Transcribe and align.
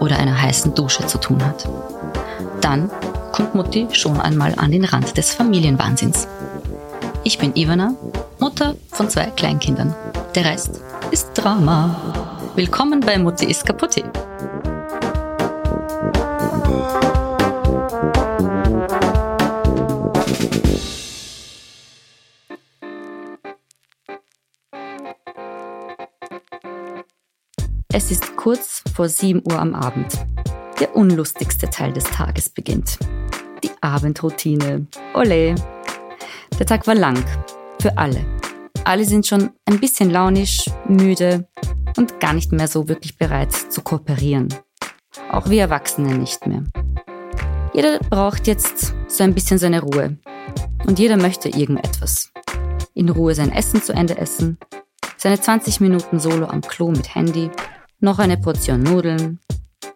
oder 0.00 0.18
einer 0.18 0.40
heißen 0.40 0.74
Dusche 0.74 1.06
zu 1.06 1.18
tun 1.18 1.44
hat. 1.44 1.68
Dann 2.60 2.90
kommt 3.32 3.54
Mutti 3.54 3.86
schon 3.92 4.20
einmal 4.20 4.54
an 4.56 4.72
den 4.72 4.84
Rand 4.84 5.16
des 5.16 5.32
Familienwahnsinns. 5.32 6.26
Ich 7.22 7.38
bin 7.38 7.54
Ivana, 7.54 7.94
Mutter 8.38 8.74
von 8.90 9.08
zwei 9.08 9.26
Kleinkindern. 9.26 9.94
Der 10.34 10.46
Rest 10.46 10.80
ist 11.10 11.30
Drama. 11.34 11.94
Willkommen 12.56 13.00
bei 13.00 13.18
Mutti 13.18 13.46
ist 13.46 13.64
kaputti. 13.64 14.02
Es 27.92 28.10
ist 28.10 28.29
vor 29.00 29.08
7 29.08 29.40
Uhr 29.50 29.58
am 29.58 29.74
Abend. 29.74 30.12
Der 30.78 30.94
unlustigste 30.94 31.70
Teil 31.70 31.90
des 31.90 32.04
Tages 32.04 32.50
beginnt. 32.50 32.98
Die 33.64 33.70
Abendroutine. 33.80 34.88
Ole. 35.14 35.54
Der 36.58 36.66
Tag 36.66 36.86
war 36.86 36.94
lang. 36.94 37.24
Für 37.80 37.96
alle. 37.96 38.22
Alle 38.84 39.06
sind 39.06 39.26
schon 39.26 39.52
ein 39.64 39.80
bisschen 39.80 40.10
launisch, 40.10 40.66
müde 40.86 41.48
und 41.96 42.20
gar 42.20 42.34
nicht 42.34 42.52
mehr 42.52 42.68
so 42.68 42.88
wirklich 42.88 43.16
bereit 43.16 43.54
zu 43.54 43.80
kooperieren. 43.80 44.48
Auch 45.32 45.48
wir 45.48 45.62
Erwachsene 45.62 46.18
nicht 46.18 46.46
mehr. 46.46 46.64
Jeder 47.72 48.00
braucht 48.00 48.46
jetzt 48.46 48.94
so 49.08 49.24
ein 49.24 49.32
bisschen 49.32 49.56
seine 49.56 49.80
Ruhe. 49.80 50.18
Und 50.86 50.98
jeder 50.98 51.16
möchte 51.16 51.48
irgendetwas. 51.48 52.30
In 52.92 53.08
Ruhe 53.08 53.34
sein 53.34 53.50
Essen 53.50 53.82
zu 53.82 53.94
Ende 53.94 54.18
essen, 54.18 54.58
seine 55.16 55.40
20 55.40 55.80
Minuten 55.80 56.20
Solo 56.20 56.48
am 56.48 56.60
Klo 56.60 56.90
mit 56.90 57.14
Handy 57.14 57.50
noch 58.00 58.18
eine 58.18 58.36
Portion 58.36 58.82
Nudeln, 58.82 59.38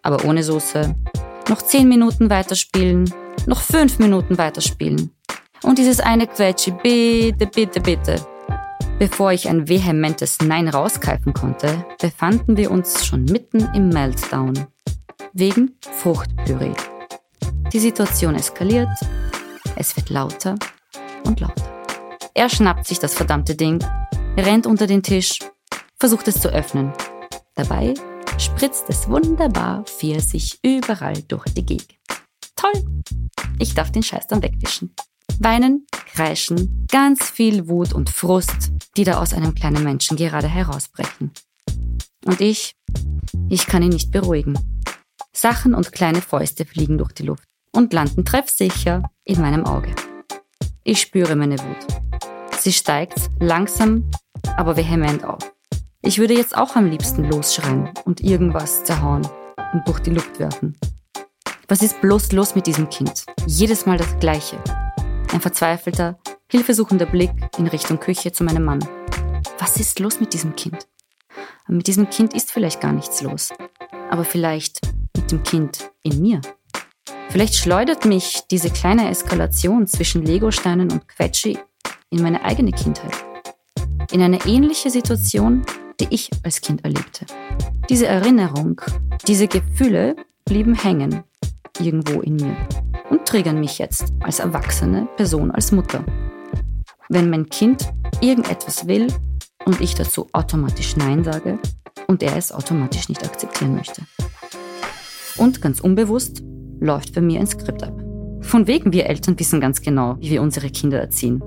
aber 0.01 0.23
ohne 0.25 0.43
Soße, 0.43 0.95
noch 1.49 1.61
10 1.61 1.87
Minuten 1.87 2.29
weiterspielen, 2.29 3.11
noch 3.45 3.61
5 3.61 3.99
Minuten 3.99 4.37
weiterspielen. 4.37 5.11
Und 5.63 5.77
dieses 5.77 5.99
eine 5.99 6.27
Quetschi, 6.27 6.71
bitte, 6.71 7.47
bitte, 7.47 7.81
bitte. 7.81 8.25
Bevor 8.99 9.31
ich 9.31 9.49
ein 9.49 9.67
vehementes 9.67 10.37
Nein 10.39 10.69
rauskeifen 10.69 11.33
konnte, 11.33 11.85
befanden 11.99 12.55
wir 12.55 12.71
uns 12.71 13.05
schon 13.05 13.25
mitten 13.25 13.67
im 13.73 13.89
Meltdown. 13.89 14.67
Wegen 15.33 15.75
Fruchtpüree. 15.81 16.73
Die 17.73 17.79
Situation 17.79 18.35
eskaliert, 18.35 18.87
es 19.75 19.97
wird 19.97 20.09
lauter 20.09 20.55
und 21.25 21.41
lauter. 21.41 21.65
Er 22.33 22.49
schnappt 22.49 22.85
sich 22.85 22.99
das 22.99 23.13
verdammte 23.13 23.55
Ding, 23.55 23.83
rennt 24.37 24.65
unter 24.65 24.87
den 24.87 25.03
Tisch, 25.03 25.39
versucht 25.97 26.27
es 26.27 26.39
zu 26.39 26.49
öffnen, 26.49 26.93
Dabei 27.55 27.93
spritzt 28.37 28.85
es 28.89 29.07
wunderbar 29.07 29.83
Pfirsich 29.85 30.59
überall 30.61 31.21
durch 31.23 31.45
die 31.53 31.65
Gegend. 31.65 31.95
Toll! 32.55 32.83
Ich 33.59 33.73
darf 33.73 33.91
den 33.91 34.03
Scheiß 34.03 34.27
dann 34.27 34.43
wegwischen. 34.43 34.93
Weinen, 35.39 35.87
kreischen, 35.91 36.85
ganz 36.91 37.29
viel 37.29 37.67
Wut 37.67 37.93
und 37.93 38.09
Frust, 38.09 38.71
die 38.97 39.05
da 39.05 39.19
aus 39.19 39.33
einem 39.33 39.55
kleinen 39.55 39.83
Menschen 39.83 40.17
gerade 40.17 40.47
herausbrechen. 40.47 41.31
Und 42.25 42.41
ich, 42.41 42.75
ich 43.49 43.67
kann 43.67 43.83
ihn 43.83 43.89
nicht 43.89 44.11
beruhigen. 44.11 44.57
Sachen 45.33 45.73
und 45.73 45.91
kleine 45.91 46.21
Fäuste 46.21 46.65
fliegen 46.65 46.97
durch 46.97 47.13
die 47.13 47.23
Luft 47.23 47.47
und 47.71 47.93
landen 47.93 48.25
treffsicher 48.25 49.03
in 49.23 49.39
meinem 49.41 49.65
Auge. 49.65 49.93
Ich 50.83 51.01
spüre 51.01 51.35
meine 51.35 51.59
Wut. 51.59 51.87
Sie 52.59 52.73
steigt 52.73 53.29
langsam, 53.39 54.09
aber 54.57 54.75
vehement 54.75 55.23
auf. 55.23 55.54
Ich 56.07 56.19
würde 56.19 56.35
jetzt 56.35 56.55
auch 56.55 56.75
am 56.75 56.85
liebsten 56.85 57.23
losschreien 57.23 57.89
und 58.05 58.21
irgendwas 58.21 58.83
zerhauen 58.83 59.27
und 59.73 59.87
durch 59.87 59.99
die 60.01 60.11
Luft 60.11 60.39
werfen. 60.39 60.77
Was 61.67 61.81
ist 61.81 61.99
bloß 61.99 62.31
los 62.31 62.53
mit 62.53 62.67
diesem 62.67 62.89
Kind? 62.91 63.25
Jedes 63.47 63.87
Mal 63.87 63.97
das 63.97 64.19
Gleiche. 64.19 64.59
Ein 65.33 65.41
verzweifelter, 65.41 66.19
hilfesuchender 66.47 67.07
Blick 67.07 67.31
in 67.57 67.65
Richtung 67.65 67.99
Küche 67.99 68.31
zu 68.31 68.43
meinem 68.43 68.63
Mann. 68.65 68.87
Was 69.57 69.77
ist 69.77 69.99
los 69.99 70.19
mit 70.19 70.33
diesem 70.33 70.55
Kind? 70.55 70.87
Mit 71.67 71.87
diesem 71.87 72.07
Kind 72.11 72.35
ist 72.35 72.51
vielleicht 72.51 72.81
gar 72.81 72.93
nichts 72.93 73.23
los. 73.23 73.51
Aber 74.11 74.25
vielleicht 74.25 74.81
mit 75.17 75.31
dem 75.31 75.41
Kind 75.41 75.89
in 76.03 76.21
mir. 76.21 76.39
Vielleicht 77.29 77.55
schleudert 77.55 78.05
mich 78.05 78.43
diese 78.51 78.69
kleine 78.69 79.09
Eskalation 79.09 79.87
zwischen 79.87 80.23
Legosteinen 80.23 80.91
und 80.91 81.07
Quetschi 81.07 81.57
in 82.11 82.21
meine 82.21 82.43
eigene 82.43 82.73
Kindheit. 82.73 83.15
In 84.11 84.21
eine 84.21 84.45
ähnliche 84.45 84.91
Situation, 84.91 85.65
die 85.99 86.07
ich 86.09 86.29
als 86.43 86.61
Kind 86.61 86.83
erlebte. 86.83 87.25
Diese 87.89 88.07
Erinnerung, 88.07 88.81
diese 89.27 89.47
Gefühle 89.47 90.15
blieben 90.45 90.75
hängen 90.75 91.23
irgendwo 91.79 92.21
in 92.21 92.37
mir 92.37 92.55
und 93.09 93.25
triggern 93.25 93.59
mich 93.59 93.77
jetzt 93.79 94.13
als 94.21 94.39
erwachsene 94.39 95.07
Person, 95.17 95.51
als 95.51 95.71
Mutter. 95.71 96.03
Wenn 97.09 97.29
mein 97.29 97.47
Kind 97.49 97.91
irgendetwas 98.21 98.87
will 98.87 99.07
und 99.65 99.81
ich 99.81 99.93
dazu 99.95 100.27
automatisch 100.31 100.95
Nein 100.95 101.23
sage 101.23 101.59
und 102.07 102.23
er 102.23 102.35
es 102.37 102.51
automatisch 102.51 103.09
nicht 103.09 103.23
akzeptieren 103.25 103.75
möchte. 103.75 104.01
Und 105.37 105.61
ganz 105.61 105.81
unbewusst 105.81 106.41
läuft 106.79 107.13
bei 107.13 107.21
mir 107.21 107.39
ein 107.39 107.47
Skript 107.47 107.83
ab. 107.83 107.93
Von 108.41 108.67
wegen 108.67 108.93
wir 108.93 109.07
Eltern 109.07 109.37
wissen 109.39 109.59
ganz 109.59 109.81
genau, 109.81 110.17
wie 110.19 110.31
wir 110.31 110.41
unsere 110.41 110.69
Kinder 110.69 110.99
erziehen. 110.99 111.41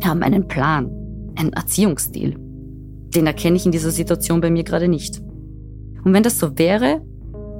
Wir 0.00 0.08
haben 0.08 0.22
einen 0.22 0.46
Plan, 0.46 0.90
einen 1.36 1.52
Erziehungsstil 1.52 2.38
den 3.14 3.26
erkenne 3.26 3.56
ich 3.56 3.66
in 3.66 3.72
dieser 3.72 3.90
Situation 3.90 4.40
bei 4.40 4.50
mir 4.50 4.64
gerade 4.64 4.88
nicht. 4.88 5.20
Und 6.04 6.12
wenn 6.12 6.22
das 6.22 6.38
so 6.38 6.58
wäre, 6.58 7.00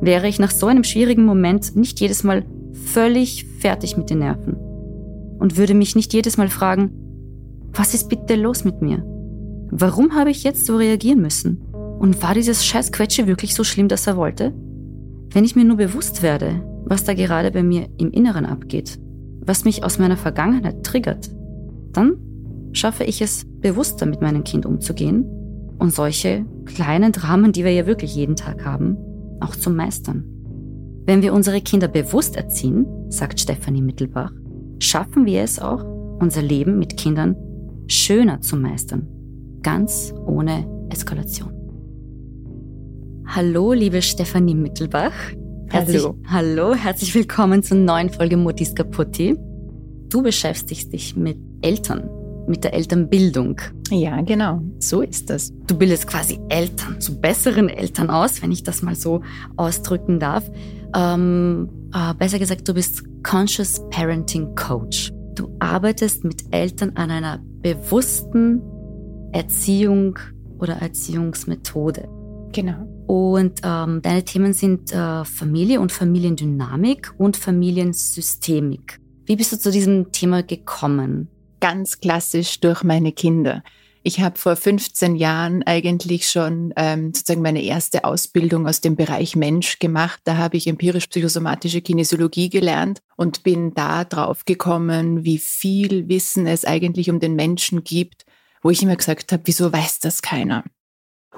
wäre 0.00 0.28
ich 0.28 0.38
nach 0.38 0.50
so 0.50 0.66
einem 0.66 0.84
schwierigen 0.84 1.24
Moment 1.24 1.76
nicht 1.76 2.00
jedes 2.00 2.24
Mal 2.24 2.44
völlig 2.72 3.46
fertig 3.58 3.96
mit 3.96 4.10
den 4.10 4.20
Nerven 4.20 4.56
und 5.38 5.56
würde 5.56 5.74
mich 5.74 5.96
nicht 5.96 6.12
jedes 6.12 6.36
Mal 6.36 6.48
fragen, 6.48 6.90
was 7.72 7.94
ist 7.94 8.08
bitte 8.08 8.36
los 8.36 8.64
mit 8.64 8.80
mir? 8.82 9.04
Warum 9.70 10.14
habe 10.14 10.30
ich 10.30 10.44
jetzt 10.44 10.66
so 10.66 10.76
reagieren 10.76 11.20
müssen? 11.20 11.60
Und 11.98 12.22
war 12.22 12.34
dieses 12.34 12.64
scheiß 12.64 12.92
Quetsche 12.92 13.26
wirklich 13.26 13.54
so 13.54 13.64
schlimm, 13.64 13.88
dass 13.88 14.06
er 14.06 14.16
wollte? 14.16 14.54
Wenn 15.30 15.44
ich 15.44 15.56
mir 15.56 15.64
nur 15.64 15.76
bewusst 15.76 16.22
werde, 16.22 16.62
was 16.84 17.04
da 17.04 17.12
gerade 17.12 17.50
bei 17.50 17.62
mir 17.62 17.88
im 17.98 18.10
Inneren 18.12 18.46
abgeht, 18.46 18.98
was 19.40 19.64
mich 19.64 19.84
aus 19.84 19.98
meiner 19.98 20.16
Vergangenheit 20.16 20.84
triggert, 20.84 21.30
dann 21.92 22.16
schaffe 22.72 23.04
ich 23.04 23.20
es, 23.20 23.44
bewusster 23.60 24.06
mit 24.06 24.22
meinem 24.22 24.44
Kind 24.44 24.64
umzugehen 24.64 25.26
und 25.78 25.94
solche 25.94 26.44
kleinen 26.64 27.12
Dramen, 27.12 27.52
die 27.52 27.64
wir 27.64 27.72
ja 27.72 27.86
wirklich 27.86 28.14
jeden 28.14 28.36
Tag 28.36 28.64
haben, 28.64 28.96
auch 29.40 29.54
zu 29.54 29.70
meistern. 29.70 30.24
Wenn 31.06 31.22
wir 31.22 31.32
unsere 31.32 31.60
Kinder 31.60 31.88
bewusst 31.88 32.36
erziehen, 32.36 32.86
sagt 33.08 33.40
Stefanie 33.40 33.82
Mittelbach, 33.82 34.32
schaffen 34.78 35.24
wir 35.24 35.42
es 35.42 35.58
auch, 35.58 35.84
unser 36.20 36.42
Leben 36.42 36.78
mit 36.78 36.96
Kindern 36.96 37.36
schöner 37.86 38.40
zu 38.40 38.56
meistern, 38.56 39.06
ganz 39.62 40.12
ohne 40.26 40.68
Eskalation. 40.90 41.52
Hallo, 43.26 43.72
liebe 43.72 44.02
Stefanie 44.02 44.54
Mittelbach. 44.54 45.12
Herzlich, 45.68 46.02
hallo. 46.02 46.16
hallo, 46.26 46.74
herzlich 46.74 47.14
willkommen 47.14 47.62
zur 47.62 47.76
neuen 47.76 48.10
Folge 48.10 48.36
Mutis 48.36 48.74
Kaputti. 48.74 49.36
Du 50.08 50.22
beschäftigst 50.22 50.92
dich 50.92 51.14
mit 51.14 51.38
Eltern 51.60 52.08
mit 52.48 52.64
der 52.64 52.74
Elternbildung. 52.74 53.60
Ja, 53.90 54.20
genau. 54.22 54.60
So 54.78 55.02
ist 55.02 55.30
das. 55.30 55.52
Du 55.66 55.76
bildest 55.76 56.06
quasi 56.06 56.38
Eltern 56.48 57.00
zu 57.00 57.20
besseren 57.20 57.68
Eltern 57.68 58.10
aus, 58.10 58.42
wenn 58.42 58.52
ich 58.52 58.62
das 58.62 58.82
mal 58.82 58.94
so 58.94 59.22
ausdrücken 59.56 60.18
darf. 60.18 60.50
Ähm, 60.94 61.68
äh, 61.94 62.14
besser 62.14 62.38
gesagt, 62.38 62.68
du 62.68 62.74
bist 62.74 63.02
Conscious 63.22 63.82
Parenting 63.90 64.54
Coach. 64.54 65.10
Du 65.34 65.54
arbeitest 65.58 66.24
mit 66.24 66.42
Eltern 66.50 66.92
an 66.96 67.10
einer 67.10 67.40
bewussten 67.62 68.62
Erziehung 69.32 70.18
oder 70.58 70.74
Erziehungsmethode. 70.74 72.08
Genau. 72.52 72.86
Und 73.06 73.60
ähm, 73.62 74.02
deine 74.02 74.24
Themen 74.24 74.52
sind 74.52 74.92
äh, 74.92 75.24
Familie 75.24 75.80
und 75.80 75.92
Familiendynamik 75.92 77.14
und 77.16 77.36
Familiensystemik. 77.36 79.00
Wie 79.24 79.36
bist 79.36 79.52
du 79.52 79.58
zu 79.58 79.70
diesem 79.70 80.10
Thema 80.12 80.42
gekommen? 80.42 81.28
Ganz 81.60 82.00
klassisch 82.00 82.60
durch 82.60 82.82
meine 82.82 83.12
Kinder. 83.12 83.62
Ich 84.02 84.20
habe 84.20 84.38
vor 84.38 84.56
15 84.56 85.16
Jahren 85.16 85.62
eigentlich 85.64 86.28
schon 86.28 86.72
ähm, 86.76 87.12
sozusagen 87.12 87.42
meine 87.42 87.62
erste 87.62 88.04
Ausbildung 88.04 88.66
aus 88.66 88.80
dem 88.80 88.96
Bereich 88.96 89.36
Mensch 89.36 89.78
gemacht. 89.80 90.20
Da 90.24 90.36
habe 90.36 90.56
ich 90.56 90.66
empirisch-psychosomatische 90.66 91.82
Kinesiologie 91.82 92.48
gelernt 92.48 93.02
und 93.16 93.42
bin 93.42 93.74
da 93.74 94.04
drauf 94.04 94.44
gekommen, 94.44 95.24
wie 95.24 95.38
viel 95.38 96.08
Wissen 96.08 96.46
es 96.46 96.64
eigentlich 96.64 97.10
um 97.10 97.20
den 97.20 97.34
Menschen 97.34 97.84
gibt, 97.84 98.24
wo 98.62 98.70
ich 98.70 98.82
immer 98.82 98.96
gesagt 98.96 99.32
habe, 99.32 99.42
wieso 99.46 99.72
weiß 99.72 99.98
das 100.00 100.22
keiner? 100.22 100.64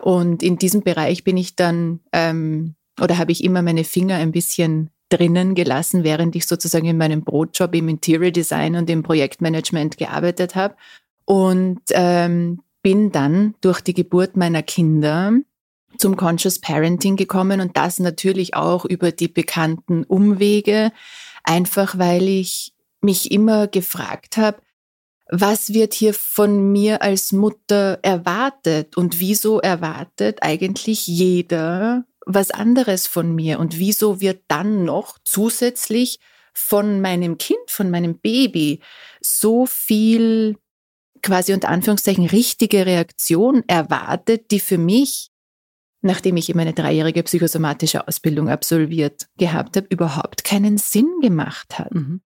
Und 0.00 0.42
in 0.42 0.56
diesem 0.56 0.82
Bereich 0.82 1.24
bin 1.24 1.36
ich 1.36 1.56
dann 1.56 2.00
ähm, 2.12 2.76
oder 3.00 3.18
habe 3.18 3.32
ich 3.32 3.42
immer 3.42 3.62
meine 3.62 3.84
Finger 3.84 4.16
ein 4.16 4.32
bisschen 4.32 4.90
drinnen 5.10 5.54
gelassen, 5.54 6.04
während 6.04 6.34
ich 6.36 6.46
sozusagen 6.46 6.86
in 6.86 6.96
meinem 6.96 7.22
Brotjob 7.22 7.74
im 7.74 7.88
Interior 7.88 8.30
Design 8.30 8.76
und 8.76 8.88
im 8.88 9.02
Projektmanagement 9.02 9.98
gearbeitet 9.98 10.54
habe. 10.54 10.74
Und 11.26 11.80
ähm, 11.90 12.62
bin 12.82 13.12
dann 13.12 13.54
durch 13.60 13.80
die 13.80 13.94
Geburt 13.94 14.36
meiner 14.36 14.62
Kinder 14.62 15.32
zum 15.98 16.16
Conscious 16.16 16.58
Parenting 16.58 17.16
gekommen 17.16 17.60
und 17.60 17.76
das 17.76 17.98
natürlich 17.98 18.54
auch 18.54 18.84
über 18.84 19.12
die 19.12 19.28
bekannten 19.28 20.04
Umwege, 20.04 20.92
einfach 21.44 21.98
weil 21.98 22.26
ich 22.26 22.72
mich 23.00 23.30
immer 23.30 23.66
gefragt 23.66 24.36
habe, 24.36 24.62
was 25.30 25.72
wird 25.72 25.94
hier 25.94 26.12
von 26.14 26.72
mir 26.72 27.02
als 27.02 27.32
Mutter 27.32 27.98
erwartet 28.02 28.96
und 28.96 29.20
wieso 29.20 29.60
erwartet 29.60 30.38
eigentlich 30.42 31.06
jeder 31.06 32.04
was 32.26 32.50
anderes 32.50 33.06
von 33.06 33.34
mir 33.34 33.58
und 33.58 33.78
wieso 33.78 34.20
wird 34.20 34.42
dann 34.48 34.84
noch 34.84 35.18
zusätzlich 35.24 36.20
von 36.52 37.00
meinem 37.00 37.38
Kind, 37.38 37.58
von 37.68 37.90
meinem 37.90 38.18
Baby 38.18 38.80
so 39.20 39.66
viel 39.66 40.56
quasi 41.22 41.52
unter 41.52 41.68
Anführungszeichen 41.68 42.26
richtige 42.26 42.86
Reaktion 42.86 43.62
erwartet, 43.66 44.50
die 44.50 44.60
für 44.60 44.78
mich, 44.78 45.30
nachdem 46.02 46.36
ich 46.36 46.54
meine 46.54 46.72
dreijährige 46.72 47.22
psychosomatische 47.22 48.06
Ausbildung 48.06 48.48
absolviert 48.48 49.26
gehabt 49.36 49.76
habe, 49.76 49.86
überhaupt 49.90 50.44
keinen 50.44 50.78
Sinn 50.78 51.20
gemacht 51.20 51.78
hat. 51.78 51.94
Mhm. 51.94 52.22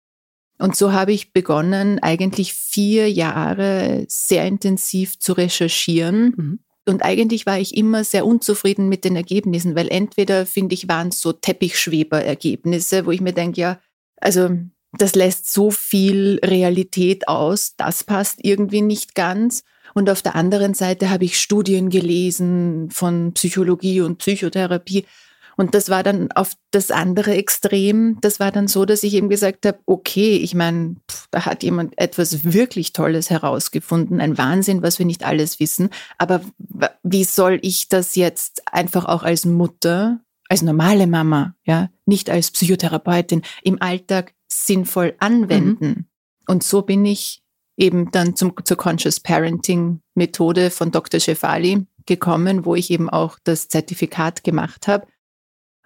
Und 0.58 0.76
so 0.76 0.92
habe 0.92 1.12
ich 1.12 1.32
begonnen, 1.32 1.98
eigentlich 2.00 2.52
vier 2.52 3.10
Jahre 3.10 4.04
sehr 4.08 4.46
intensiv 4.46 5.18
zu 5.18 5.32
recherchieren. 5.32 6.34
Mhm. 6.36 6.58
Und 6.90 7.04
eigentlich 7.04 7.46
war 7.46 7.58
ich 7.58 7.76
immer 7.76 8.02
sehr 8.02 8.26
unzufrieden 8.26 8.88
mit 8.88 9.04
den 9.04 9.14
Ergebnissen, 9.14 9.76
weil 9.76 9.88
entweder, 9.88 10.44
finde 10.44 10.74
ich, 10.74 10.88
waren 10.88 11.08
es 11.08 11.20
so 11.20 11.32
Teppichschweber-Ergebnisse, 11.32 13.06
wo 13.06 13.12
ich 13.12 13.20
mir 13.20 13.32
denke, 13.32 13.60
ja, 13.60 13.80
also 14.20 14.50
das 14.98 15.14
lässt 15.14 15.52
so 15.52 15.70
viel 15.70 16.40
Realität 16.44 17.28
aus, 17.28 17.76
das 17.76 18.02
passt 18.02 18.40
irgendwie 18.42 18.82
nicht 18.82 19.14
ganz. 19.14 19.62
Und 19.94 20.10
auf 20.10 20.20
der 20.20 20.34
anderen 20.34 20.74
Seite 20.74 21.10
habe 21.10 21.24
ich 21.24 21.38
Studien 21.38 21.90
gelesen 21.90 22.90
von 22.90 23.34
Psychologie 23.34 24.00
und 24.00 24.18
Psychotherapie, 24.18 25.06
und 25.56 25.74
das 25.74 25.88
war 25.88 26.02
dann 26.02 26.30
auf 26.32 26.54
das 26.70 26.90
andere 26.90 27.34
Extrem. 27.34 28.18
Das 28.20 28.40
war 28.40 28.50
dann 28.50 28.68
so, 28.68 28.84
dass 28.84 29.02
ich 29.02 29.14
eben 29.14 29.28
gesagt 29.28 29.66
habe, 29.66 29.78
okay, 29.86 30.36
ich 30.36 30.54
meine, 30.54 30.96
da 31.30 31.46
hat 31.46 31.62
jemand 31.62 31.98
etwas 31.98 32.44
wirklich 32.52 32.92
Tolles 32.92 33.30
herausgefunden. 33.30 34.20
Ein 34.20 34.38
Wahnsinn, 34.38 34.82
was 34.82 34.98
wir 34.98 35.06
nicht 35.06 35.24
alles 35.24 35.60
wissen. 35.60 35.90
Aber 36.18 36.40
wie 37.02 37.24
soll 37.24 37.58
ich 37.62 37.88
das 37.88 38.16
jetzt 38.16 38.62
einfach 38.72 39.04
auch 39.04 39.22
als 39.22 39.44
Mutter, 39.44 40.20
als 40.48 40.62
normale 40.62 41.06
Mama, 41.06 41.54
ja, 41.64 41.90
nicht 42.06 42.30
als 42.30 42.50
Psychotherapeutin 42.50 43.42
im 43.62 43.80
Alltag 43.82 44.34
sinnvoll 44.48 45.14
anwenden? 45.18 45.86
Mhm. 45.86 46.04
Und 46.46 46.62
so 46.62 46.82
bin 46.82 47.04
ich 47.04 47.42
eben 47.76 48.10
dann 48.10 48.36
zum, 48.36 48.54
zur 48.64 48.76
Conscious 48.76 49.20
Parenting 49.20 50.00
Methode 50.14 50.70
von 50.70 50.90
Dr. 50.90 51.20
Shefali 51.20 51.86
gekommen, 52.06 52.64
wo 52.64 52.74
ich 52.74 52.90
eben 52.90 53.08
auch 53.08 53.38
das 53.44 53.68
Zertifikat 53.68 54.42
gemacht 54.42 54.88
habe 54.88 55.06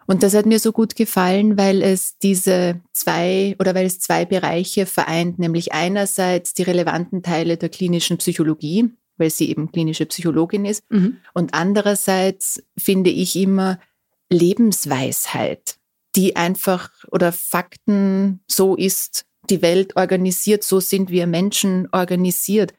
und 0.06 0.22
das 0.22 0.34
hat 0.34 0.46
mir 0.46 0.58
so 0.58 0.72
gut 0.72 0.96
gefallen, 0.96 1.56
weil 1.56 1.82
es 1.82 2.18
diese 2.18 2.80
zwei 2.92 3.56
oder 3.58 3.74
weil 3.74 3.86
es 3.86 4.00
zwei 4.00 4.24
Bereiche 4.24 4.86
vereint, 4.86 5.38
nämlich 5.38 5.72
einerseits 5.72 6.54
die 6.54 6.62
relevanten 6.62 7.22
Teile 7.22 7.56
der 7.56 7.68
klinischen 7.68 8.18
Psychologie, 8.18 8.90
weil 9.16 9.30
sie 9.30 9.48
eben 9.48 9.72
klinische 9.72 10.06
Psychologin 10.06 10.64
ist, 10.64 10.82
mhm. 10.90 11.18
und 11.32 11.54
andererseits 11.54 12.62
finde 12.78 13.10
ich 13.10 13.36
immer 13.36 13.78
Lebensweisheit, 14.30 15.76
die 16.16 16.36
einfach 16.36 16.90
oder 17.10 17.32
Fakten, 17.32 18.40
so 18.48 18.76
ist 18.76 19.24
die 19.50 19.62
Welt 19.62 19.96
organisiert, 19.96 20.64
so 20.64 20.80
sind 20.80 21.10
wir 21.10 21.26
Menschen 21.26 21.88
organisiert. 21.92 22.74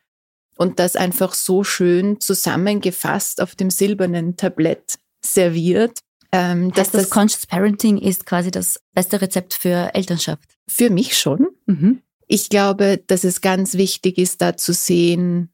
Und 0.58 0.80
das 0.80 0.96
einfach 0.96 1.34
so 1.34 1.64
schön 1.64 2.22
zusammengefasst 2.22 3.42
auf 3.42 3.56
dem 3.56 3.70
silbernen 3.70 4.38
Tablett 4.38 5.00
serviert 5.22 6.00
ähm, 6.36 6.72
dass 6.72 6.92
das, 6.92 7.04
das 7.04 7.10
Conscious 7.10 7.46
Parenting 7.46 7.98
ist 7.98 8.26
quasi 8.26 8.52
das 8.52 8.82
beste 8.94 9.22
Rezept 9.22 9.54
für 9.54 9.94
Elternschaft. 9.94 10.44
Für 10.68 10.90
mich 10.90 11.18
schon. 11.18 11.48
Mhm. 11.66 12.02
Ich 12.28 12.50
glaube, 12.50 13.02
dass 13.08 13.24
es 13.24 13.42
ganz 13.42 13.76
wichtig 13.76 14.18
ist, 14.18 14.42
da 14.42 14.58
zu 14.58 14.74
sehen, 14.74 15.54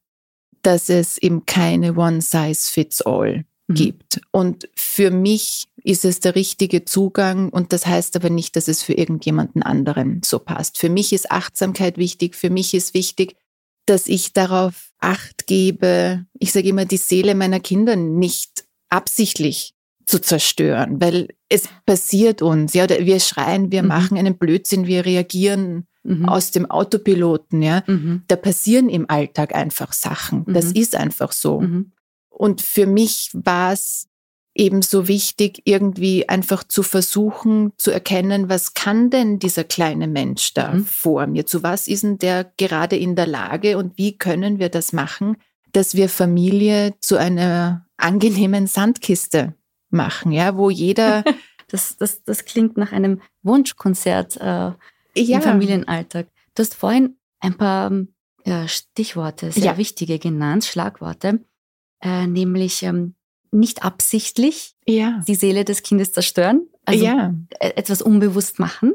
dass 0.63 0.89
es 0.89 1.17
eben 1.17 1.45
keine 1.45 1.95
One-Size-Fits-All 1.95 3.45
mhm. 3.67 3.73
gibt. 3.73 4.21
Und 4.31 4.69
für 4.75 5.11
mich 5.11 5.67
ist 5.83 6.05
es 6.05 6.19
der 6.19 6.35
richtige 6.35 6.85
Zugang 6.85 7.49
und 7.49 7.73
das 7.73 7.85
heißt 7.85 8.15
aber 8.15 8.29
nicht, 8.29 8.55
dass 8.55 8.67
es 8.67 8.81
für 8.83 8.93
irgendjemanden 8.93 9.63
anderen 9.63 10.21
so 10.23 10.39
passt. 10.39 10.77
Für 10.77 10.89
mich 10.89 11.13
ist 11.13 11.31
Achtsamkeit 11.31 11.97
wichtig. 11.97 12.35
Für 12.35 12.49
mich 12.49 12.73
ist 12.73 12.93
wichtig, 12.93 13.35
dass 13.85 14.07
ich 14.07 14.33
darauf 14.33 14.91
Acht 14.99 15.47
gebe, 15.47 16.25
ich 16.37 16.51
sage 16.51 16.69
immer, 16.69 16.85
die 16.85 16.97
Seele 16.97 17.33
meiner 17.33 17.59
Kinder 17.59 17.95
nicht 17.95 18.65
absichtlich 18.89 19.73
zu 20.05 20.19
zerstören, 20.19 21.01
weil 21.01 21.29
es 21.49 21.67
passiert 21.85 22.41
uns, 22.41 22.73
ja, 22.73 22.87
wir 22.89 23.19
schreien, 23.19 23.71
wir 23.71 23.81
mhm. 23.81 23.87
machen 23.87 24.17
einen 24.17 24.37
Blödsinn, 24.37 24.87
wir 24.87 25.05
reagieren 25.05 25.87
mhm. 26.03 26.27
aus 26.27 26.51
dem 26.51 26.69
Autopiloten, 26.69 27.61
ja. 27.61 27.83
Mhm. 27.87 28.23
Da 28.27 28.35
passieren 28.35 28.89
im 28.89 29.09
Alltag 29.09 29.55
einfach 29.55 29.93
Sachen. 29.93 30.45
Das 30.47 30.67
mhm. 30.67 30.75
ist 30.75 30.95
einfach 30.95 31.31
so. 31.31 31.61
Mhm. 31.61 31.91
Und 32.29 32.61
für 32.61 32.87
mich 32.87 33.29
war 33.33 33.73
es 33.73 34.07
eben 34.53 34.81
so 34.81 35.07
wichtig, 35.07 35.61
irgendwie 35.65 36.27
einfach 36.27 36.63
zu 36.63 36.83
versuchen 36.83 37.71
zu 37.77 37.91
erkennen, 37.91 38.49
was 38.49 38.73
kann 38.73 39.09
denn 39.09 39.39
dieser 39.39 39.63
kleine 39.63 40.07
Mensch 40.07 40.53
da 40.53 40.73
mhm. 40.73 40.85
vor 40.85 41.27
mir? 41.27 41.45
Zu 41.45 41.63
was 41.63 41.87
ist 41.87 42.03
denn 42.03 42.17
der 42.17 42.51
gerade 42.57 42.97
in 42.97 43.15
der 43.15 43.27
Lage 43.27 43.77
und 43.77 43.97
wie 43.97 44.17
können 44.17 44.59
wir 44.59 44.69
das 44.69 44.91
machen, 44.91 45.37
dass 45.71 45.95
wir 45.95 46.09
Familie 46.09 46.95
zu 46.99 47.15
einer 47.15 47.85
angenehmen 47.95 48.67
Sandkiste 48.67 49.55
machen, 49.91 50.31
ja, 50.31 50.55
wo 50.57 50.69
jeder. 50.69 51.23
das, 51.71 51.97
das, 51.97 52.23
das 52.23 52.45
klingt 52.45 52.77
nach 52.77 52.91
einem 52.91 53.21
Wunschkonzert 53.43 54.37
äh, 54.37 54.71
ja. 55.15 55.37
im 55.37 55.41
Familienalltag. 55.41 56.27
Du 56.53 56.61
hast 56.63 56.75
vorhin 56.75 57.17
ein 57.39 57.57
paar 57.57 57.91
äh, 58.43 58.67
Stichworte, 58.67 59.51
sehr 59.51 59.63
ja. 59.63 59.77
wichtige 59.77 60.19
genannt, 60.19 60.65
Schlagworte, 60.65 61.39
äh, 62.01 62.27
nämlich 62.27 62.83
ähm, 62.83 63.15
nicht 63.51 63.83
absichtlich 63.83 64.75
ja. 64.85 65.21
die 65.27 65.35
Seele 65.35 65.65
des 65.65 65.83
Kindes 65.83 66.11
zerstören, 66.11 66.67
also 66.85 67.05
ja. 67.05 67.33
E-, 67.59 67.73
etwas 67.75 68.01
unbewusst 68.01 68.59
machen. 68.59 68.93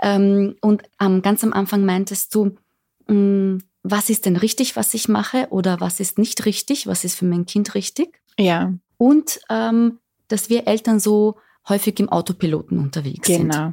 Ähm, 0.00 0.56
und 0.60 0.82
ähm, 1.00 1.22
ganz 1.22 1.42
am 1.44 1.52
Anfang 1.52 1.84
meintest 1.84 2.34
du, 2.34 2.56
mh, 3.08 3.14
mm, 3.14 3.58
was 3.82 4.10
ist 4.10 4.26
denn 4.26 4.36
richtig, 4.36 4.76
was 4.76 4.92
ich 4.92 5.08
mache 5.08 5.48
oder 5.50 5.80
was 5.80 6.00
ist 6.00 6.18
nicht 6.18 6.44
richtig, 6.44 6.86
was 6.86 7.04
ist 7.04 7.18
für 7.18 7.24
mein 7.24 7.46
Kind 7.46 7.74
richtig? 7.74 8.20
Ja 8.38 8.74
und 9.00 9.40
ähm, 9.48 9.98
dass 10.28 10.50
wir 10.50 10.68
Eltern 10.68 11.00
so 11.00 11.38
häufig 11.66 11.98
im 12.00 12.10
Autopiloten 12.10 12.78
unterwegs 12.78 13.26
genau. 13.26 13.38
sind. 13.38 13.50
Genau. 13.52 13.72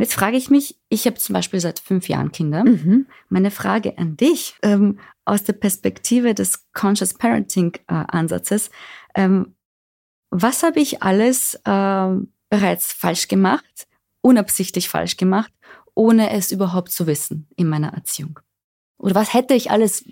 Jetzt 0.00 0.14
frage 0.14 0.36
ich 0.36 0.50
mich, 0.50 0.80
ich 0.88 1.06
habe 1.06 1.14
zum 1.14 1.32
Beispiel 1.32 1.60
seit 1.60 1.78
fünf 1.78 2.08
Jahren 2.08 2.32
Kinder. 2.32 2.64
Mhm. 2.64 3.06
Meine 3.28 3.52
Frage 3.52 3.96
an 3.98 4.16
dich 4.16 4.56
ähm, 4.62 4.98
aus 5.24 5.44
der 5.44 5.52
Perspektive 5.52 6.34
des 6.34 6.66
Conscious 6.72 7.14
Parenting 7.14 7.74
äh, 7.86 8.02
Ansatzes, 8.08 8.70
ähm, 9.14 9.54
was 10.30 10.64
habe 10.64 10.80
ich 10.80 11.04
alles 11.04 11.54
äh, 11.64 12.08
bereits 12.50 12.92
falsch 12.92 13.28
gemacht, 13.28 13.86
unabsichtlich 14.22 14.88
falsch 14.88 15.16
gemacht, 15.16 15.52
ohne 15.94 16.30
es 16.30 16.50
überhaupt 16.50 16.90
zu 16.90 17.06
wissen 17.06 17.46
in 17.54 17.68
meiner 17.68 17.92
Erziehung? 17.92 18.40
Oder 19.04 19.16
was 19.16 19.34
hätte 19.34 19.52
ich 19.52 19.70
alles, 19.70 20.02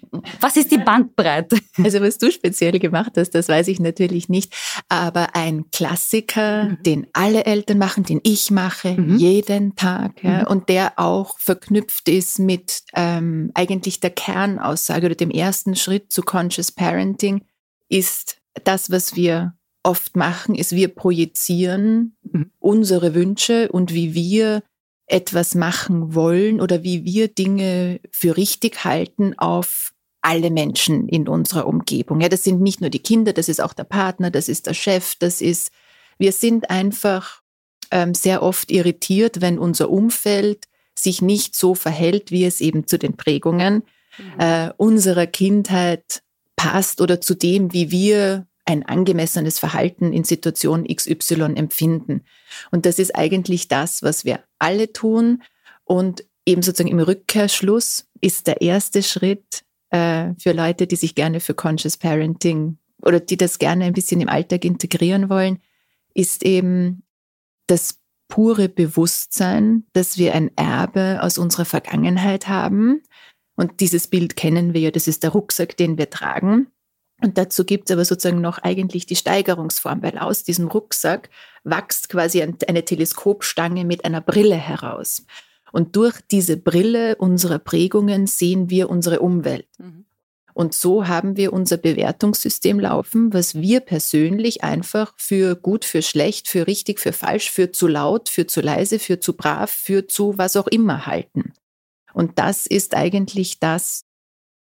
was 0.41 0.59
ist 0.59 0.71
die 0.71 0.79
Bandbreite? 0.79 1.59
Also 1.83 2.03
was 2.03 2.19
du 2.19 2.31
speziell 2.31 2.79
gemacht 2.79 3.13
hast, 3.17 3.31
das 3.31 3.49
weiß 3.49 3.69
ich 3.69 3.81
natürlich 3.81 4.29
nicht. 4.29 4.53
Aber 4.91 5.35
ein 5.35 5.71
Klassiker, 5.71 6.65
mhm. 6.65 6.83
den 6.83 7.07
alle 7.15 7.47
Eltern 7.47 7.79
machen, 7.79 8.05
den 8.05 8.21
ich 8.23 8.51
mache, 8.51 8.93
mhm. 8.93 9.17
jeden 9.17 9.75
Tag. 9.75 10.23
Ja, 10.23 10.41
mhm. 10.41 10.47
Und 10.49 10.69
der 10.69 10.99
auch 10.99 11.39
verknüpft 11.39 12.11
ist 12.11 12.39
mit 12.39 12.83
ähm, 12.95 13.51
eigentlich 13.55 14.01
der 14.01 14.11
Kernaussage 14.11 15.07
oder 15.07 15.15
dem 15.15 15.31
ersten 15.31 15.75
Schritt 15.75 16.13
zu 16.13 16.21
Conscious 16.21 16.71
Parenting, 16.71 17.43
ist 17.89 18.37
das, 18.65 18.91
was 18.91 19.17
wir 19.17 19.55
oft 19.83 20.15
machen, 20.17 20.55
ist 20.55 20.73
wir 20.73 20.89
projizieren 20.89 22.17
mhm. 22.23 22.51
unsere 22.59 23.15
Wünsche 23.15 23.73
und 23.73 23.95
wie 23.95 24.15
wir 24.15 24.63
etwas 25.13 25.55
machen 25.55 26.15
wollen 26.15 26.61
oder 26.61 26.83
wie 26.83 27.05
wir 27.05 27.29
Dinge 27.29 28.01
für 28.11 28.37
richtig 28.37 28.85
halten 28.85 29.39
auf 29.39 29.93
alle 30.23 30.51
Menschen 30.51 31.09
in 31.09 31.29
unserer 31.29 31.67
Umgebung. 31.67 32.21
Ja, 32.21 32.29
das 32.29 32.45
sind 32.45 32.61
nicht 32.61 32.81
nur 32.81 32.91
die 32.91 33.01
Kinder, 33.01 33.33
das 33.33 33.49
ist 33.49 33.61
auch 33.61 33.75
der 33.75 33.85
Partner, 33.85 34.31
das 34.31 34.49
ist 34.49 34.67
der 34.67 34.75
Chef, 34.75 35.17
das 35.19 35.41
ist, 35.41 35.73
wir 36.19 36.33
sind 36.33 36.71
einfach 36.71 37.43
ähm, 37.91 38.15
sehr 38.15 38.43
oft 38.43 38.71
irritiert, 38.71 39.41
wenn 39.41 39.59
unser 39.59 39.91
Umfeld 39.91 40.67
sich 40.97 41.21
nicht 41.21 41.57
so 41.57 41.75
verhält, 41.75 42.31
wie 42.31 42.45
es 42.45 42.61
eben 42.61 42.87
zu 42.87 42.99
den 42.99 43.17
Prägungen 43.17 43.83
mhm. 44.17 44.41
äh, 44.41 44.71
unserer 44.77 45.27
Kindheit 45.27 46.23
passt 46.57 47.01
oder 47.01 47.21
zu 47.21 47.35
dem, 47.35 47.73
wie 47.73 47.91
wir 47.91 48.47
ein 48.65 48.85
angemessenes 48.85 49.59
Verhalten 49.59 50.13
in 50.13 50.25
Situation 50.25 50.87
XY 50.87 51.55
empfinden. 51.57 52.25
Und 52.71 52.87
das 52.87 52.99
ist 52.99 53.15
eigentlich 53.17 53.69
das, 53.69 54.03
was 54.03 54.25
wir 54.25 54.41
alle 54.59 54.93
tun. 54.93 55.43
Und 55.85 56.25
eben 56.47 56.63
sozusagen 56.63 56.91
im 56.91 57.01
Rückkehrschluss 57.01 58.07
ist 58.21 58.47
der 58.47 58.61
erste 58.61 59.03
Schritt 59.03 59.65
äh, 59.91 60.35
für 60.39 60.53
Leute, 60.53 60.87
die 60.87 60.97
sich 60.97 61.15
gerne 61.15 61.41
für 61.41 61.55
Conscious 61.55 61.97
Parenting 61.97 62.79
oder 63.03 63.21
die 63.21 63.37
das 63.37 63.59
gerne 63.59 63.85
ein 63.85 63.93
bisschen 63.93 64.21
im 64.21 64.29
Alltag 64.29 64.65
integrieren 64.65 65.29
wollen, 65.29 65.59
ist 66.15 66.45
eben 66.45 67.03
das 67.67 67.99
pure 68.29 68.69
Bewusstsein, 68.69 69.85
dass 69.93 70.17
wir 70.17 70.35
ein 70.35 70.57
Erbe 70.57 71.21
aus 71.23 71.37
unserer 71.37 71.65
Vergangenheit 71.65 72.49
haben. 72.49 73.03
Und 73.57 73.81
dieses 73.81 74.09
Bild 74.09 74.37
kennen 74.37 74.73
wir 74.73 74.81
ja, 74.81 74.91
das 74.91 75.09
ist 75.09 75.23
der 75.23 75.31
Rucksack, 75.31 75.77
den 75.77 75.99
wir 75.99 76.09
tragen. 76.09 76.69
Und 77.23 77.39
dazu 77.39 77.65
gibt 77.65 77.89
es 77.89 77.95
aber 77.95 78.05
sozusagen 78.05 78.41
noch 78.41 78.59
eigentlich 78.59 79.07
die 79.07 79.17
Steigerungsform, 79.17 80.03
weil 80.03 80.19
aus 80.19 80.43
diesem 80.43 80.67
Rucksack 80.67 81.31
wächst 81.63 82.09
quasi 82.09 82.43
eine 82.43 82.85
Teleskopstange 82.85 83.85
mit 83.85 84.05
einer 84.05 84.21
Brille 84.21 84.57
heraus. 84.57 85.25
Und 85.71 85.97
durch 85.97 86.21
diese 86.31 86.57
Brille 86.57 87.17
unserer 87.17 87.59
Prägungen 87.59 88.27
sehen 88.27 88.71
wir 88.71 88.91
unsere 88.91 89.21
Umwelt. 89.21 89.69
Mhm. 89.79 90.05
Und 90.55 90.75
so 90.75 91.09
haben 91.09 91.37
wir 91.37 91.53
unser 91.53 91.79
Bewertungssystem 91.79 92.79
laufen, 92.79 93.33
was 93.33 93.55
wir 93.55 93.81
persönlich 93.81 94.63
einfach 94.63 95.15
für 95.17 95.57
gut, 95.57 95.85
für 95.85 96.03
schlecht, 96.03 96.49
für 96.49 96.67
richtig, 96.67 97.01
für 97.01 97.13
falsch, 97.13 97.51
für 97.51 97.73
zu 97.73 97.87
laut, 97.87 98.29
für 98.29 98.47
zu 98.47 98.61
leise, 98.61 98.99
für 98.99 99.19
zu 99.19 99.35
brav, 99.35 99.71
für 99.71 100.07
zu 100.07 100.37
was 100.37 100.57
auch 100.57 100.67
immer 100.67 101.07
halten. 101.07 101.55
Und 102.13 102.39
das 102.39 102.67
ist 102.67 102.95
eigentlich 102.95 103.61
das, 103.61 104.05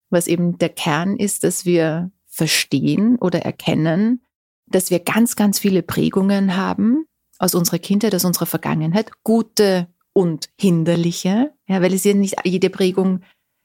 was 0.09 0.27
eben 0.27 0.57
der 0.57 0.69
Kern 0.69 1.17
ist, 1.17 1.43
dass 1.43 1.65
wir 1.65 2.09
verstehen 2.37 3.17
oder 3.17 3.39
erkennen, 3.39 4.21
dass 4.67 4.91
wir 4.91 4.99
ganz, 4.99 5.35
ganz 5.35 5.57
viele 5.59 5.81
Prägungen 5.81 6.55
haben 6.55 7.05
aus 7.39 7.55
unserer 7.55 7.79
Kindheit, 7.79 8.13
aus 8.13 8.25
unserer 8.25 8.45
Vergangenheit, 8.45 9.11
gute 9.23 9.87
und 10.13 10.49
hinderliche, 10.59 11.51
ja, 11.67 11.81
weil 11.81 11.93
es 11.93 12.03
ja 12.03 12.13
nicht 12.13 12.35
jede 12.43 12.69
Prägung 12.69 13.21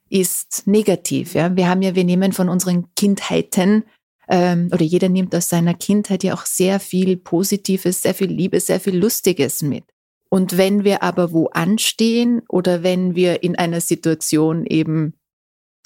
ist 0.09 0.65
negativ. 0.65 1.33
Ja. 1.33 1.55
Wir 1.55 1.67
haben 1.67 1.81
ja, 1.81 1.95
wir 1.95 2.03
nehmen 2.03 2.33
von 2.33 2.49
unseren 2.49 2.93
Kindheiten 2.95 3.83
ähm, 4.27 4.69
oder 4.71 4.83
jeder 4.83 5.09
nimmt 5.09 5.35
aus 5.35 5.49
seiner 5.49 5.73
Kindheit 5.75 6.23
ja 6.23 6.33
auch 6.33 6.45
sehr 6.45 6.79
viel 6.79 7.17
Positives, 7.17 8.01
sehr 8.01 8.13
viel 8.13 8.31
Liebe, 8.31 8.59
sehr 8.59 8.79
viel 8.79 8.97
Lustiges 8.97 9.61
mit. 9.61 9.83
Und 10.29 10.57
wenn 10.57 10.83
wir 10.83 11.03
aber 11.03 11.31
wo 11.31 11.47
anstehen 11.47 12.41
oder 12.49 12.81
wenn 12.81 13.15
wir 13.15 13.43
in 13.43 13.55
einer 13.55 13.81
Situation 13.81 14.65
eben 14.65 15.13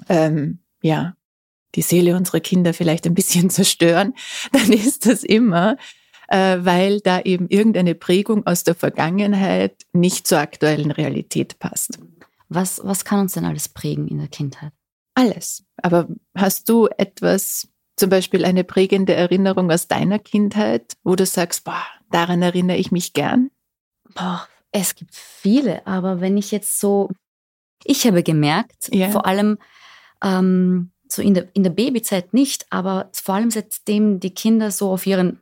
ähm, 0.08 0.60
ja 0.82 1.16
die 1.75 1.81
Seele 1.81 2.15
unserer 2.15 2.39
Kinder 2.39 2.74
vielleicht 2.74 3.05
ein 3.05 3.13
bisschen 3.13 3.50
zerstören, 3.51 4.13
dann 4.51 4.71
ist 4.71 5.05
das 5.05 5.24
immer 5.24 5.77
äh, 6.27 6.57
weil 6.59 7.00
da 7.00 7.21
eben 7.21 7.47
irgendeine 7.47 7.95
Prägung 7.95 8.45
aus 8.45 8.63
der 8.63 8.75
Vergangenheit 8.75 9.86
nicht 9.93 10.27
zur 10.27 10.39
aktuellen 10.39 10.91
Realität 10.91 11.59
passt. 11.59 12.00
Was, 12.50 12.81
was 12.83 13.05
kann 13.05 13.21
uns 13.21 13.33
denn 13.33 13.45
alles 13.45 13.69
prägen 13.69 14.07
in 14.07 14.19
der 14.19 14.27
Kindheit? 14.27 14.71
Alles. 15.15 15.65
Aber 15.77 16.07
hast 16.36 16.69
du 16.69 16.88
etwas, 16.97 17.67
zum 17.95 18.09
Beispiel 18.09 18.45
eine 18.45 18.63
prägende 18.63 19.15
Erinnerung 19.15 19.71
aus 19.71 19.88
deiner 19.88 20.19
Kindheit, 20.19 20.93
wo 21.03 21.15
du 21.15 21.25
sagst, 21.25 21.63
boah, 21.63 21.83
daran 22.12 22.41
erinnere 22.41 22.77
ich 22.77 22.91
mich 22.91 23.13
gern? 23.13 23.50
Boah, 24.13 24.47
es 24.71 24.95
gibt 24.95 25.15
viele, 25.15 25.86
aber 25.88 26.21
wenn 26.21 26.38
ich 26.38 26.51
jetzt 26.51 26.79
so, 26.79 27.09
ich 27.83 28.05
habe 28.05 28.21
gemerkt, 28.21 28.93
ja. 28.93 29.09
vor 29.09 29.25
allem 29.25 29.57
ähm, 30.24 30.91
so 31.09 31.21
in 31.21 31.33
der, 31.33 31.47
in 31.53 31.63
der 31.63 31.71
Babyzeit 31.71 32.33
nicht, 32.33 32.65
aber 32.69 33.09
vor 33.13 33.35
allem 33.35 33.51
seitdem 33.51 34.19
die 34.19 34.33
Kinder 34.33 34.71
so 34.71 34.91
auf 34.91 35.05
ihren 35.05 35.39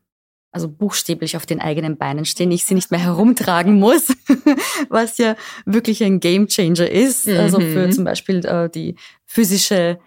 also 0.56 0.70
buchstäblich 0.70 1.36
auf 1.36 1.46
den 1.46 1.60
eigenen 1.60 1.98
Beinen 1.98 2.24
stehen, 2.24 2.50
ich 2.50 2.64
sie 2.64 2.76
nicht 2.76 2.90
mehr 2.90 3.02
herumtragen 3.02 3.74
muss, 3.80 4.08
was 4.90 5.18
ja 5.18 5.36
wirklich 5.66 6.02
ein 6.02 6.22
Gamechanger 6.22 6.90
ist. 6.90 7.28
Mhm. 7.28 7.38
Also 7.38 7.60
für 7.60 7.88
mhm. 7.88 7.92
zum 7.92 8.06
Beispiel 8.06 8.46
äh, 8.46 8.70
die 8.70 8.96
physische 9.26 10.00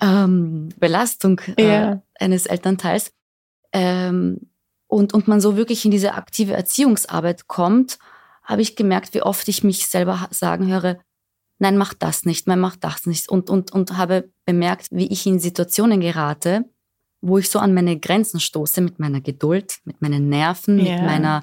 ähm, 0.00 0.68
Belastung 0.78 1.40
äh, 1.56 1.66
ja. 1.66 2.02
eines 2.20 2.44
Elternteils. 2.44 3.12
Ähm, 3.72 4.50
und, 4.86 5.14
und 5.14 5.26
man 5.26 5.40
so 5.40 5.56
wirklich 5.56 5.84
in 5.86 5.90
diese 5.90 6.14
aktive 6.14 6.52
Erziehungsarbeit 6.52 7.48
kommt, 7.48 7.98
habe 8.42 8.60
ich 8.60 8.76
gemerkt, 8.76 9.14
wie 9.14 9.22
oft 9.22 9.48
ich 9.48 9.64
mich 9.64 9.86
selber 9.86 10.28
sagen 10.30 10.70
höre, 10.70 10.98
nein, 11.64 11.78
mach 11.78 11.94
das 11.94 12.26
nicht, 12.26 12.46
nein, 12.46 12.60
mach 12.60 12.76
das 12.76 13.06
nicht. 13.06 13.30
Und, 13.30 13.48
und, 13.48 13.72
und 13.72 13.96
habe 13.96 14.30
bemerkt, 14.44 14.88
wie 14.90 15.06
ich 15.06 15.26
in 15.26 15.38
Situationen 15.38 16.00
gerate, 16.00 16.66
wo 17.22 17.38
ich 17.38 17.48
so 17.48 17.58
an 17.58 17.72
meine 17.72 17.98
Grenzen 17.98 18.38
stoße 18.38 18.82
mit 18.82 18.98
meiner 18.98 19.22
Geduld, 19.22 19.78
mit 19.84 20.02
meinen 20.02 20.28
Nerven, 20.28 20.78
yeah. 20.78 20.96
mit 20.96 21.06
meiner 21.06 21.42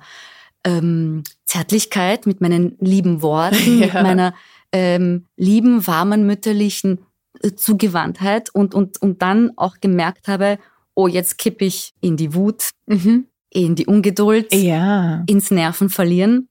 ähm, 0.64 1.24
Zärtlichkeit, 1.46 2.28
mit 2.28 2.40
meinen 2.40 2.78
lieben 2.80 3.24
Worten, 3.24 3.80
ja. 3.80 3.86
mit 3.86 3.94
meiner 3.94 4.36
ähm, 4.72 5.26
lieben, 5.38 5.88
warmen, 5.88 6.28
mütterlichen 6.28 7.00
äh, 7.42 7.54
Zugewandtheit 7.56 8.52
und, 8.54 8.76
und, 8.76 9.02
und 9.02 9.24
dann 9.24 9.52
auch 9.58 9.78
gemerkt 9.82 10.28
habe, 10.28 10.60
oh, 10.94 11.08
jetzt 11.08 11.40
kippe 11.40 11.66
ich 11.66 11.94
in 12.00 12.16
die 12.16 12.36
Wut, 12.36 12.70
mhm. 12.86 13.26
in 13.50 13.74
die 13.74 13.88
Ungeduld, 13.88 14.54
ja. 14.54 15.24
ins 15.26 15.50
Nerven 15.50 15.90
verlieren. 15.90 16.48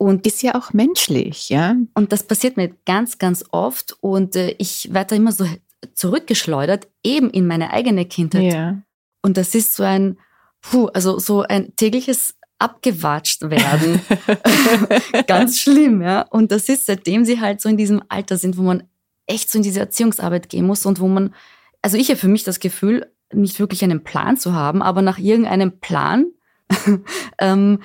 Und 0.00 0.26
ist 0.26 0.42
ja 0.42 0.54
auch 0.54 0.72
menschlich, 0.72 1.50
ja. 1.50 1.76
Und 1.92 2.10
das 2.10 2.22
passiert 2.22 2.56
mir 2.56 2.74
ganz, 2.86 3.18
ganz 3.18 3.44
oft 3.50 3.98
und 4.00 4.34
äh, 4.34 4.54
ich 4.56 4.94
werde 4.94 5.10
da 5.10 5.16
immer 5.16 5.30
so 5.30 5.44
zurückgeschleudert, 5.92 6.88
eben 7.04 7.28
in 7.28 7.46
meine 7.46 7.70
eigene 7.70 8.06
Kindheit. 8.06 8.50
Ja. 8.50 8.80
Und 9.20 9.36
das 9.36 9.54
ist 9.54 9.74
so 9.74 9.82
ein, 9.82 10.16
puh, 10.62 10.86
also 10.94 11.18
so 11.18 11.42
ein 11.42 11.76
tägliches 11.76 12.34
abgewatscht 12.58 13.42
werden. 13.42 14.00
Ganz 15.26 15.60
schlimm, 15.60 16.00
ja. 16.00 16.22
Und 16.22 16.50
das 16.50 16.70
ist, 16.70 16.86
seitdem 16.86 17.26
sie 17.26 17.38
halt 17.38 17.60
so 17.60 17.68
in 17.68 17.76
diesem 17.76 18.02
Alter 18.08 18.38
sind, 18.38 18.56
wo 18.56 18.62
man 18.62 18.84
echt 19.26 19.50
so 19.50 19.58
in 19.58 19.62
diese 19.62 19.80
Erziehungsarbeit 19.80 20.48
gehen 20.48 20.66
muss 20.66 20.86
und 20.86 20.98
wo 21.00 21.08
man, 21.08 21.34
also 21.82 21.98
ich 21.98 22.08
habe 22.08 22.18
für 22.18 22.28
mich 22.28 22.44
das 22.44 22.58
Gefühl, 22.58 23.12
nicht 23.34 23.60
wirklich 23.60 23.84
einen 23.84 24.02
Plan 24.02 24.38
zu 24.38 24.54
haben, 24.54 24.80
aber 24.80 25.02
nach 25.02 25.18
irgendeinem 25.18 25.78
Plan 25.78 26.24
ähm, 27.38 27.80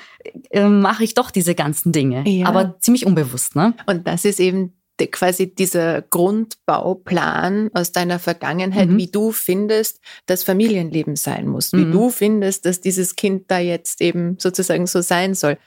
äh, 0.51 0.67
mache 0.67 1.03
ich 1.03 1.13
doch 1.13 1.31
diese 1.31 1.55
ganzen 1.55 1.91
Dinge. 1.91 2.27
Ja. 2.27 2.47
Aber 2.47 2.79
ziemlich 2.79 3.05
unbewusst, 3.05 3.55
ne? 3.55 3.73
Und 3.85 4.07
das 4.07 4.25
ist 4.25 4.39
eben 4.39 4.73
quasi 5.11 5.53
dieser 5.53 6.01
Grundbauplan 6.01 7.69
aus 7.73 7.91
deiner 7.91 8.19
Vergangenheit, 8.19 8.89
mhm. 8.89 8.97
wie 8.97 9.07
du 9.07 9.31
findest, 9.31 9.99
dass 10.25 10.43
Familienleben 10.43 11.17
sein 11.17 11.47
muss, 11.47 11.73
wie 11.73 11.85
mhm. 11.85 11.91
du 11.91 12.09
findest, 12.09 12.65
dass 12.65 12.79
dieses 12.79 13.15
Kind 13.15 13.51
da 13.51 13.59
jetzt 13.59 14.01
eben 14.01 14.37
sozusagen 14.39 14.87
so 14.87 15.01
sein 15.01 15.33
soll. 15.33 15.57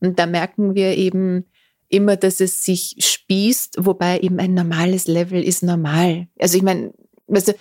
Und 0.00 0.18
da 0.18 0.26
merken 0.26 0.74
wir 0.74 0.96
eben 0.96 1.46
immer, 1.88 2.16
dass 2.16 2.40
es 2.40 2.62
sich 2.62 2.96
spießt, 2.98 3.76
wobei 3.78 4.20
eben 4.20 4.38
ein 4.38 4.54
normales 4.54 5.06
Level 5.06 5.42
ist 5.42 5.62
normal. 5.62 6.28
Also 6.38 6.56
ich 6.56 6.62
meine, 6.62 6.92
also 7.28 7.52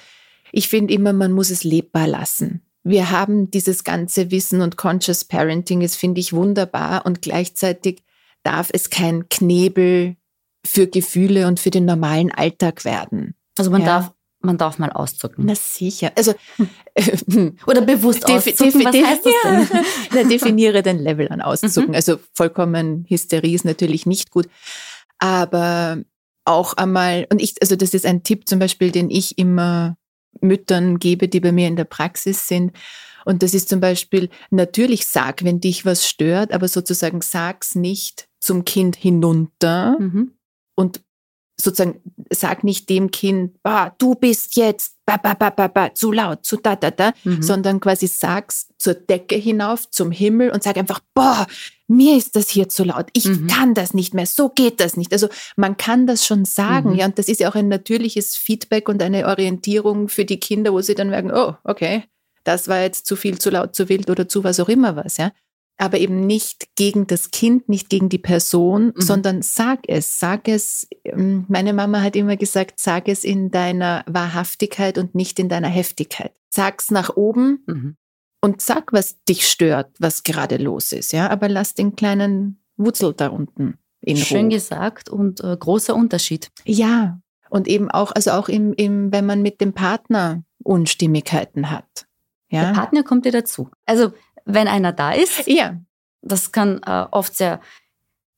ich 0.52 0.70
finde 0.70 0.94
immer, 0.94 1.14
man 1.14 1.32
muss 1.32 1.50
es 1.50 1.64
lebbar 1.64 2.08
lassen. 2.08 2.65
Wir 2.86 3.10
haben 3.10 3.50
dieses 3.50 3.84
ganze 3.84 4.30
Wissen 4.30 4.62
und 4.62 4.78
Conscious 4.78 5.26
Parenting 5.26 5.82
ist, 5.82 5.96
finde 5.96 6.22
ich, 6.22 6.34
wunderbar 6.34 7.04
und 7.06 7.24
gleichzeitig 7.24 8.04
darf 8.44 8.70
es 8.72 8.92
kein 8.92 9.28
Knebel 9.28 10.18
für 10.64 10.86
Gefühle 10.86 11.48
und 11.48 11.60
für 11.60 11.72
den 11.72 11.86
normalen 11.86 12.32
Alltag 12.32 12.86
werden. 12.86 13.34
Also 13.58 13.72
man 13.72 13.82
ja. 13.82 13.88
darf 13.88 14.12
man 14.40 14.60
darf 14.60 14.78
mal 14.78 14.92
auszucken. 14.92 15.46
Na 15.48 15.56
sicher. 15.56 16.12
Also 16.16 16.36
oder 17.66 17.82
bewusst 17.82 18.24
auszucken. 18.30 18.86
Was 18.86 18.96
heißt 18.96 19.26
das 19.26 19.34
denn? 19.44 19.80
Na, 20.14 20.24
definiere 20.30 20.84
den 20.84 21.00
Level 21.00 21.28
an 21.30 21.42
auszucken. 21.42 21.90
Mhm. 21.90 21.96
Also 21.96 22.20
vollkommen 22.34 23.06
Hysterie 23.10 23.56
ist 23.56 23.66
natürlich 23.66 24.06
nicht 24.06 24.30
gut, 24.30 24.48
aber 25.18 26.04
auch 26.44 26.74
einmal 26.74 27.26
und 27.32 27.42
ich 27.42 27.56
also 27.62 27.76
das 27.76 27.96
ist 27.96 28.06
ein 28.06 28.22
Tipp 28.22 28.48
zum 28.48 28.60
Beispiel, 28.60 28.92
den 28.92 29.10
ich 29.10 29.40
immer 29.40 29.98
Müttern 30.42 31.00
gebe, 31.00 31.28
die 31.28 31.40
bei 31.40 31.52
mir 31.52 31.68
in 31.68 31.76
der 31.76 31.86
Praxis 31.86 32.48
sind. 32.48 32.74
Und 33.26 33.42
das 33.42 33.54
ist 33.54 33.70
zum 33.70 33.80
Beispiel 33.80 34.30
natürlich 34.52 35.08
sag, 35.08 35.44
wenn 35.44 35.60
dich 35.60 35.86
was 35.86 36.08
stört, 36.08 36.52
aber 36.52 36.68
sozusagen 36.68 37.22
sag's 37.22 37.76
nicht 37.76 38.28
zum 38.40 38.66
Kind 38.66 38.96
hinunter, 38.96 39.98
mhm 40.00 40.36
und 40.76 41.02
sozusagen, 41.60 42.02
sag 42.32 42.64
nicht 42.64 42.90
dem 42.90 43.12
Kind, 43.12 43.58
ah, 43.64 43.92
du 43.98 44.16
bist 44.16 44.56
jetzt 44.58 44.96
ba, 45.06 45.18
ba, 45.18 45.34
ba, 45.36 45.50
ba, 45.52 45.68
ba, 45.68 45.94
zu 45.94 46.12
laut, 46.12 46.46
zu 46.46 46.58
da, 46.58 46.76
da, 46.76 46.92
da, 46.92 47.14
mhm. 47.24 47.42
sondern 47.42 47.80
quasi 47.80 48.08
sag's 48.08 48.68
zur 48.78 48.96
Decke 48.96 49.36
hinauf, 49.36 49.90
zum 49.90 50.12
Himmel 50.12 50.50
und 50.50 50.64
sag 50.64 50.78
einfach, 50.78 51.00
boah, 51.14 51.48
mir 51.88 52.18
ist 52.18 52.36
das 52.36 52.50
hier 52.50 52.68
zu 52.70 52.84
laut, 52.84 53.08
ich 53.14 53.26
mhm. 53.26 53.48
kann 53.48 53.74
das 53.74 53.94
nicht 53.94 54.14
mehr, 54.14 54.26
so 54.26 54.50
geht 54.50 54.80
das 54.80 54.98
nicht. 54.98 55.14
Also 55.14 55.28
man 55.56 55.78
kann 55.78 56.08
das 56.08 56.26
schon 56.26 56.46
sagen, 56.46 56.92
mhm. 56.92 56.96
ja, 56.96 57.06
und 57.06 57.18
das 57.20 57.30
ist 57.30 57.40
ja 57.40 57.50
auch 57.50 57.56
ein 57.56 57.68
natürliches 57.68 58.36
Feedback 58.36 58.90
und 58.90 59.02
eine 59.02 59.28
Orientierung 59.28 60.10
für 60.10 60.26
die 60.26 60.40
Kinder, 60.40 60.74
wo 60.74 60.82
sie 60.82 60.96
dann 60.96 61.10
merken, 61.10 61.32
oh, 61.32 61.56
okay, 61.64 62.04
das 62.44 62.68
war 62.68 62.82
jetzt 62.82 63.06
zu 63.06 63.16
viel, 63.16 63.40
zu 63.40 63.50
laut, 63.50 63.76
zu 63.76 63.90
wild 63.90 64.10
oder 64.10 64.28
zu 64.28 64.44
was 64.44 64.60
auch 64.60 64.70
immer 64.70 64.96
was, 64.96 65.18
ja 65.18 65.32
aber 65.78 65.98
eben 65.98 66.26
nicht 66.26 66.76
gegen 66.76 67.08
das 67.08 67.32
Kind, 67.32 67.68
nicht 67.68 67.90
gegen 67.90 68.10
die 68.10 68.18
Person, 68.18 68.94
mhm. 68.96 69.02
sondern 69.02 69.42
sag 69.42 69.80
es, 69.88 70.20
sag 70.20 70.48
es. 70.48 70.88
Ähm, 71.04 71.46
meine 71.50 71.74
Mama 71.74 72.02
hat 72.02 72.16
immer 72.16 72.38
gesagt, 72.38 72.80
sag 72.80 73.08
es 73.08 73.24
in 73.24 73.52
deiner 73.52 74.04
Wahrhaftigkeit 74.08 74.98
und 74.98 75.16
nicht 75.16 75.40
in 75.40 75.50
deiner 75.50 75.68
Heftigkeit. 75.68 76.34
Sag's 76.50 76.92
nach 76.92 77.16
oben 77.16 77.64
mhm. 77.68 77.98
und 78.42 78.62
sag, 78.62 78.94
was 78.94 79.22
dich 79.26 79.48
stört, 79.48 79.92
was 80.00 80.24
gerade 80.24 80.58
los 80.58 80.92
ist, 80.94 81.12
ja, 81.12 81.30
aber 81.30 81.50
lass 81.50 81.74
den 81.74 81.96
kleinen 81.96 82.60
Wurzel 82.78 83.14
da 83.14 83.28
unten 83.28 83.78
in 84.02 84.18
Schön 84.18 84.42
Ruhe. 84.42 84.50
gesagt 84.50 85.10
und 85.10 85.42
äh, 85.44 85.58
großer 85.58 85.96
Unterschied. 85.96 86.52
Ja, 86.64 87.20
und 87.50 87.68
eben 87.68 87.90
auch, 87.90 88.12
also 88.12 88.32
auch 88.32 88.50
im, 88.50 88.74
im, 88.74 89.12
wenn 89.12 89.26
man 89.26 89.42
mit 89.42 89.62
dem 89.62 89.74
Partner 89.74 90.44
Unstimmigkeiten 90.64 91.72
hat. 91.72 92.06
Ja? 92.50 92.66
Der 92.66 92.74
Partner 92.74 93.04
kommt 93.04 93.26
dir 93.26 93.32
dazu. 93.32 93.70
Also 93.86 94.14
wenn 94.46 94.68
einer 94.68 94.94
da 94.94 95.12
ist. 95.12 95.48
Ja. 95.48 95.80
Das 96.22 96.52
kann 96.52 96.82
äh, 96.86 97.06
oft 97.12 97.36
sehr 97.36 97.60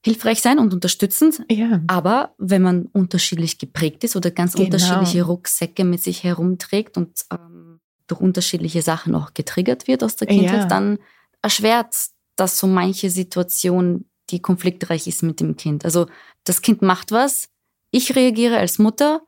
hilfreich 0.04 0.42
sein 0.42 0.60
und 0.60 0.74
unterstützend. 0.74 1.44
Ja. 1.50 1.82
Aber 1.88 2.34
wenn 2.38 2.62
man 2.62 2.86
unterschiedlich 2.88 3.60
geprägt 3.60 4.04
ist 4.04 4.16
oder 4.16 4.32
ganz 4.32 4.54
genau. 4.54 4.66
unterschiedliche 4.66 5.24
Rucksäcke 5.24 5.84
mit 5.84 6.02
sich 6.02 6.24
herumträgt 6.24 6.98
und 6.98 7.26
ähm, 7.32 7.80
durch 8.08 8.22
unterschiedliche 8.22 8.82
Sachen 8.82 9.16
auch 9.16 9.34
getriggert 9.34 9.88
wird 9.88 10.04
aus 10.04 10.16
der 10.16 10.28
Kindheit, 10.28 10.62
ja. 10.62 10.66
dann 10.66 10.98
erschwert 11.42 11.94
das 12.38 12.58
so 12.58 12.68
manche 12.68 13.10
Situation, 13.10 14.06
die 14.30 14.42
konfliktreich 14.42 15.08
ist 15.08 15.24
mit 15.24 15.40
dem 15.40 15.58
Kind. 15.58 15.84
Also 15.84 16.08
das 16.46 16.62
Kind 16.62 16.82
macht 16.82 17.12
was, 17.12 17.50
ich 17.92 18.16
reagiere 18.16 18.58
als 18.58 18.80
Mutter, 18.80 19.22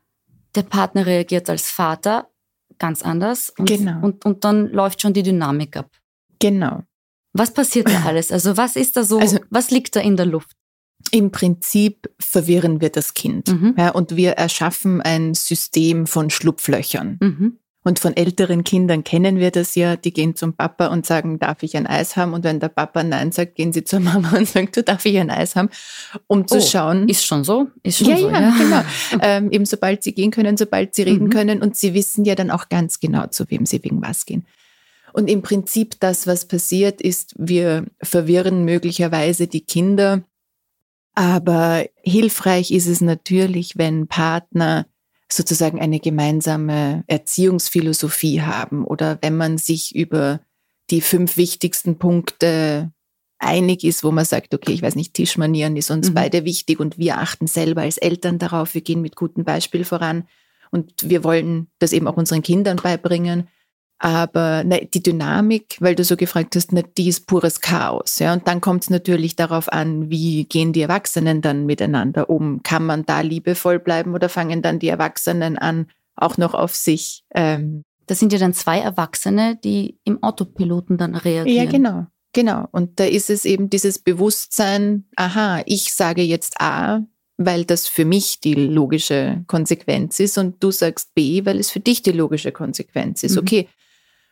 der 0.56 0.64
Partner 0.64 1.06
reagiert 1.06 1.50
als 1.50 1.70
Vater 1.70 2.30
ganz 2.78 3.02
anders 3.02 3.52
und, 3.58 3.68
genau. 3.68 4.02
und, 4.02 4.24
und 4.26 4.44
dann 4.46 4.68
läuft 4.68 5.02
schon 5.02 5.14
die 5.14 5.24
Dynamik 5.24 5.76
ab. 5.76 5.90
Genau. 6.40 6.84
Was 7.34 7.54
passiert 7.54 7.88
da 7.88 8.04
alles? 8.06 8.32
Also 8.32 8.58
was 8.58 8.76
ist 8.76 8.98
da 8.98 9.04
so, 9.04 9.20
also, 9.20 9.40
was 9.50 9.72
liegt 9.72 9.96
da 9.96 10.00
in 10.00 10.18
der 10.18 10.26
Luft? 10.26 10.52
Im 11.12 11.32
Prinzip 11.32 12.10
verwirren 12.20 12.82
wir 12.82 12.90
das 12.90 13.14
Kind 13.14 13.48
mhm. 13.48 13.76
ja, 13.78 13.90
und 13.92 14.16
wir 14.16 14.32
erschaffen 14.32 15.02
ein 15.02 15.34
System 15.34 16.08
von 16.08 16.30
Schlupflöchern. 16.30 17.18
Mhm. 17.22 17.60
Und 17.82 17.98
von 17.98 18.16
älteren 18.16 18.66
Kindern 18.66 19.06
kennen 19.06 19.38
wir 19.38 19.52
das 19.52 19.74
ja, 19.76 19.96
die 19.96 20.12
gehen 20.12 20.36
zum 20.36 20.54
Papa 20.54 20.88
und 20.88 21.06
sagen, 21.06 21.40
darf 21.40 21.64
ich 21.64 21.78
ein 21.78 21.88
Eis 21.88 22.18
haben? 22.18 22.34
Und 22.34 22.44
wenn 22.44 22.60
der 22.60 22.68
Papa 22.68 23.04
Nein 23.04 23.32
sagt, 23.32 23.56
gehen 23.56 23.72
sie 23.72 23.86
zur 23.86 24.02
Mama 24.02 24.38
und 24.38 24.48
sagen, 24.48 24.70
du 24.74 24.84
darf 24.84 25.06
ich 25.06 25.18
ein 25.18 25.30
Eis 25.30 25.56
haben, 25.56 25.70
um 26.28 26.46
zu 26.46 26.58
oh, 26.58 26.62
schauen. 26.62 27.08
Ist 27.08 27.26
schon 27.26 27.46
so? 27.46 27.68
Ist 27.82 28.00
schon 28.00 28.10
ja, 28.10 28.18
so, 28.18 28.30
ja, 28.30 28.42
ja, 28.42 28.54
genau. 28.58 28.82
ähm, 29.22 29.52
eben 29.52 29.66
sobald 29.66 30.04
sie 30.04 30.14
gehen 30.14 30.32
können, 30.32 30.58
sobald 30.58 30.94
sie 30.94 31.04
reden 31.04 31.26
mhm. 31.26 31.30
können 31.30 31.62
und 31.62 31.78
sie 31.78 31.94
wissen 31.94 32.26
ja 32.26 32.36
dann 32.36 32.52
auch 32.52 32.68
ganz 32.68 33.00
genau, 33.00 33.28
zu 33.28 33.50
wem 33.50 33.66
sie 33.66 33.82
wegen 33.82 34.02
was 34.02 34.26
gehen. 34.26 34.46
Und 35.14 35.30
im 35.30 35.42
Prinzip 35.42 36.00
das, 36.00 36.28
was 36.28 36.46
passiert, 36.46 37.02
ist, 37.02 37.34
wir 37.38 37.86
verwirren 38.02 38.66
möglicherweise 38.66 39.48
die 39.48 39.62
Kinder. 39.62 40.24
Aber 41.16 41.86
hilfreich 42.02 42.72
ist 42.72 42.88
es 42.88 43.02
natürlich, 43.02 43.78
wenn 43.78 44.08
Partner 44.08 44.86
sozusagen 45.32 45.80
eine 45.80 46.00
gemeinsame 46.00 47.04
Erziehungsphilosophie 47.08 48.42
haben 48.42 48.84
oder 48.84 49.20
wenn 49.22 49.38
man 49.38 49.58
sich 49.58 49.96
über 49.96 50.40
die 50.90 51.02
fünf 51.02 51.38
wichtigsten 51.38 51.98
Punkte 51.98 52.92
einig 53.38 53.84
ist, 53.84 54.04
wo 54.04 54.12
man 54.12 54.26
sagt, 54.26 54.54
okay, 54.54 54.74
ich 54.74 54.82
weiß 54.82 54.96
nicht, 54.96 55.14
Tischmanieren 55.14 55.78
ist 55.78 55.92
uns 55.92 56.10
mhm. 56.10 56.16
beide 56.16 56.46
wichtig 56.46 56.80
und 56.80 56.98
wir 56.98 57.20
achten 57.20 57.48
selber 57.48 57.82
als 57.82 57.98
Eltern 57.98 58.40
darauf, 58.40 58.74
wir 58.74 58.82
gehen 58.82 59.02
mit 59.02 59.16
gutem 59.16 59.44
Beispiel 59.44 59.86
voran 59.86 60.28
und 60.72 61.10
wir 61.10 61.24
wollen 61.24 61.68
das 61.80 61.94
eben 61.94 62.08
auch 62.08 62.18
unseren 62.18 62.42
Kindern 62.42 62.78
beibringen 62.78 63.48
aber 64.00 64.64
ne, 64.64 64.88
die 64.92 65.04
Dynamik, 65.04 65.78
weil 65.82 65.94
du 65.94 66.04
so 66.04 66.16
gefragt 66.16 66.56
hast, 66.56 66.72
ne, 66.72 66.84
die 66.98 67.10
ist 67.10 67.28
pures 67.28 67.60
Chaos. 67.60 68.20
Ja? 68.20 68.34
Und 68.34 68.48
dann 68.48 68.62
kommt 68.62 68.84
es 68.84 68.90
natürlich 68.90 69.36
darauf 69.36 69.72
an, 69.72 70.10
wie 70.10 70.46
gehen 70.46 70.74
die 70.74 70.82
Erwachsenen 70.82 71.42
dann 71.42 71.66
miteinander 71.66 72.30
um? 72.30 72.64
Kann 72.64 72.86
man 72.86 73.06
da 73.06 73.20
liebevoll 73.22 73.78
bleiben 73.78 74.14
oder 74.14 74.30
fangen 74.30 74.62
dann 74.62 74.80
die 74.80 74.88
Erwachsenen 74.88 75.58
an, 75.58 75.88
auch 76.16 76.38
noch 76.38 76.54
auf 76.54 76.76
sich? 76.76 77.24
Ähm, 77.36 77.84
das 78.08 78.20
sind 78.20 78.34
ja 78.34 78.40
dann 78.40 78.54
zwei 78.54 78.80
Erwachsene, 78.80 79.60
die 79.64 80.00
im 80.06 80.24
Autopiloten 80.24 80.98
dann 80.98 81.16
reagieren. 81.16 81.66
Ja, 81.66 81.70
genau. 81.70 82.08
Genau. 82.34 82.68
Und 82.72 83.00
da 83.00 83.06
ist 83.06 83.30
es 83.30 83.44
eben 83.44 83.70
dieses 83.70 84.00
Bewusstsein, 84.00 85.06
aha, 85.16 85.62
ich 85.66 85.94
sage 85.94 86.22
jetzt 86.22 86.62
A, 86.62 87.02
weil 87.38 87.66
das 87.66 87.88
für 87.88 88.06
mich 88.06 88.40
die 88.40 88.54
logische 88.54 89.44
Konsequenz 89.48 90.20
ist 90.20 90.38
und 90.38 90.64
du 90.64 90.72
sagst 90.72 91.14
B, 91.16 91.46
weil 91.46 91.60
es 91.60 91.72
für 91.72 91.80
dich 91.80 92.02
die 92.02 92.12
logische 92.12 92.52
Konsequenz 92.52 93.24
ist. 93.24 93.34
Mhm. 93.34 93.40
Okay, 93.40 93.68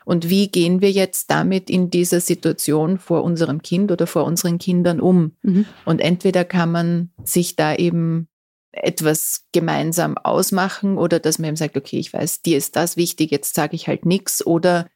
und 0.08 0.30
wie 0.30 0.48
gehen 0.48 0.80
wir 0.80 0.90
jetzt 0.90 1.32
damit 1.32 1.70
in 1.70 1.90
dieser 1.90 2.22
Situation 2.22 2.98
vor 2.98 3.26
unserem 3.26 3.62
Kind 3.62 3.92
oder 3.92 4.08
vor 4.08 4.24
unseren 4.24 4.58
Kindern 4.58 5.02
um? 5.02 5.34
Mhm. 5.42 5.66
Und 5.84 6.00
entweder 6.00 6.46
kann 6.46 6.72
man 6.72 7.12
sich 7.26 7.58
da 7.58 7.76
eben 7.76 8.30
etwas 8.72 9.48
gemeinsam 9.52 10.18
ausmachen 10.18 10.98
oder 10.98 11.20
dass 11.20 11.40
man 11.40 11.50
eben 11.50 11.58
sagt, 11.58 11.76
okay, 11.76 12.00
ich 12.00 12.14
weiß, 12.14 12.42
dir 12.42 12.58
ist 12.58 12.78
das 12.78 12.96
wichtig, 12.96 13.32
jetzt 13.32 13.54
sage 13.54 13.76
ich 13.76 13.90
halt 13.90 14.06
nichts 14.06 14.46
oder 14.46 14.88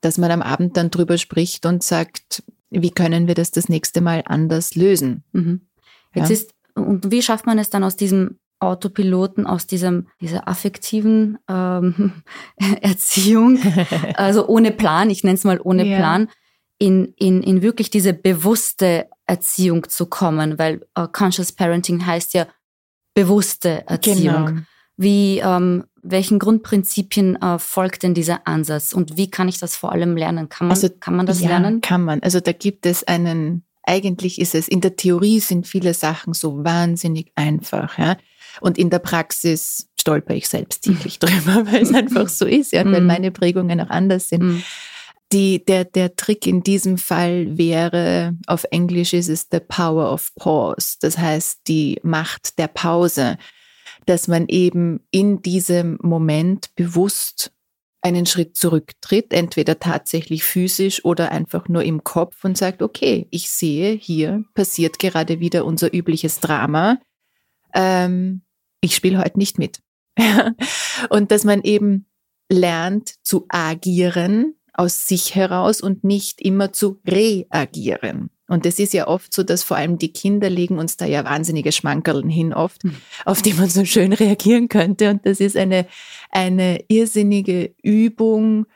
dass 0.00 0.18
man 0.18 0.30
am 0.30 0.40
Abend 0.40 0.76
dann 0.76 0.88
drüber 0.88 1.18
spricht 1.18 1.66
und 1.66 1.82
sagt, 1.82 2.44
wie 2.70 2.92
können 2.92 3.26
wir 3.26 3.34
das 3.34 3.50
das 3.50 3.68
nächste 3.68 4.02
Mal 4.02 4.22
anders 4.24 4.76
lösen? 4.76 5.24
Mhm. 5.32 5.62
Jetzt 6.14 6.28
ja? 6.28 6.34
ist, 6.34 6.54
und 6.76 7.10
wie 7.10 7.22
schafft 7.22 7.46
man 7.46 7.58
es 7.58 7.70
dann 7.70 7.82
aus 7.82 7.96
diesem 7.96 8.38
Autopiloten 8.60 9.46
aus 9.46 9.66
diesem, 9.66 10.08
dieser 10.20 10.48
affektiven 10.48 11.38
ähm, 11.48 12.22
Erziehung, 12.80 13.58
also 14.14 14.46
ohne 14.46 14.70
Plan, 14.70 15.10
ich 15.10 15.24
nenne 15.24 15.36
es 15.36 15.44
mal 15.44 15.60
ohne 15.62 15.84
ja. 15.86 15.96
Plan, 15.98 16.28
in, 16.78 17.14
in, 17.16 17.42
in 17.42 17.62
wirklich 17.62 17.90
diese 17.90 18.12
bewusste 18.12 19.08
Erziehung 19.26 19.88
zu 19.88 20.06
kommen, 20.06 20.58
weil 20.58 20.86
uh, 20.98 21.06
Conscious 21.06 21.52
Parenting 21.52 22.04
heißt 22.04 22.34
ja 22.34 22.46
bewusste 23.14 23.86
Erziehung. 23.86 24.46
Genau. 24.46 24.60
Wie, 24.96 25.38
ähm, 25.38 25.84
welchen 26.02 26.38
Grundprinzipien 26.38 27.40
äh, 27.40 27.58
folgt 27.58 28.02
denn 28.02 28.14
dieser 28.14 28.46
Ansatz 28.46 28.92
und 28.92 29.16
wie 29.16 29.30
kann 29.30 29.48
ich 29.48 29.58
das 29.58 29.74
vor 29.74 29.92
allem 29.92 30.16
lernen? 30.16 30.48
Kann 30.48 30.68
man, 30.68 30.76
also, 30.76 30.88
kann 31.00 31.16
man 31.16 31.26
das 31.26 31.40
ja, 31.40 31.48
lernen? 31.48 31.80
Kann 31.80 32.02
man. 32.02 32.22
Also 32.22 32.40
da 32.40 32.52
gibt 32.52 32.86
es 32.86 33.02
einen, 33.04 33.64
eigentlich 33.82 34.40
ist 34.40 34.54
es, 34.54 34.68
in 34.68 34.80
der 34.80 34.96
Theorie 34.96 35.40
sind 35.40 35.66
viele 35.66 35.94
Sachen 35.94 36.34
so 36.34 36.62
wahnsinnig 36.62 37.32
einfach. 37.34 37.98
Ja? 37.98 38.16
Und 38.60 38.78
in 38.78 38.90
der 38.90 38.98
Praxis 38.98 39.88
stolper 39.98 40.34
ich 40.34 40.48
selbst 40.48 40.82
täglich 40.82 41.18
drüber, 41.20 41.66
weil 41.70 41.82
es 41.82 41.94
einfach 41.94 42.28
so 42.28 42.46
ist, 42.46 42.72
ja, 42.72 42.84
weil 42.84 43.00
mhm. 43.00 43.06
meine 43.06 43.30
Prägungen 43.30 43.80
auch 43.80 43.90
anders 43.90 44.28
sind. 44.28 44.42
Mhm. 44.42 44.62
Die, 45.32 45.64
der, 45.64 45.84
der 45.84 46.14
Trick 46.16 46.46
in 46.46 46.62
diesem 46.62 46.98
Fall 46.98 47.56
wäre, 47.58 48.36
auf 48.46 48.64
Englisch 48.70 49.14
ist 49.14 49.28
es 49.28 49.48
the 49.50 49.58
power 49.58 50.12
of 50.12 50.32
pause, 50.36 50.96
das 51.00 51.18
heißt 51.18 51.62
die 51.66 51.98
Macht 52.02 52.58
der 52.58 52.68
Pause, 52.68 53.38
dass 54.06 54.28
man 54.28 54.46
eben 54.48 55.00
in 55.10 55.40
diesem 55.42 55.98
Moment 56.02 56.74
bewusst 56.76 57.50
einen 58.04 58.26
Schritt 58.26 58.54
zurücktritt, 58.54 59.32
entweder 59.32 59.80
tatsächlich 59.80 60.44
physisch 60.44 61.04
oder 61.06 61.32
einfach 61.32 61.68
nur 61.68 61.82
im 61.82 62.04
Kopf 62.04 62.44
und 62.44 62.58
sagt, 62.58 62.82
okay, 62.82 63.26
ich 63.30 63.50
sehe, 63.50 63.92
hier 63.92 64.44
passiert 64.52 64.98
gerade 64.98 65.40
wieder 65.40 65.64
unser 65.64 65.92
übliches 65.92 66.38
Drama. 66.38 66.98
Ähm, 67.72 68.42
ich 68.84 68.94
spiele 68.94 69.18
heute 69.18 69.38
nicht 69.38 69.58
mit. 69.58 69.80
und 71.10 71.30
dass 71.30 71.44
man 71.44 71.62
eben 71.62 72.06
lernt 72.50 73.14
zu 73.22 73.46
agieren 73.48 74.54
aus 74.72 75.06
sich 75.06 75.34
heraus 75.34 75.80
und 75.80 76.04
nicht 76.04 76.40
immer 76.40 76.72
zu 76.72 77.00
reagieren. 77.06 78.30
Und 78.46 78.66
es 78.66 78.78
ist 78.78 78.92
ja 78.92 79.06
oft 79.06 79.32
so, 79.32 79.42
dass 79.42 79.62
vor 79.62 79.76
allem 79.76 79.96
die 79.98 80.12
Kinder 80.12 80.50
legen 80.50 80.78
uns 80.78 80.96
da 80.96 81.06
ja 81.06 81.24
wahnsinnige 81.24 81.72
Schmankerln 81.72 82.28
hin 82.28 82.52
oft, 82.52 82.84
mhm. 82.84 82.96
auf 83.24 83.40
die 83.40 83.54
man 83.54 83.70
so 83.70 83.84
schön 83.84 84.12
reagieren 84.12 84.68
könnte. 84.68 85.10
Und 85.10 85.24
das 85.24 85.40
ist 85.40 85.56
eine, 85.56 85.86
eine 86.30 86.84
irrsinnige 86.88 87.74
Übung, 87.82 88.66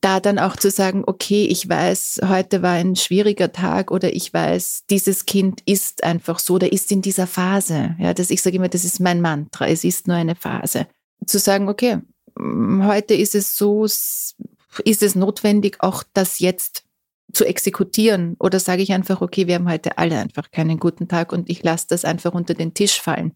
da 0.00 0.20
dann 0.20 0.38
auch 0.38 0.56
zu 0.56 0.70
sagen, 0.70 1.04
okay, 1.06 1.46
ich 1.46 1.68
weiß, 1.68 2.20
heute 2.26 2.62
war 2.62 2.72
ein 2.72 2.96
schwieriger 2.96 3.52
Tag 3.52 3.90
oder 3.90 4.14
ich 4.14 4.32
weiß, 4.32 4.84
dieses 4.90 5.26
Kind 5.26 5.62
ist 5.66 6.04
einfach 6.04 6.38
so, 6.38 6.58
der 6.58 6.72
ist 6.72 6.90
in 6.92 7.02
dieser 7.02 7.26
Phase. 7.26 7.96
Ja, 7.98 8.14
das, 8.14 8.30
ich 8.30 8.42
sage 8.42 8.56
immer, 8.56 8.68
das 8.68 8.84
ist 8.84 9.00
mein 9.00 9.20
Mantra, 9.20 9.66
es 9.68 9.84
ist 9.84 10.08
nur 10.08 10.16
eine 10.16 10.34
Phase. 10.34 10.86
Zu 11.26 11.38
sagen, 11.38 11.68
okay, 11.68 11.98
heute 12.38 13.14
ist 13.14 13.34
es 13.34 13.56
so, 13.56 13.84
ist 13.84 15.02
es 15.02 15.14
notwendig, 15.14 15.76
auch 15.80 16.04
das 16.12 16.38
jetzt 16.38 16.84
zu 17.32 17.44
exekutieren? 17.44 18.36
Oder 18.38 18.60
sage 18.60 18.82
ich 18.82 18.92
einfach, 18.92 19.20
okay, 19.20 19.46
wir 19.46 19.56
haben 19.56 19.70
heute 19.70 19.98
alle 19.98 20.18
einfach 20.18 20.50
keinen 20.50 20.78
guten 20.78 21.08
Tag 21.08 21.32
und 21.32 21.50
ich 21.50 21.62
lasse 21.62 21.86
das 21.88 22.04
einfach 22.04 22.32
unter 22.32 22.54
den 22.54 22.74
Tisch 22.74 23.00
fallen. 23.00 23.32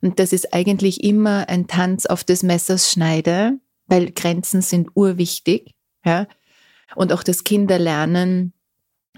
Und 0.00 0.18
das 0.18 0.32
ist 0.32 0.54
eigentlich 0.54 1.02
immer 1.02 1.48
ein 1.48 1.66
Tanz 1.66 2.06
auf 2.06 2.24
des 2.24 2.42
Messers 2.42 2.90
Schneide, 2.90 3.58
weil 3.86 4.12
Grenzen 4.12 4.62
sind 4.62 4.90
urwichtig. 4.94 5.74
Ja? 6.08 6.26
Und 6.94 7.12
auch 7.12 7.22
das 7.22 7.44
Kinderlernen, 7.44 8.54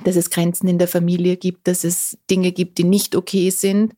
dass 0.04 0.16
es 0.16 0.30
Grenzen 0.30 0.68
in 0.68 0.78
der 0.78 0.88
Familie 0.88 1.36
gibt, 1.36 1.68
dass 1.68 1.84
es 1.84 2.18
Dinge 2.28 2.52
gibt, 2.52 2.78
die 2.78 2.84
nicht 2.84 3.14
okay 3.14 3.50
sind. 3.50 3.94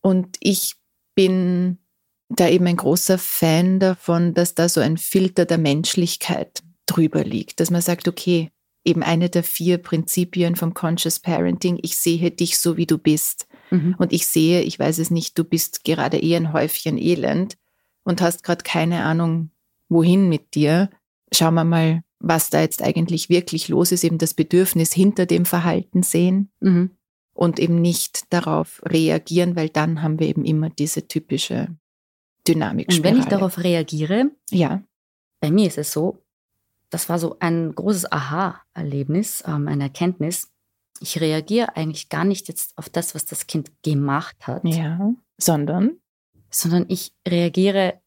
Und 0.00 0.36
ich 0.40 0.76
bin 1.14 1.78
da 2.28 2.48
eben 2.48 2.66
ein 2.66 2.76
großer 2.76 3.18
Fan 3.18 3.80
davon, 3.80 4.34
dass 4.34 4.54
da 4.54 4.68
so 4.68 4.80
ein 4.80 4.98
Filter 4.98 5.44
der 5.44 5.58
Menschlichkeit 5.58 6.62
drüber 6.86 7.24
liegt, 7.24 7.60
dass 7.60 7.70
man 7.70 7.82
sagt, 7.82 8.06
okay, 8.06 8.50
eben 8.84 9.02
eine 9.02 9.28
der 9.28 9.42
vier 9.42 9.78
Prinzipien 9.78 10.56
vom 10.56 10.74
Conscious 10.74 11.18
Parenting, 11.18 11.78
ich 11.82 11.96
sehe 11.96 12.30
dich 12.30 12.58
so, 12.58 12.76
wie 12.76 12.86
du 12.86 12.98
bist. 12.98 13.46
Mhm. 13.70 13.94
Und 13.98 14.12
ich 14.12 14.26
sehe, 14.26 14.62
ich 14.62 14.78
weiß 14.78 14.98
es 14.98 15.10
nicht, 15.10 15.38
du 15.38 15.44
bist 15.44 15.84
gerade 15.84 16.18
eh 16.18 16.36
ein 16.36 16.52
Häufchen 16.52 16.98
Elend 16.98 17.56
und 18.04 18.20
hast 18.20 18.42
gerade 18.42 18.64
keine 18.64 19.04
Ahnung, 19.04 19.50
wohin 19.88 20.28
mit 20.28 20.54
dir. 20.54 20.90
Schauen 21.32 21.54
wir 21.54 21.64
mal, 21.64 22.02
was 22.20 22.50
da 22.50 22.60
jetzt 22.60 22.82
eigentlich 22.82 23.28
wirklich 23.28 23.68
los 23.68 23.92
ist, 23.92 24.04
eben 24.04 24.18
das 24.18 24.34
Bedürfnis 24.34 24.92
hinter 24.92 25.26
dem 25.26 25.46
Verhalten 25.46 26.02
sehen 26.02 26.50
mhm. 26.60 26.90
und 27.32 27.58
eben 27.58 27.80
nicht 27.80 28.32
darauf 28.32 28.82
reagieren, 28.84 29.56
weil 29.56 29.70
dann 29.70 30.02
haben 30.02 30.20
wir 30.20 30.28
eben 30.28 30.44
immer 30.44 30.68
diese 30.70 31.08
typische 31.08 31.68
Dynamik. 32.46 32.88
Und 32.90 33.02
wenn 33.02 33.18
ich 33.18 33.24
darauf 33.24 33.58
reagiere, 33.58 34.30
ja. 34.50 34.82
bei 35.40 35.50
mir 35.50 35.66
ist 35.66 35.78
es 35.78 35.92
so, 35.92 36.22
das 36.90 37.08
war 37.08 37.18
so 37.18 37.36
ein 37.40 37.74
großes 37.74 38.12
Aha-Erlebnis, 38.12 39.42
ähm, 39.46 39.68
eine 39.68 39.84
Erkenntnis. 39.84 40.50
Ich 41.00 41.20
reagiere 41.20 41.76
eigentlich 41.76 42.08
gar 42.10 42.24
nicht 42.24 42.48
jetzt 42.48 42.76
auf 42.76 42.90
das, 42.90 43.14
was 43.14 43.24
das 43.24 43.46
Kind 43.46 43.70
gemacht 43.82 44.36
hat. 44.46 44.64
Ja, 44.64 45.14
sondern? 45.38 45.98
Sondern 46.50 46.84
ich 46.88 47.14
reagiere 47.26 48.00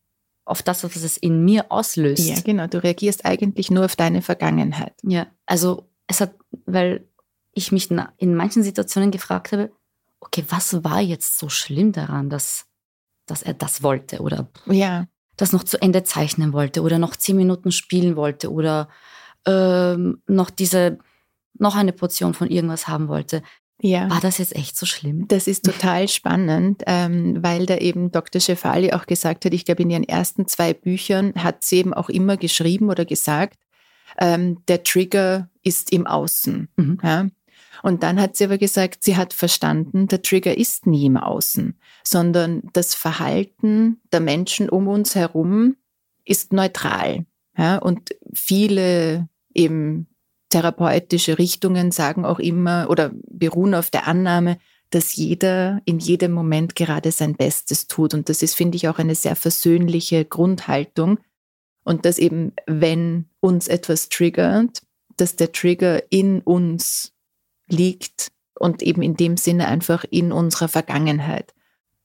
auf 0.45 0.61
das, 0.61 0.83
was 0.83 0.95
es 0.97 1.17
in 1.17 1.43
mir 1.43 1.71
auslöst. 1.71 2.27
Ja, 2.27 2.39
genau. 2.41 2.67
Du 2.67 2.83
reagierst 2.83 3.25
eigentlich 3.25 3.71
nur 3.71 3.85
auf 3.85 3.95
deine 3.95 4.21
Vergangenheit. 4.21 4.93
Ja, 5.03 5.27
also 5.45 5.89
es 6.07 6.21
hat, 6.21 6.35
weil 6.65 7.07
ich 7.53 7.71
mich 7.71 7.89
in 8.17 8.35
manchen 8.35 8.63
Situationen 8.63 9.11
gefragt 9.11 9.51
habe, 9.51 9.71
okay, 10.19 10.43
was 10.49 10.83
war 10.83 10.99
jetzt 10.99 11.37
so 11.37 11.49
schlimm 11.49 11.91
daran, 11.91 12.29
dass, 12.29 12.65
dass 13.25 13.43
er 13.43 13.53
das 13.53 13.83
wollte 13.83 14.21
oder 14.21 14.49
ja 14.65 15.07
das 15.37 15.51
noch 15.51 15.63
zu 15.63 15.81
Ende 15.81 16.03
zeichnen 16.03 16.53
wollte 16.53 16.81
oder 16.81 16.99
noch 16.99 17.15
zehn 17.15 17.35
Minuten 17.35 17.71
spielen 17.71 18.15
wollte 18.15 18.51
oder 18.51 18.89
ähm, 19.45 20.21
noch 20.27 20.49
diese, 20.49 20.99
noch 21.57 21.75
eine 21.75 21.93
Portion 21.93 22.33
von 22.33 22.49
irgendwas 22.49 22.87
haben 22.87 23.07
wollte. 23.07 23.41
Ja. 23.83 24.09
War 24.09 24.21
das 24.21 24.37
jetzt 24.37 24.55
echt 24.55 24.77
so 24.77 24.85
schlimm? 24.85 25.27
Das 25.27 25.45
ist 25.45 25.65
total 25.65 26.07
spannend, 26.07 26.83
ähm, 26.87 27.43
weil 27.43 27.65
da 27.65 27.75
eben 27.77 28.13
Dr. 28.13 28.39
Schefali 28.39 28.93
auch 28.93 29.05
gesagt 29.05 29.43
hat, 29.43 29.53
ich 29.53 29.65
glaube, 29.65 29.81
in 29.81 29.89
ihren 29.89 30.05
ersten 30.05 30.47
zwei 30.47 30.73
Büchern 30.73 31.33
hat 31.35 31.65
sie 31.65 31.79
eben 31.79 31.93
auch 31.93 32.07
immer 32.07 32.37
geschrieben 32.37 32.89
oder 32.89 33.03
gesagt, 33.03 33.59
ähm, 34.17 34.63
der 34.69 34.83
Trigger 34.83 35.49
ist 35.63 35.91
im 35.91 36.07
Außen. 36.07 36.69
Mhm. 36.77 36.97
Ja? 37.03 37.27
Und 37.81 38.03
dann 38.03 38.21
hat 38.21 38.37
sie 38.37 38.45
aber 38.45 38.57
gesagt, 38.57 39.03
sie 39.03 39.17
hat 39.17 39.33
verstanden, 39.33 40.07
der 40.07 40.21
Trigger 40.21 40.57
ist 40.57 40.87
nie 40.87 41.07
im 41.07 41.17
Außen, 41.17 41.77
sondern 42.05 42.63
das 42.71 42.95
Verhalten 42.95 43.99
der 44.13 44.21
Menschen 44.21 44.69
um 44.69 44.87
uns 44.87 45.13
herum 45.13 45.75
ist 46.23 46.53
neutral. 46.53 47.25
Ja, 47.57 47.79
und 47.79 48.15
viele 48.33 49.27
eben 49.53 50.07
therapeutische 50.53 51.39
Richtungen 51.39 51.91
sagen 51.91 52.25
auch 52.25 52.37
immer 52.37 52.87
oder 52.89 53.11
beruhen 53.27 53.73
auf 53.73 53.89
der 53.89 54.07
Annahme, 54.07 54.59
dass 54.91 55.15
jeder 55.15 55.81
in 55.85 55.97
jedem 55.97 56.31
Moment 56.31 56.75
gerade 56.75 57.11
sein 57.11 57.33
Bestes 57.33 57.87
tut. 57.87 58.13
Und 58.13 58.29
das 58.29 58.43
ist, 58.43 58.53
finde 58.53 58.75
ich, 58.75 58.87
auch 58.87 58.99
eine 58.99 59.15
sehr 59.15 59.35
versöhnliche 59.35 60.25
Grundhaltung. 60.25 61.17
Und 61.83 62.05
dass 62.05 62.19
eben, 62.19 62.53
wenn 62.67 63.25
uns 63.39 63.67
etwas 63.67 64.09
triggert, 64.09 64.83
dass 65.17 65.35
der 65.35 65.51
Trigger 65.51 66.03
in 66.11 66.41
uns 66.41 67.13
liegt 67.67 68.31
und 68.59 68.83
eben 68.83 69.01
in 69.01 69.15
dem 69.15 69.37
Sinne 69.37 69.67
einfach 69.67 70.05
in 70.11 70.31
unserer 70.31 70.67
Vergangenheit. 70.67 71.55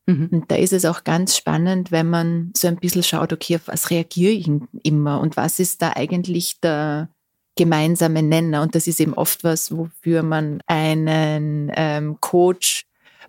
Mhm. 0.06 0.28
Und 0.32 0.50
da 0.50 0.56
ist 0.56 0.72
es 0.72 0.87
auch 0.87 1.04
ganz 1.04 1.37
spannend, 1.37 1.92
wenn 1.92 2.08
man 2.08 2.52
so 2.56 2.66
ein 2.66 2.76
bisschen 2.76 3.02
schaut, 3.02 3.34
okay, 3.34 3.56
auf 3.56 3.68
was 3.68 3.90
reagiere 3.90 4.32
ich 4.32 4.50
immer 4.82 5.20
und 5.20 5.37
was 5.37 5.61
ist 5.61 5.82
da 5.82 5.92
eigentlich 5.94 6.61
der 6.61 7.11
gemeinsame 7.59 8.23
Nenner. 8.23 8.62
Und 8.62 8.75
das 8.75 8.87
ist 8.87 9.01
eben 9.01 9.12
oft 9.14 9.44
was, 9.44 9.77
wofür 9.77 10.23
man 10.23 10.62
einen 10.66 11.71
ähm, 11.75 12.16
Coach 12.21 12.87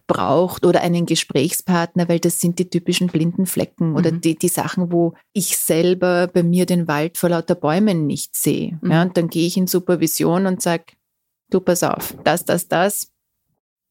braucht 0.08 0.65
oder 0.65 0.82
einen 0.82 1.06
Gesprächspartner, 1.06 2.08
weil 2.08 2.20
das 2.20 2.39
sind 2.39 2.58
die 2.60 2.70
typischen 2.70 3.08
blinden 3.08 3.46
Flecken 3.46 3.96
oder 3.96 4.12
mhm. 4.12 4.22
die, 4.22 4.36
die 4.36 4.48
Sachen, 4.48 4.92
wo 4.92 5.13
ich 5.34 5.58
selber 5.58 6.28
bei 6.28 6.44
mir 6.44 6.65
den 6.65 6.88
Wald 6.88 7.18
vor 7.18 7.30
lauter 7.30 7.56
Bäumen 7.56 8.08
nicht 8.08 8.36
sehe. 8.36 8.80
Mhm. 8.82 8.92
Ja, 8.92 9.02
und 9.02 9.18
dann 9.18 9.30
gehe 9.30 9.46
ich 9.46 9.58
in 9.58 9.68
Supervision 9.68 10.46
und 10.46 10.62
sage, 10.62 10.86
du 11.50 11.60
pass 11.60 11.84
auf, 11.84 12.15
das, 12.24 12.46
das, 12.46 12.68
das, 12.68 13.12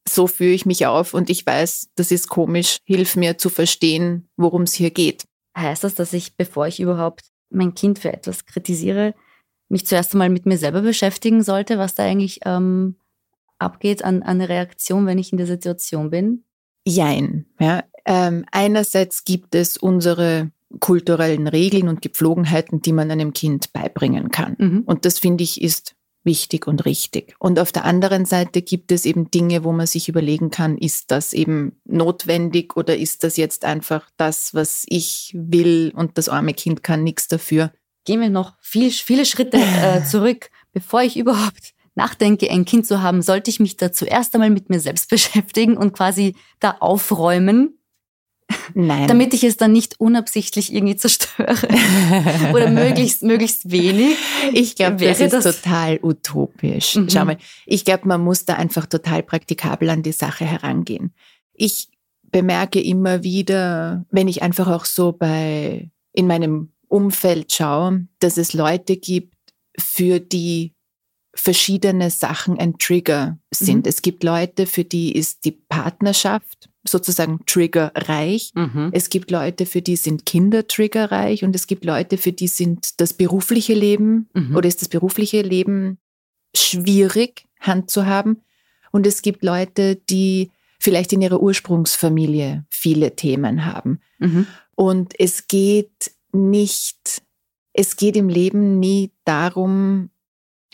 so 0.07 0.27
führe 0.27 0.53
ich 0.53 0.65
mich 0.65 0.85
auf 0.85 1.13
und 1.13 1.29
ich 1.29 1.45
weiß, 1.45 1.89
das 1.95 2.11
ist 2.11 2.29
komisch, 2.29 2.77
hilf 2.83 3.15
mir 3.15 3.37
zu 3.37 3.49
verstehen, 3.49 4.29
worum 4.37 4.63
es 4.63 4.73
hier 4.73 4.91
geht. 4.91 5.25
Heißt 5.57 5.83
das, 5.83 5.95
dass 5.95 6.13
ich, 6.13 6.35
bevor 6.35 6.67
ich 6.67 6.79
überhaupt 6.79 7.21
mein 7.49 7.75
Kind 7.75 7.99
für 7.99 8.11
etwas 8.11 8.45
kritisiere, 8.45 9.13
mich 9.69 9.85
zuerst 9.85 10.13
einmal 10.13 10.29
mit 10.29 10.45
mir 10.45 10.57
selber 10.57 10.81
beschäftigen 10.81 11.43
sollte, 11.43 11.77
was 11.77 11.95
da 11.95 12.03
eigentlich 12.03 12.41
ähm, 12.45 12.95
abgeht 13.59 14.03
an, 14.03 14.23
an 14.23 14.41
Reaktion, 14.41 15.05
wenn 15.05 15.17
ich 15.17 15.31
in 15.31 15.37
der 15.37 15.47
Situation 15.47 16.09
bin? 16.09 16.43
Jein. 16.85 17.45
Ja. 17.59 17.83
Ähm, 18.05 18.45
einerseits 18.51 19.23
gibt 19.23 19.55
es 19.55 19.77
unsere 19.77 20.51
kulturellen 20.79 21.47
Regeln 21.47 21.87
und 21.87 22.01
Gepflogenheiten, 22.01 22.81
die 22.81 22.93
man 22.93 23.11
einem 23.11 23.33
Kind 23.33 23.73
beibringen 23.73 24.29
kann. 24.29 24.55
Mhm. 24.57 24.83
Und 24.85 25.05
das 25.05 25.19
finde 25.19 25.43
ich 25.43 25.61
ist 25.61 25.95
wichtig 26.23 26.67
und 26.67 26.85
richtig. 26.85 27.33
Und 27.39 27.59
auf 27.59 27.71
der 27.71 27.85
anderen 27.85 28.25
Seite 28.25 28.61
gibt 28.61 28.91
es 28.91 29.05
eben 29.05 29.31
Dinge, 29.31 29.63
wo 29.63 29.71
man 29.71 29.87
sich 29.87 30.09
überlegen 30.09 30.51
kann, 30.51 30.77
ist 30.77 31.11
das 31.11 31.33
eben 31.33 31.79
notwendig 31.85 32.75
oder 32.75 32.97
ist 32.97 33.23
das 33.23 33.37
jetzt 33.37 33.65
einfach 33.65 34.09
das, 34.17 34.53
was 34.53 34.85
ich 34.87 35.31
will 35.33 35.91
und 35.95 36.17
das 36.17 36.29
arme 36.29 36.53
Kind 36.53 36.83
kann 36.83 37.03
nichts 37.03 37.27
dafür. 37.27 37.71
Gehen 38.05 38.21
wir 38.21 38.29
noch 38.29 38.53
viel, 38.61 38.91
viele 38.91 39.25
Schritte 39.25 39.57
äh, 39.57 40.03
zurück, 40.09 40.49
bevor 40.73 41.01
ich 41.01 41.17
überhaupt 41.17 41.73
nachdenke, 41.95 42.49
ein 42.49 42.65
Kind 42.65 42.87
zu 42.87 43.01
haben, 43.01 43.21
sollte 43.21 43.49
ich 43.49 43.59
mich 43.59 43.75
da 43.75 43.91
zuerst 43.91 44.33
einmal 44.33 44.49
mit 44.49 44.69
mir 44.69 44.79
selbst 44.79 45.09
beschäftigen 45.09 45.77
und 45.77 45.93
quasi 45.93 46.35
da 46.59 46.77
aufräumen 46.79 47.79
Nein. 48.73 49.07
Damit 49.07 49.33
ich 49.33 49.43
es 49.43 49.57
dann 49.57 49.71
nicht 49.71 49.99
unabsichtlich 49.99 50.73
irgendwie 50.73 50.95
zerstöre. 50.95 51.55
Oder 52.53 52.69
möglichst, 52.69 53.23
möglichst 53.23 53.71
wenig. 53.71 54.15
Ich 54.53 54.75
glaube, 54.75 54.97
das 54.97 55.19
ist 55.19 55.33
das 55.33 55.61
total 55.61 55.99
utopisch. 56.01 56.95
Mhm. 56.95 57.09
Schau 57.09 57.25
mal, 57.25 57.37
ich 57.65 57.85
glaube, 57.85 58.07
man 58.07 58.21
muss 58.21 58.45
da 58.45 58.55
einfach 58.55 58.85
total 58.85 59.23
praktikabel 59.23 59.89
an 59.89 60.03
die 60.03 60.11
Sache 60.11 60.45
herangehen. 60.45 61.13
Ich 61.53 61.89
bemerke 62.31 62.81
immer 62.81 63.23
wieder, 63.23 64.05
wenn 64.09 64.27
ich 64.27 64.41
einfach 64.41 64.67
auch 64.67 64.85
so 64.85 65.11
bei, 65.11 65.89
in 66.13 66.27
meinem 66.27 66.71
Umfeld 66.89 67.53
schaue, 67.53 68.07
dass 68.19 68.37
es 68.37 68.53
Leute 68.53 68.97
gibt, 68.97 69.35
für 69.77 70.19
die 70.19 70.73
verschiedene 71.33 72.09
Sachen 72.09 72.59
ein 72.59 72.77
Trigger 72.77 73.37
sind. 73.53 73.85
Mhm. 73.85 73.89
Es 73.89 74.01
gibt 74.01 74.23
Leute, 74.23 74.65
für 74.65 74.83
die 74.83 75.15
ist 75.15 75.45
die 75.45 75.51
Partnerschaft 75.51 76.69
sozusagen 76.87 77.39
triggerreich. 77.45 78.51
Mhm. 78.55 78.89
Es 78.91 79.09
gibt 79.09 79.31
Leute, 79.31 79.65
für 79.65 79.81
die 79.81 79.95
sind 79.95 80.25
Kinder 80.25 80.67
triggerreich 80.67 81.43
und 81.43 81.55
es 81.55 81.67
gibt 81.67 81.85
Leute, 81.85 82.17
für 82.17 82.33
die 82.33 82.47
sind 82.47 82.99
das 82.99 83.13
berufliche 83.13 83.73
Leben 83.73 84.29
mhm. 84.33 84.55
oder 84.55 84.67
ist 84.67 84.81
das 84.81 84.89
berufliche 84.89 85.41
Leben 85.41 85.99
schwierig 86.55 87.45
handzuhaben. 87.59 88.41
Und 88.91 89.05
es 89.05 89.21
gibt 89.21 89.43
Leute, 89.43 89.95
die 89.95 90.51
vielleicht 90.79 91.13
in 91.13 91.21
ihrer 91.21 91.41
Ursprungsfamilie 91.41 92.65
viele 92.69 93.15
Themen 93.15 93.65
haben. 93.65 93.99
Mhm. 94.17 94.47
Und 94.75 95.13
es 95.19 95.47
geht 95.47 96.11
nicht, 96.31 97.21
es 97.73 97.95
geht 97.95 98.15
im 98.15 98.29
Leben 98.29 98.79
nie 98.79 99.11
darum, 99.25 100.09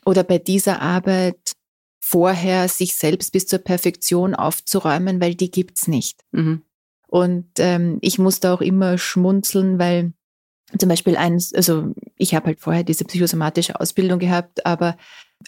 oder 0.05 0.23
bei 0.23 0.37
dieser 0.37 0.81
Arbeit 0.81 1.53
vorher 1.99 2.69
sich 2.69 2.95
selbst 2.95 3.31
bis 3.31 3.47
zur 3.47 3.59
Perfektion 3.59 4.35
aufzuräumen, 4.35 5.19
weil 5.19 5.33
die 5.33 5.49
gibt's 5.49 5.87
nicht. 5.87 6.21
Mhm. 6.31 6.61
Und 7.07 7.47
ähm, 7.57 7.97
ich 8.01 8.19
musste 8.19 8.51
auch 8.51 8.61
immer 8.61 8.97
schmunzeln, 8.97 9.79
weil 9.79 10.13
zum 10.77 10.89
Beispiel 10.89 11.17
eins, 11.17 11.53
also 11.53 11.93
ich 12.17 12.35
habe 12.35 12.47
halt 12.47 12.59
vorher 12.59 12.83
diese 12.83 13.05
psychosomatische 13.05 13.79
Ausbildung 13.79 14.19
gehabt, 14.19 14.65
aber 14.65 14.97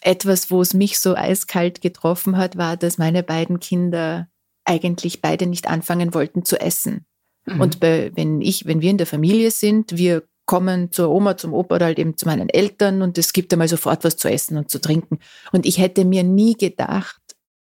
etwas, 0.01 0.51
wo 0.51 0.61
es 0.61 0.73
mich 0.73 0.99
so 0.99 1.15
eiskalt 1.15 1.81
getroffen 1.81 2.37
hat, 2.37 2.57
war, 2.57 2.77
dass 2.77 2.97
meine 2.97 3.23
beiden 3.23 3.59
Kinder 3.59 4.29
eigentlich 4.65 5.21
beide 5.21 5.47
nicht 5.47 5.67
anfangen 5.67 6.13
wollten 6.13 6.45
zu 6.45 6.59
essen. 6.59 7.05
Mhm. 7.47 7.61
Und 7.61 7.79
bei, 7.79 8.11
wenn 8.15 8.41
ich, 8.41 8.65
wenn 8.65 8.81
wir 8.81 8.91
in 8.91 8.97
der 8.97 9.07
Familie 9.07 9.51
sind, 9.51 9.97
wir 9.97 10.23
kommen 10.45 10.91
zur 10.91 11.09
Oma, 11.09 11.37
zum 11.37 11.53
Opa 11.53 11.75
oder 11.75 11.85
halt 11.87 11.99
eben 11.99 12.15
zu 12.15 12.25
meinen 12.25 12.49
Eltern 12.49 13.01
und 13.01 13.17
es 13.17 13.33
gibt 13.33 13.51
einmal 13.51 13.67
sofort 13.67 14.03
was 14.03 14.17
zu 14.17 14.29
essen 14.29 14.57
und 14.57 14.71
zu 14.71 14.79
trinken. 14.79 15.19
Und 15.51 15.65
ich 15.65 15.77
hätte 15.77 16.05
mir 16.05 16.23
nie 16.23 16.55
gedacht, 16.55 17.21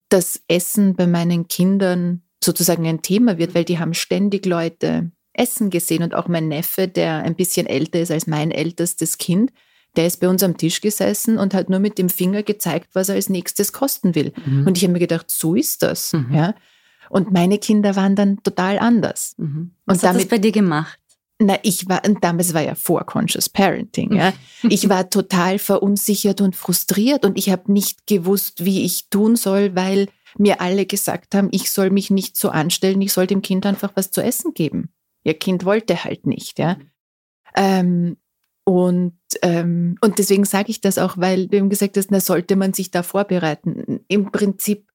dass 0.10 0.42
Essen 0.48 0.96
bei 0.96 1.08
meinen 1.08 1.48
Kindern 1.48 2.24
sozusagen 2.44 2.88
ein 2.88 3.02
Thema 3.02 3.38
wird, 3.38 3.54
weil 3.54 3.66
die 3.66 3.80
haben 3.80 3.94
ständig 3.94 4.46
Leute 4.46 5.12
essen 5.34 5.70
gesehen 5.70 6.04
und 6.04 6.14
auch 6.14 6.28
mein 6.28 6.48
Neffe, 6.48 6.88
der 6.88 7.20
ein 7.24 7.36
bisschen 7.36 7.68
älter 7.68 8.02
ist 8.02 8.12
als 8.12 8.28
mein 8.28 8.52
ältestes 8.52 9.18
Kind, 9.18 9.52
der 9.96 10.08
ist 10.08 10.20
bei 10.20 10.28
uns 10.28 10.44
am 10.44 10.58
Tisch 10.58 10.82
gesessen 10.82 11.38
und 11.38 11.54
hat 11.54 11.70
nur 11.70 11.80
mit 11.80 11.98
dem 11.98 12.10
Finger 12.10 12.44
gezeigt, 12.44 12.90
was 12.94 13.10
er 13.10 13.16
als 13.16 13.30
nächstes 13.30 13.74
kosten 13.74 14.16
will. 14.16 14.34
Mhm. 14.46 14.68
Und 14.68 14.78
ich 14.78 14.84
habe 14.84 14.94
mir 14.94 15.00
gedacht, 15.00 15.30
so 15.30 15.56
ist 15.56 15.84
das. 15.84 16.14
Mhm. 16.14 16.34
Ja. 16.34 16.56
Und 17.12 17.32
meine 17.32 17.58
Kinder 17.58 17.96
waren 17.96 18.16
dann 18.16 18.42
total 18.42 18.80
anders. 18.80 19.36
Mhm. 19.38 19.72
Was 19.86 19.98
und 19.98 20.04
hat 20.04 20.16
damit, 20.16 20.24
das 20.24 20.30
bei 20.30 20.38
dir 20.38 20.52
gemacht? 20.52 20.98
Na, 21.40 21.58
ich 21.64 21.90
war, 21.90 22.04
und 22.06 22.24
damals 22.24 22.54
war 22.54 22.62
ja 22.62 22.76
vor 22.76 23.06
Conscious 23.06 23.50
Parenting, 23.50 24.14
ja. 24.14 24.32
Ich 24.64 24.88
war 24.90 25.10
total 25.10 25.58
verunsichert 25.60 26.40
und 26.40 26.56
frustriert 26.56 27.26
und 27.26 27.38
ich 27.38 27.50
habe 27.50 27.72
nicht 27.72 28.06
gewusst, 28.06 28.64
wie 28.64 28.86
ich 28.86 29.10
tun 29.10 29.36
soll, 29.36 29.76
weil 29.76 30.08
mir 30.38 30.62
alle 30.62 30.86
gesagt 30.86 31.36
haben, 31.36 31.50
ich 31.52 31.72
soll 31.72 31.90
mich 31.90 32.12
nicht 32.12 32.38
so 32.38 32.50
anstellen, 32.50 33.02
ich 33.02 33.12
soll 33.12 33.28
dem 33.28 33.42
Kind 33.42 33.66
einfach 33.66 33.92
was 33.96 34.12
zu 34.12 34.22
essen 34.22 34.54
geben. 34.54 34.90
Ihr 35.24 35.34
Kind 35.34 35.66
wollte 35.66 36.04
halt 36.04 36.28
nicht, 36.28 36.60
ja. 36.60 36.78
Ähm, 37.56 38.18
und, 38.64 39.18
ähm, 39.42 39.98
und 40.02 40.20
deswegen 40.20 40.46
sage 40.46 40.70
ich 40.70 40.80
das 40.80 40.98
auch, 40.98 41.18
weil 41.18 41.48
du 41.48 41.58
eben 41.58 41.70
gesagt 41.70 41.98
hast, 41.98 42.12
da 42.12 42.22
sollte 42.22 42.56
man 42.56 42.74
sich 42.74 42.92
da 42.92 43.04
vorbereiten. 43.04 44.02
Im 44.08 44.32
Prinzip 44.32 44.91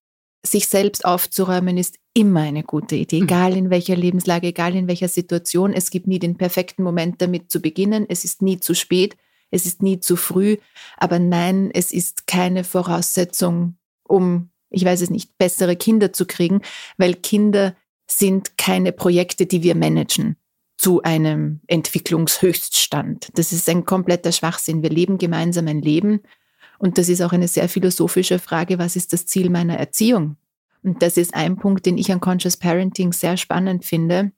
sich 0.47 0.69
selbst 0.69 1.05
aufzuräumen 1.05 1.77
ist 1.77 1.99
immer 2.15 2.41
eine 2.41 2.63
gute 2.63 2.97
Idee, 2.97 3.21
mhm. 3.21 3.25
egal 3.25 3.57
in 3.57 3.71
welcher 3.71 3.97
Lebenslage, 3.97 4.49
egal 4.49 4.75
in 4.75 4.89
welcher 4.89 5.09
Situation. 5.09 5.73
Es 5.73 5.91
gibt 5.91 6.07
nie 6.07 6.19
den 6.19 6.37
perfekten 6.37 6.83
Moment 6.83 7.21
damit 7.21 7.51
zu 7.51 7.61
beginnen. 7.61 8.07
Es 8.09 8.25
ist 8.25 8.43
nie 8.43 8.59
zu 8.59 8.75
spät, 8.75 9.17
es 9.51 9.67
ist 9.67 9.83
nie 9.83 10.01
zu 10.01 10.17
früh. 10.17 10.57
Aber 10.97 11.19
nein, 11.19 11.71
es 11.73 11.93
ist 11.93 12.27
keine 12.27 12.65
Voraussetzung, 12.65 13.77
um, 14.05 14.51
ich 14.71 14.85
weiß 14.85 15.03
es 15.03 15.11
nicht, 15.11 15.37
bessere 15.39 15.77
Kinder 15.77 16.13
zu 16.13 16.27
kriegen, 16.27 16.63
weil 16.97 17.15
Kinder 17.15 17.77
sind 18.09 18.57
keine 18.57 18.93
Projekte, 18.93 19.47
die 19.47 19.63
wir 19.63 19.75
managen 19.75 20.37
zu 20.79 21.03
einem 21.03 21.61
Entwicklungshöchststand. 21.67 23.31
Das 23.35 23.53
ist 23.53 23.69
ein 23.69 23.85
kompletter 23.85 24.33
Schwachsinn. 24.33 24.83
Wir 24.83 24.91
leben 24.91 25.19
gemeinsam 25.19 25.69
ein 25.69 25.81
Leben 25.81 26.21
und 26.79 26.99
das 26.99 27.09
ist 27.09 27.23
auch 27.23 27.33
eine 27.33 27.49
sehr 27.49 27.69
philosophische 27.69 28.39
Frage, 28.39 28.79
was 28.79 28.97
ist 28.97 29.13
das 29.13 29.27
Ziel 29.27 29.51
meiner 29.51 29.77
Erziehung? 29.77 30.37
Und 30.83 31.03
das 31.03 31.17
ist 31.17 31.35
ein 31.35 31.57
Punkt, 31.57 31.87
den 31.87 31.99
ich 31.99 32.13
an 32.13 32.21
Conscious 32.21 32.57
Parenting 32.57 33.13
sehr 33.13 33.37
spannend 33.37 33.85
finde, 33.85 34.33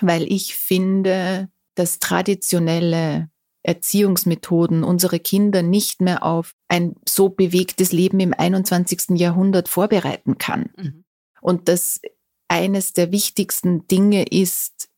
weil 0.00 0.30
ich 0.30 0.54
finde, 0.54 1.48
dass 1.74 1.98
traditionelle 1.98 3.30
Erziehungsmethoden 3.62 4.84
unsere 4.84 5.20
Kinder 5.20 5.62
nicht 5.62 6.00
mehr 6.00 6.24
auf 6.24 6.54
ein 6.68 6.96
so 7.08 7.28
bewegtes 7.28 7.92
Leben 7.92 8.20
im 8.20 8.34
21. 8.34 9.18
Jahrhundert 9.18 9.68
vorbereiten 9.68 10.38
kann. 10.38 10.70
Mhm. 10.76 11.04
Und 11.40 11.68
dass 11.68 12.00
eines 12.48 12.92
der 12.92 13.12
wichtigsten 13.12 13.86
Dinge 13.86 14.24
ist, 14.24 14.88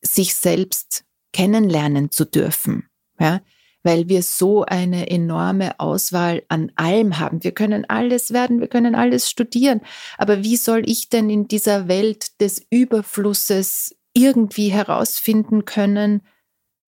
sich 0.00 0.34
selbst 0.34 1.04
kennenlernen 1.32 2.10
zu 2.10 2.24
dürfen. 2.24 2.88
Ja? 3.18 3.40
Weil 3.82 4.08
wir 4.08 4.22
so 4.22 4.64
eine 4.64 5.10
enorme 5.10 5.78
Auswahl 5.80 6.42
an 6.48 6.70
allem 6.76 7.18
haben. 7.18 7.42
Wir 7.42 7.52
können 7.52 7.84
alles 7.88 8.32
werden, 8.32 8.60
wir 8.60 8.68
können 8.68 8.94
alles 8.94 9.28
studieren. 9.28 9.80
Aber 10.18 10.44
wie 10.44 10.56
soll 10.56 10.88
ich 10.88 11.08
denn 11.08 11.30
in 11.30 11.48
dieser 11.48 11.88
Welt 11.88 12.40
des 12.40 12.64
Überflusses 12.70 13.96
irgendwie 14.14 14.68
herausfinden 14.68 15.64
können, 15.64 16.22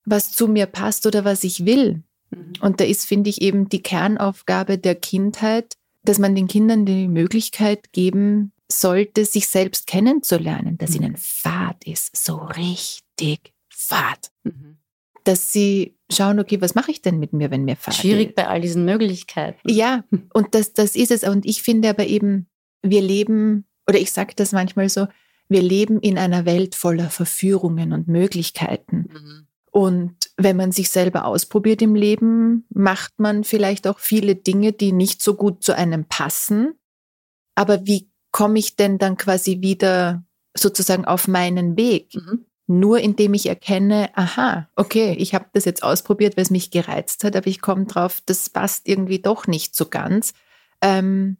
was 0.05 0.31
zu 0.33 0.49
mir 0.49 0.67
passt 0.67 1.07
oder 1.07 1.25
was 1.25 1.45
ich 1.45 1.65
will? 1.65 2.03
Mhm. 2.31 2.53
Und 2.61 2.81
da 2.81 2.85
ist, 2.85 3.07
finde 3.07 3.31
ich, 3.31 3.43
eben 3.43 3.69
die 3.69 3.83
Kernaufgabe 3.83 4.79
der 4.79 4.95
Kindheit, 4.95 5.75
dass 6.05 6.19
man 6.19 6.35
den 6.35 6.49
Kindern 6.49 6.85
die 6.85 7.09
Möglichkeit 7.09 7.93
geben 7.93 8.53
sollte, 8.71 9.25
sich 9.25 9.49
selbst 9.49 9.87
kennenzulernen, 9.87 10.79
dass 10.79 10.91
mhm. 10.91 10.97
ihnen 10.97 11.17
Fahrt 11.17 11.87
ist, 11.87 12.17
so 12.17 12.37
richtig 12.37 13.53
Fahrt. 13.69 14.31
Mhm 14.45 14.77
dass 15.25 15.53
sie 15.53 15.97
schauen, 16.13 16.39
okay, 16.39 16.61
was 16.61 16.75
mache 16.75 16.91
ich 16.91 17.03
denn 17.03 17.19
mit 17.19 17.33
mir, 17.33 17.51
wenn 17.51 17.65
mir 17.65 17.77
fahrt? 17.77 17.97
Schwierig 17.97 18.35
bei 18.35 18.47
all 18.47 18.61
diesen 18.61 18.85
Möglichkeiten. 18.85 19.69
Ja, 19.69 20.05
und 20.33 20.55
das, 20.55 20.75
das 20.75 20.95
ist 20.95 21.11
es. 21.11 21.25
Und 21.25 21.47
ich 21.47 21.63
finde 21.63 21.89
aber 21.89 22.07
eben, 22.07 22.47
wir 22.83 23.03
leben, 23.03 23.67
oder 23.89 23.99
ich 23.99 24.13
sage 24.13 24.35
das 24.37 24.53
manchmal 24.53 24.89
so, 24.89 25.09
wir 25.49 25.63
leben 25.63 26.01
in 26.01 26.19
einer 26.19 26.45
Welt 26.45 26.75
voller 26.75 27.11
Verführungen 27.11 27.93
und 27.93 28.09
Möglichkeiten. 28.09 29.09
Mhm. 29.13 29.47
Und 29.71 30.15
wenn 30.37 30.57
man 30.57 30.73
sich 30.73 30.91
selber 30.91 31.25
ausprobiert 31.25 31.83
im 31.83 31.95
Leben, 31.95 32.67
macht 32.69 33.19
man 33.19 33.45
vielleicht 33.45 33.87
auch 33.89 33.99
viele 33.99 34.37
Dinge, 34.37 34.73
die 34.73 34.93
nicht 34.93 35.21
so 35.21 35.35
gut 35.35 35.65
zu 35.65 35.75
einem 35.77 36.05
passen. 36.05 36.75
Aber 37.57 37.87
wie 37.87 38.11
komme 38.31 38.59
ich 38.59 38.77
denn 38.77 38.99
dann 38.99 39.17
quasi 39.17 39.61
wieder 39.63 40.25
sozusagen 40.57 41.05
auf 41.05 41.29
meinen 41.29 41.77
Weg? 41.77 42.15
Mhm 42.15 42.47
nur 42.67 42.99
indem 42.99 43.35
ich 43.35 43.47
erkenne, 43.47 44.11
aha, 44.15 44.69
okay, 44.75 45.15
ich 45.19 45.35
habe 45.35 45.47
das 45.53 45.65
jetzt 45.65 45.83
ausprobiert, 45.83 46.37
weil 46.37 46.45
es 46.45 46.51
mich 46.51 46.71
gereizt 46.71 47.25
hat, 47.25 47.37
aber 47.37 47.47
ich 47.47 47.61
komme 47.61 47.85
drauf, 47.85 48.23
das 48.25 48.49
passt 48.49 48.89
irgendwie 48.89 49.19
doch 49.19 49.47
nicht 49.47 49.77
so 49.77 49.87
ganz. 49.87 50.33
Ähm, 50.81 51.37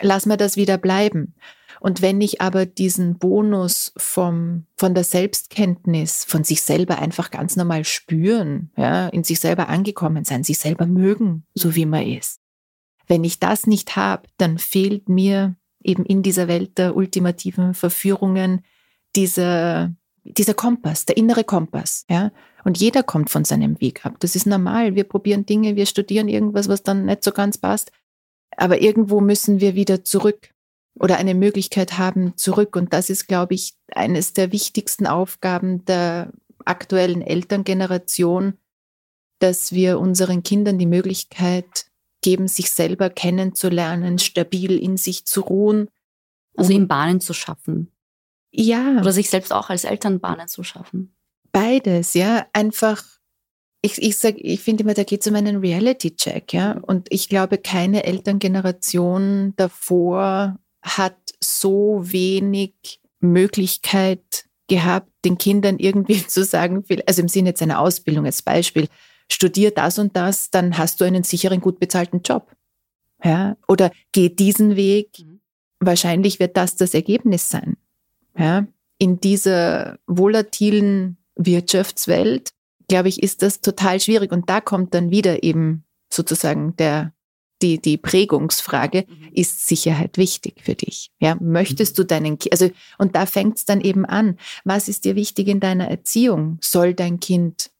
lass 0.00 0.26
mir 0.26 0.36
das 0.36 0.56
wieder 0.56 0.78
bleiben. 0.78 1.34
Und 1.80 2.02
wenn 2.02 2.20
ich 2.20 2.40
aber 2.40 2.66
diesen 2.66 3.18
Bonus 3.18 3.92
vom, 3.96 4.66
von 4.76 4.94
der 4.94 5.04
Selbstkenntnis, 5.04 6.24
von 6.24 6.42
sich 6.42 6.62
selber 6.62 6.98
einfach 6.98 7.30
ganz 7.30 7.56
normal 7.56 7.84
spüren, 7.84 8.70
ja, 8.76 9.08
in 9.08 9.24
sich 9.24 9.40
selber 9.40 9.68
angekommen 9.68 10.24
sein, 10.24 10.42
sich 10.42 10.58
selber 10.58 10.86
mögen, 10.86 11.44
so 11.54 11.74
wie 11.76 11.86
man 11.86 12.06
ist. 12.06 12.40
Wenn 13.06 13.24
ich 13.24 13.38
das 13.38 13.66
nicht 13.66 13.96
habe, 13.96 14.28
dann 14.36 14.58
fehlt 14.58 15.08
mir 15.08 15.56
eben 15.82 16.04
in 16.04 16.22
dieser 16.22 16.48
Welt 16.48 16.78
der 16.78 16.96
ultimativen 16.96 17.74
Verführungen 17.74 18.62
dieser, 19.14 19.94
dieser 20.36 20.54
Kompass, 20.54 21.04
der 21.04 21.16
innere 21.16 21.44
Kompass, 21.44 22.04
ja. 22.08 22.30
Und 22.64 22.78
jeder 22.78 23.02
kommt 23.02 23.30
von 23.30 23.44
seinem 23.44 23.80
Weg 23.80 24.04
ab. 24.04 24.16
Das 24.20 24.36
ist 24.36 24.46
normal. 24.46 24.94
Wir 24.94 25.04
probieren 25.04 25.46
Dinge, 25.46 25.76
wir 25.76 25.86
studieren 25.86 26.28
irgendwas, 26.28 26.68
was 26.68 26.82
dann 26.82 27.06
nicht 27.06 27.24
so 27.24 27.32
ganz 27.32 27.56
passt. 27.56 27.92
Aber 28.56 28.80
irgendwo 28.80 29.20
müssen 29.20 29.60
wir 29.60 29.74
wieder 29.74 30.04
zurück 30.04 30.50
oder 30.98 31.16
eine 31.16 31.34
Möglichkeit 31.34 31.98
haben, 31.98 32.36
zurück. 32.36 32.76
Und 32.76 32.92
das 32.92 33.10
ist, 33.10 33.26
glaube 33.28 33.54
ich, 33.54 33.74
eines 33.92 34.32
der 34.32 34.52
wichtigsten 34.52 35.06
Aufgaben 35.06 35.84
der 35.84 36.32
aktuellen 36.64 37.22
Elterngeneration, 37.22 38.54
dass 39.38 39.72
wir 39.72 40.00
unseren 40.00 40.42
Kindern 40.42 40.78
die 40.78 40.86
Möglichkeit 40.86 41.86
geben, 42.22 42.48
sich 42.48 42.70
selber 42.72 43.10
kennenzulernen, 43.10 44.18
stabil 44.18 44.76
in 44.76 44.96
sich 44.96 45.24
zu 45.24 45.40
ruhen. 45.42 45.88
Also 46.56 46.72
um, 46.72 46.76
ihm 46.76 46.88
Bahnen 46.88 47.20
zu 47.20 47.32
schaffen. 47.32 47.92
Ja. 48.58 49.00
Oder 49.00 49.12
sich 49.12 49.30
selbst 49.30 49.52
auch 49.52 49.70
als 49.70 49.84
Elternbahnen 49.84 50.48
zu 50.48 50.64
schaffen. 50.64 51.14
Beides, 51.52 52.14
ja. 52.14 52.46
Einfach, 52.52 53.04
ich, 53.82 54.02
ich 54.02 54.18
sag, 54.18 54.34
ich 54.36 54.60
finde 54.60 54.82
immer, 54.82 54.94
da 54.94 55.04
geht 55.04 55.20
es 55.20 55.28
um 55.28 55.36
einen 55.36 55.58
Reality-Check, 55.58 56.52
ja. 56.52 56.72
Und 56.72 57.06
ich 57.10 57.28
glaube, 57.28 57.58
keine 57.58 58.02
Elterngeneration 58.04 59.54
davor 59.56 60.58
hat 60.82 61.16
so 61.40 62.00
wenig 62.02 63.00
Möglichkeit 63.20 64.46
gehabt, 64.66 65.10
den 65.24 65.38
Kindern 65.38 65.78
irgendwie 65.78 66.26
zu 66.26 66.42
sagen, 66.42 66.84
also 67.06 67.22
im 67.22 67.28
Sinne 67.28 67.50
jetzt 67.50 67.62
einer 67.62 67.78
Ausbildung 67.78 68.26
als 68.26 68.42
Beispiel, 68.42 68.88
studier 69.30 69.70
das 69.70 70.00
und 70.00 70.16
das, 70.16 70.50
dann 70.50 70.78
hast 70.78 71.00
du 71.00 71.04
einen 71.04 71.22
sicheren, 71.22 71.60
gut 71.60 71.78
bezahlten 71.78 72.22
Job. 72.22 72.50
Ja? 73.22 73.56
Oder 73.68 73.92
geh 74.10 74.30
diesen 74.30 74.74
Weg, 74.74 75.20
mhm. 75.20 75.40
wahrscheinlich 75.78 76.40
wird 76.40 76.56
das 76.56 76.74
das 76.74 76.92
Ergebnis 76.94 77.48
sein. 77.48 77.76
Ja, 78.38 78.66
in 78.98 79.20
dieser 79.20 79.98
volatilen 80.06 81.18
Wirtschaftswelt, 81.36 82.52
glaube 82.88 83.08
ich, 83.08 83.22
ist 83.22 83.42
das 83.42 83.60
total 83.60 84.00
schwierig. 84.00 84.32
Und 84.32 84.50
da 84.50 84.60
kommt 84.60 84.94
dann 84.94 85.10
wieder 85.10 85.42
eben 85.42 85.84
sozusagen 86.12 86.76
der, 86.76 87.12
die, 87.62 87.80
die 87.80 87.96
Prägungsfrage, 87.96 89.04
mhm. 89.08 89.28
ist 89.32 89.66
Sicherheit 89.66 90.16
wichtig 90.18 90.60
für 90.62 90.74
dich? 90.74 91.10
Ja, 91.20 91.36
möchtest 91.40 91.94
mhm. 91.94 92.02
du 92.02 92.06
deinen, 92.06 92.38
also, 92.50 92.70
und 92.98 93.14
da 93.14 93.26
fängt 93.26 93.58
es 93.58 93.64
dann 93.64 93.80
eben 93.80 94.04
an. 94.04 94.38
Was 94.64 94.88
ist 94.88 95.04
dir 95.04 95.16
wichtig 95.16 95.48
in 95.48 95.60
deiner 95.60 95.88
Erziehung? 95.88 96.58
Soll 96.60 96.94
dein 96.94 97.20
Kind 97.20 97.70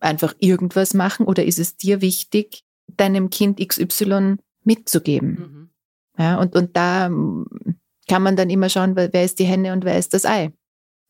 einfach 0.00 0.34
irgendwas 0.38 0.94
machen 0.94 1.26
oder 1.26 1.44
ist 1.44 1.58
es 1.58 1.76
dir 1.76 2.00
wichtig, 2.00 2.64
deinem 2.88 3.30
Kind 3.30 3.66
XY 3.66 4.36
mitzugeben? 4.64 5.28
Mhm. 5.28 5.70
Ja, 6.18 6.38
und, 6.38 6.54
und 6.54 6.76
da 6.76 7.10
kann 8.08 8.22
man 8.22 8.36
dann 8.36 8.50
immer 8.50 8.68
schauen, 8.68 8.96
wer 8.96 9.24
ist 9.24 9.38
die 9.38 9.44
Henne 9.44 9.72
und 9.72 9.84
wer 9.84 9.98
ist 9.98 10.14
das 10.14 10.24
Ei. 10.24 10.52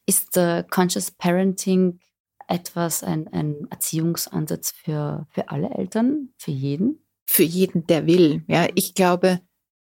Ist 0.07 0.37
äh, 0.37 0.64
Conscious 0.68 1.11
Parenting 1.11 2.00
etwas, 2.48 3.02
ein, 3.02 3.28
ein 3.28 3.66
Erziehungsansatz 3.70 4.72
für, 4.72 5.26
für 5.31 5.48
alle 5.48 5.70
Eltern, 5.70 6.31
für 6.37 6.50
jeden? 6.50 7.07
Für 7.26 7.44
jeden, 7.44 7.87
der 7.87 8.07
will. 8.07 8.44
Ja, 8.48 8.68
ich 8.74 8.94
glaube. 8.94 9.40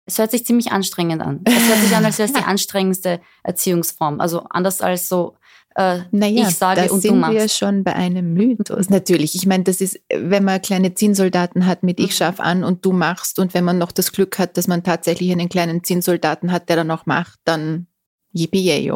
Es 0.06 0.18
hört 0.20 0.32
sich 0.32 0.46
ziemlich 0.46 0.72
anstrengend 0.72 1.22
an. 1.22 1.42
Es 1.44 1.68
hört 1.68 1.80
sich 1.80 1.96
an, 1.96 2.06
als 2.06 2.18
wäre 2.18 2.28
es 2.28 2.34
die 2.34 2.44
anstrengendste 2.46 3.22
Erziehungsform. 3.44 4.20
Also 4.20 4.42
anders 4.50 4.82
als 4.82 5.10
so 5.10 5.38
äh, 5.78 6.00
naja, 6.10 6.50
ich 6.50 6.56
sage 6.56 6.82
das 6.82 6.92
und 6.92 7.02
sind 7.02 7.14
du 7.14 7.20
machst. 7.20 7.36
wir 7.36 7.50
schon 7.50 7.84
bei 7.84 7.96
einem 7.96 8.34
Mythos. 8.34 8.90
Natürlich, 8.90 9.36
ich 9.36 9.46
meine, 9.46 9.64
das 9.64 9.80
ist, 9.80 10.00
wenn 10.12 10.44
man 10.44 10.60
kleine 10.60 10.96
Zinnsoldaten 10.96 11.68
hat 11.68 11.84
mit 11.84 12.00
ich 12.00 12.08
mhm. 12.08 12.14
schaff 12.14 12.40
an 12.40 12.64
und 12.64 12.84
du 12.84 12.94
machst 12.94 13.38
und 13.38 13.54
wenn 13.54 13.64
man 13.64 13.78
noch 13.78 13.92
das 13.92 14.12
Glück 14.12 14.40
hat, 14.40 14.58
dass 14.58 14.68
man 14.68 14.84
tatsächlich 14.84 15.32
einen 15.32 15.50
kleinen 15.50 15.84
Zinnsoldaten 15.84 16.52
hat, 16.52 16.70
der 16.70 16.78
dann 16.78 16.90
auch 16.90 17.06
macht, 17.06 17.40
dann 17.46 17.86
yippie 18.34 18.92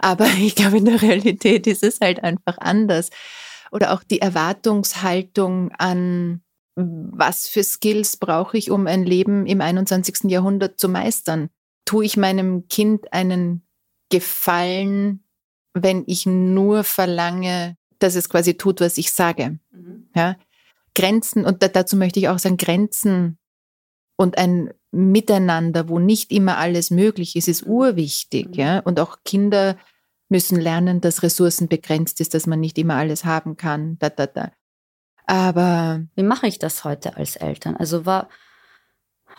Aber 0.00 0.26
ich 0.38 0.54
glaube, 0.54 0.76
in 0.76 0.84
der 0.84 1.00
Realität 1.00 1.66
ist 1.66 1.82
es 1.82 1.98
halt 2.02 2.22
einfach 2.22 2.58
anders. 2.58 3.08
Oder 3.70 3.94
auch 3.94 4.02
die 4.02 4.20
Erwartungshaltung 4.20 5.72
an, 5.78 6.42
was 6.74 7.48
für 7.48 7.64
Skills 7.64 8.18
brauche 8.18 8.58
ich, 8.58 8.70
um 8.70 8.86
ein 8.86 9.04
Leben 9.04 9.46
im 9.46 9.62
21. 9.62 10.30
Jahrhundert 10.30 10.78
zu 10.78 10.90
meistern? 10.90 11.48
Tue 11.86 12.04
ich 12.04 12.18
meinem 12.18 12.68
Kind 12.68 13.10
einen 13.14 13.66
Gefallen, 14.10 15.21
wenn 15.74 16.04
ich 16.06 16.26
nur 16.26 16.84
verlange, 16.84 17.76
dass 17.98 18.14
es 18.14 18.28
quasi 18.28 18.54
tut, 18.54 18.80
was 18.80 18.98
ich 18.98 19.12
sage? 19.12 19.58
Mhm. 19.70 20.08
Ja? 20.14 20.36
Grenzen, 20.94 21.44
und 21.44 21.62
dazu 21.62 21.96
möchte 21.96 22.20
ich 22.20 22.28
auch 22.28 22.38
sagen, 22.38 22.56
Grenzen 22.56 23.38
und 24.16 24.36
ein 24.38 24.72
Miteinander, 24.90 25.88
wo 25.88 25.98
nicht 25.98 26.30
immer 26.30 26.58
alles 26.58 26.90
möglich 26.90 27.34
ist, 27.34 27.48
ist 27.48 27.66
urwichtig. 27.66 28.48
Mhm. 28.48 28.54
Ja? 28.54 28.78
Und 28.80 29.00
auch 29.00 29.18
Kinder 29.24 29.76
müssen 30.28 30.60
lernen, 30.60 31.00
dass 31.00 31.22
Ressourcen 31.22 31.68
begrenzt 31.68 32.20
ist, 32.20 32.34
dass 32.34 32.46
man 32.46 32.60
nicht 32.60 32.78
immer 32.78 32.96
alles 32.96 33.24
haben 33.24 33.56
kann. 33.56 33.98
Da, 33.98 34.10
da, 34.10 34.26
da. 34.26 34.52
Aber 35.26 36.02
wie 36.14 36.22
mache 36.22 36.46
ich 36.46 36.58
das 36.58 36.84
heute 36.84 37.16
als 37.16 37.36
Eltern? 37.36 37.76
Also 37.76 38.04
war 38.04 38.28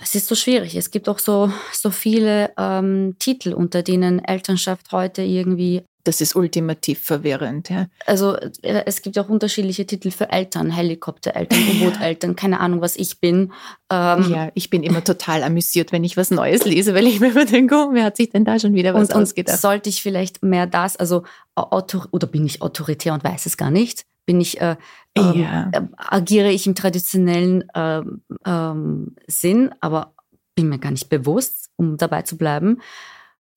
es 0.02 0.16
ist 0.16 0.28
so 0.28 0.36
schwierig. 0.36 0.76
Es 0.76 0.92
gibt 0.92 1.10
auch 1.10 1.20
so, 1.20 1.52
so 1.72 1.92
viele 1.92 2.52
ähm, 2.58 3.16
Titel, 3.20 3.54
unter 3.54 3.84
denen 3.84 4.24
Elternschaft 4.24 4.92
heute 4.92 5.22
irgendwie 5.22 5.84
das 6.06 6.20
ist 6.20 6.36
ultimativ 6.36 7.00
verwirrend. 7.00 7.70
Ja. 7.70 7.88
Also 8.06 8.36
äh, 8.36 8.84
es 8.86 9.02
gibt 9.02 9.18
auch 9.18 9.30
unterschiedliche 9.30 9.86
Titel 9.86 10.12
für 10.12 10.30
Eltern, 10.30 10.70
Helikoptereltern, 10.70 11.60
U-Boot-Eltern, 11.82 12.36
keine 12.36 12.60
Ahnung, 12.60 12.82
was 12.82 12.98
ich 12.98 13.20
bin. 13.20 13.54
Ähm 13.90 14.30
ja, 14.30 14.50
ich 14.54 14.70
bin 14.70 14.84
immer 14.84 15.04
total 15.04 15.44
amüsiert, 15.44 15.92
wenn 15.92 16.04
ich 16.04 16.18
was 16.18 16.30
Neues 16.30 16.66
lese, 16.66 16.94
weil 16.94 17.08
ich 17.08 17.20
mir 17.20 17.32
immer 17.32 17.46
denke, 17.46 17.76
oh, 17.76 17.94
wer 17.94 18.04
hat 18.04 18.18
sich 18.18 18.30
denn 18.30 18.44
da 18.44 18.60
schon 18.60 18.74
wieder 18.74 18.94
was 18.94 19.10
und, 19.10 19.16
ausgedacht? 19.16 19.56
Und 19.56 19.62
sollte 19.62 19.90
ich 19.90 20.02
vielleicht 20.02 20.44
mehr 20.44 20.68
das, 20.68 20.98
also 20.98 21.24
autor 21.56 22.08
oder 22.12 22.28
bin 22.28 22.46
ich 22.46 22.62
autoritär 22.62 23.14
und 23.14 23.24
weiß 23.24 23.46
es 23.46 23.56
gar 23.56 23.72
nicht? 23.72 24.04
Bin 24.26 24.40
ich, 24.40 24.62
äh, 24.62 24.78
ähm, 25.16 25.34
ja. 25.36 25.70
äh, 25.74 25.82
agiere 25.98 26.52
ich 26.52 26.66
im 26.66 26.76
traditionellen 26.76 27.66
ähm, 27.76 28.24
ähm, 28.46 29.16
Sinn, 29.28 29.74
aber 29.82 30.14
bin 30.56 30.70
mir 30.70 30.80
gar 30.80 30.92
nicht 30.92 31.10
bewusst, 31.10 31.72
um 31.76 31.98
dabei 31.98 32.22
zu 32.22 32.38
bleiben. 32.38 32.82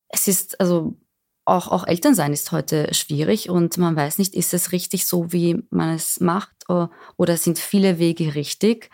Es 0.08 0.28
ist, 0.28 0.60
also 0.60 0.96
auch, 1.44 1.68
auch 1.68 1.86
Elternsein 1.86 2.32
ist 2.32 2.52
heute 2.52 2.92
schwierig 2.92 3.48
und 3.48 3.78
man 3.78 3.94
weiß 3.94 4.18
nicht, 4.18 4.34
ist 4.34 4.52
es 4.52 4.72
richtig 4.72 5.06
so, 5.06 5.32
wie 5.32 5.62
man 5.70 5.94
es 5.94 6.20
macht 6.20 6.52
oder 6.68 7.36
sind 7.36 7.58
viele 7.58 7.98
Wege 7.98 8.34
richtig. 8.34 8.90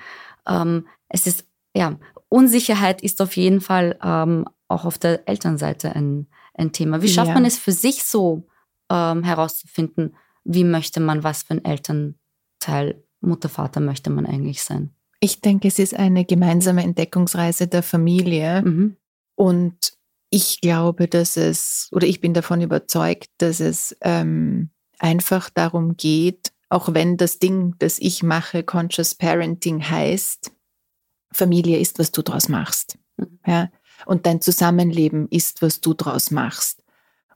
Ähm, 0.46 0.86
es 1.08 1.26
ist, 1.26 1.46
ja, 1.74 1.98
Unsicherheit 2.28 3.02
ist 3.02 3.22
auf 3.22 3.36
jeden 3.36 3.60
Fall 3.60 3.98
ähm, 4.02 4.46
auch 4.68 4.84
auf 4.84 4.98
der 4.98 5.28
Elternseite 5.28 5.94
ein, 5.94 6.26
ein 6.54 6.72
Thema. 6.72 7.02
Wie 7.02 7.08
schafft 7.08 7.28
ja. 7.28 7.34
man 7.34 7.44
es 7.44 7.58
für 7.58 7.72
sich 7.72 8.04
so 8.04 8.46
ähm, 8.90 9.22
herauszufinden, 9.22 10.14
wie 10.44 10.64
möchte 10.64 11.00
man, 11.00 11.22
was 11.22 11.44
für 11.44 11.54
ein 11.54 11.64
Elternteil, 11.64 13.02
Mutter, 13.20 13.48
Vater 13.48 13.80
möchte 13.80 14.10
man 14.10 14.26
eigentlich 14.26 14.62
sein? 14.62 14.90
Ich 15.20 15.40
denke, 15.40 15.68
es 15.68 15.78
ist 15.78 15.94
eine 15.94 16.24
gemeinsame 16.24 16.82
Entdeckungsreise 16.82 17.68
der 17.68 17.82
Familie. 17.82 18.62
Mhm. 18.62 18.96
Und 19.36 19.92
ich 20.30 20.60
glaube, 20.60 21.06
dass 21.06 21.36
es, 21.36 21.88
oder 21.92 22.06
ich 22.06 22.20
bin 22.20 22.34
davon 22.34 22.60
überzeugt, 22.60 23.28
dass 23.38 23.60
es 23.60 23.96
ähm, 24.00 24.70
einfach 24.98 25.50
darum 25.50 25.96
geht, 25.96 26.52
auch 26.68 26.94
wenn 26.94 27.18
das 27.18 27.38
Ding, 27.38 27.74
das 27.78 27.98
ich 27.98 28.22
mache, 28.22 28.62
Conscious 28.62 29.14
Parenting 29.14 29.88
heißt, 29.88 30.52
Familie 31.32 31.78
ist, 31.78 31.98
was 31.98 32.12
du 32.12 32.22
draus 32.22 32.48
machst. 32.48 32.98
Mhm. 33.16 33.38
Ja? 33.46 33.70
Und 34.06 34.26
dein 34.26 34.40
Zusammenleben 34.40 35.28
ist, 35.28 35.62
was 35.62 35.80
du 35.80 35.94
draus 35.94 36.30
machst. 36.30 36.81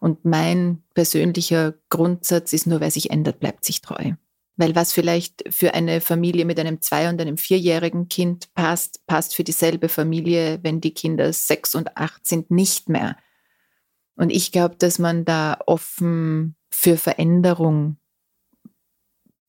Und 0.01 0.25
mein 0.25 0.83
persönlicher 0.95 1.75
Grundsatz 1.89 2.53
ist 2.53 2.67
nur, 2.67 2.81
wer 2.81 2.91
sich 2.91 3.11
ändert, 3.11 3.41
bleibt 3.41 3.65
sich 3.65 3.81
treu. 3.81 4.13
Weil 4.57 4.75
was 4.75 4.93
vielleicht 4.93 5.45
für 5.53 5.75
eine 5.75 6.01
Familie 6.01 6.45
mit 6.45 6.59
einem 6.59 6.81
zwei- 6.81 7.09
und 7.09 7.21
einem 7.21 7.37
vierjährigen 7.37 8.09
Kind 8.09 8.53
passt, 8.55 9.07
passt 9.07 9.35
für 9.35 9.45
dieselbe 9.45 9.89
Familie, 9.89 10.61
wenn 10.63 10.81
die 10.81 10.95
Kinder 10.95 11.33
sechs 11.33 11.75
und 11.75 11.97
acht 11.97 12.27
sind, 12.27 12.51
nicht 12.51 12.89
mehr. 12.89 13.17
Und 14.17 14.31
ich 14.31 14.53
glaube, 14.53 14.77
dass 14.77 14.99
man 14.99 15.25
da 15.25 15.59
offen 15.67 16.57
für 16.71 16.97
Veränderung 16.97 17.99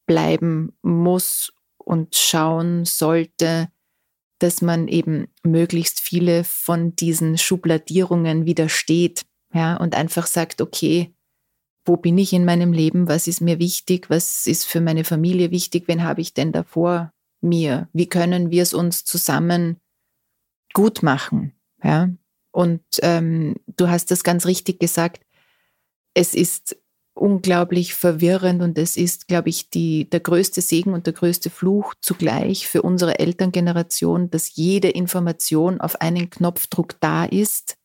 bleiben 0.06 0.74
muss 0.82 1.54
und 1.78 2.16
schauen 2.16 2.86
sollte, 2.86 3.70
dass 4.40 4.62
man 4.62 4.88
eben 4.88 5.28
möglichst 5.44 6.00
viele 6.00 6.44
von 6.44 6.96
diesen 6.96 7.38
Schubladierungen 7.38 8.46
widersteht, 8.46 9.26
ja, 9.54 9.78
und 9.78 9.96
einfach 9.96 10.28
sagt, 10.28 10.62
okay, 10.62 11.14
wo 11.86 11.96
bin 11.96 12.18
ich 12.18 12.34
in 12.34 12.46
meinem 12.46 12.74
Leben, 12.74 13.08
was 13.08 13.28
ist 13.28 13.42
mir 13.42 13.60
wichtig, 13.60 14.10
was 14.10 14.46
ist 14.46 14.66
für 14.66 14.82
meine 14.82 15.04
Familie 15.04 15.52
wichtig, 15.52 15.88
wen 15.88 16.04
habe 16.04 16.22
ich 16.22 16.34
denn 16.34 16.52
da 16.52 16.64
vor 16.64 17.14
mir, 17.42 17.88
wie 17.94 18.08
können 18.08 18.52
wir 18.52 18.64
es 18.64 18.74
uns 18.74 19.06
zusammen 19.06 19.78
gut 20.74 21.02
machen. 21.02 21.54
Ja? 21.82 22.10
Und 22.52 22.84
ähm, 23.02 23.56
du 23.78 23.88
hast 23.88 24.12
das 24.12 24.24
ganz 24.24 24.46
richtig 24.46 24.80
gesagt, 24.80 25.24
es 26.14 26.34
ist 26.34 26.78
unglaublich 27.14 27.94
verwirrend 27.94 28.62
und 28.62 28.78
es 28.78 28.96
ist, 28.96 29.28
glaube 29.28 29.50
ich, 29.50 29.70
die, 29.70 30.10
der 30.10 30.20
größte 30.20 30.62
Segen 30.62 30.94
und 30.94 31.06
der 31.06 31.14
größte 31.14 31.50
Fluch 31.50 31.94
zugleich 32.00 32.68
für 32.68 32.82
unsere 32.82 33.20
Elterngeneration, 33.20 34.30
dass 34.30 34.56
jede 34.56 34.90
Information 34.90 35.82
auf 35.82 36.00
einen 36.02 36.30
Knopfdruck 36.30 37.00
da 37.00 37.26
ist 37.26 37.78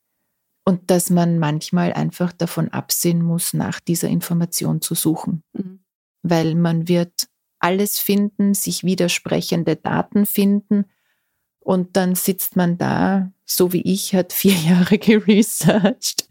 und 0.64 0.90
dass 0.90 1.11
man 1.11 1.38
manchmal 1.38 1.92
einfach 1.92 2.33
davon 2.33 2.68
absehen 2.68 3.22
muss, 3.22 3.53
nach 3.53 3.81
dieser 3.81 4.09
Information 4.09 4.81
zu 4.81 4.94
suchen. 4.94 5.42
Mhm. 5.53 5.81
Weil 6.22 6.55
man 6.55 6.88
wird 6.88 7.29
alles 7.59 7.98
finden, 7.98 8.55
sich 8.55 8.85
widersprechende 8.85 9.77
Daten 9.77 10.27
finden 10.27 10.87
und 11.64 11.96
dann 11.96 12.14
sitzt 12.14 12.57
man 12.57 12.77
da, 12.77 13.31
so 13.44 13.72
wie 13.72 13.83
ich, 13.83 14.14
hat 14.14 14.33
vier 14.33 14.55
Jahre 14.68 14.98
geresearched 14.98 16.29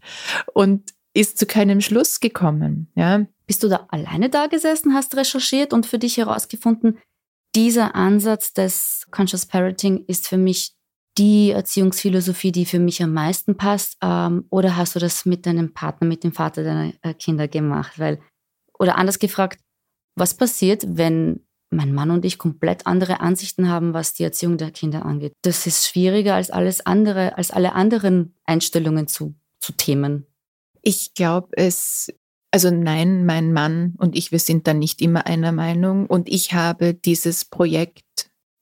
und 0.54 0.92
ist 1.14 1.38
zu 1.38 1.46
keinem 1.46 1.80
Schluss 1.80 2.20
gekommen. 2.20 2.90
Ja. 2.94 3.26
Bist 3.46 3.62
du 3.62 3.68
da 3.68 3.86
alleine 3.88 4.30
da 4.30 4.46
gesessen, 4.46 4.94
hast 4.94 5.16
recherchiert 5.16 5.72
und 5.72 5.86
für 5.86 5.98
dich 5.98 6.16
herausgefunden, 6.16 6.98
dieser 7.54 7.94
Ansatz 7.94 8.54
des 8.54 9.06
Conscious 9.10 9.44
Parenting 9.44 10.04
ist 10.06 10.26
für 10.26 10.38
mich 10.38 10.74
die 11.18 11.50
Erziehungsphilosophie, 11.50 12.52
die 12.52 12.66
für 12.66 12.78
mich 12.78 13.02
am 13.02 13.12
meisten 13.12 13.56
passt? 13.56 13.96
Ähm, 14.02 14.46
oder 14.50 14.76
hast 14.76 14.94
du 14.94 14.98
das 14.98 15.26
mit 15.26 15.46
deinem 15.46 15.74
Partner, 15.74 16.06
mit 16.06 16.24
dem 16.24 16.32
Vater 16.32 16.64
deiner 16.64 16.92
äh, 17.02 17.14
Kinder 17.14 17.48
gemacht? 17.48 17.98
Weil, 17.98 18.20
oder 18.78 18.96
anders 18.96 19.18
gefragt, 19.18 19.60
was 20.16 20.34
passiert, 20.34 20.84
wenn 20.86 21.46
mein 21.70 21.92
Mann 21.92 22.10
und 22.10 22.24
ich 22.24 22.38
komplett 22.38 22.86
andere 22.86 23.20
Ansichten 23.20 23.68
haben, 23.68 23.94
was 23.94 24.12
die 24.12 24.24
Erziehung 24.24 24.58
der 24.58 24.70
Kinder 24.70 25.04
angeht? 25.06 25.32
Das 25.42 25.66
ist 25.66 25.86
schwieriger 25.86 26.34
als 26.34 26.50
alles 26.50 26.84
andere, 26.84 27.36
als 27.36 27.50
alle 27.50 27.72
anderen 27.72 28.34
Einstellungen 28.44 29.08
zu, 29.08 29.34
zu 29.60 29.72
Themen. 29.72 30.26
Ich 30.82 31.14
glaube, 31.14 31.48
es 31.52 32.12
also 32.54 32.70
nein, 32.70 33.24
mein 33.24 33.52
Mann 33.54 33.94
und 33.96 34.14
ich, 34.14 34.30
wir 34.30 34.38
sind 34.38 34.66
da 34.66 34.74
nicht 34.74 35.00
immer 35.00 35.26
einer 35.26 35.52
Meinung. 35.52 36.06
Und 36.06 36.28
ich 36.28 36.52
habe 36.52 36.92
dieses 36.92 37.46
Projekt 37.46 38.04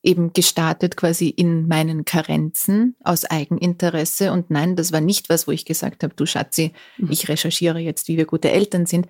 eben 0.02 0.32
gestartet 0.32 0.96
quasi 0.96 1.28
in 1.28 1.68
meinen 1.68 2.04
Karenzen 2.04 2.96
aus 3.04 3.24
Eigeninteresse. 3.24 4.32
Und 4.32 4.50
nein, 4.50 4.76
das 4.76 4.92
war 4.92 5.00
nicht 5.00 5.28
was, 5.28 5.46
wo 5.46 5.52
ich 5.52 5.64
gesagt 5.64 6.02
habe, 6.02 6.14
du 6.14 6.26
Schatzi, 6.26 6.72
mhm. 6.96 7.10
ich 7.10 7.28
recherchiere 7.28 7.78
jetzt, 7.78 8.08
wie 8.08 8.16
wir 8.16 8.26
gute 8.26 8.50
Eltern 8.50 8.86
sind, 8.86 9.08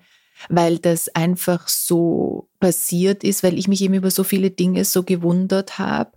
weil 0.49 0.79
das 0.79 1.07
einfach 1.09 1.67
so 1.67 2.49
passiert 2.59 3.23
ist, 3.23 3.43
weil 3.43 3.57
ich 3.57 3.67
mich 3.67 3.81
eben 3.81 3.93
über 3.93 4.11
so 4.11 4.23
viele 4.23 4.51
Dinge 4.51 4.83
so 4.85 5.03
gewundert 5.03 5.79
habe. 5.79 6.11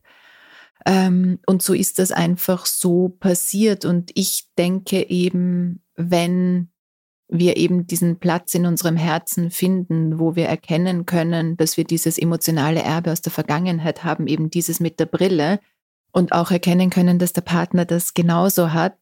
Ähm, 0.87 1.38
und 1.46 1.62
so 1.62 1.72
ist 1.72 1.98
das 1.98 2.10
einfach 2.10 2.66
so 2.66 3.08
passiert. 3.08 3.84
Und 3.84 4.10
ich 4.14 4.48
denke 4.58 5.08
eben, 5.08 5.82
wenn 5.96 6.70
wir 7.38 7.57
eben 7.57 7.87
diesen 7.87 8.18
Platz 8.18 8.55
in 8.55 8.64
unserem 8.64 8.97
Herzen 8.97 9.51
finden, 9.51 10.18
wo 10.18 10.37
wir 10.37 10.47
erkennen 10.47 11.05
können, 11.05 11.57
dass 11.57 11.77
wir 11.77 11.85
dieses 11.85 12.16
emotionale 12.18 12.81
Erbe 12.81 13.12
aus 13.12 13.23
der 13.23 13.33
Vergangenheit 13.33 14.05
haben, 14.05 14.27
eben 14.27 14.51
dieses 14.51 14.81
mit 14.81 15.01
der 15.01 15.07
Brille 15.07 15.59
und 16.12 16.33
auch 16.33 16.51
erkennen 16.51 16.90
können, 16.90 17.18
dass 17.18 17.33
der 17.33 17.42
Partner 17.42 17.85
das 17.85 18.14
genauso 18.14 18.73
hat, 18.73 18.97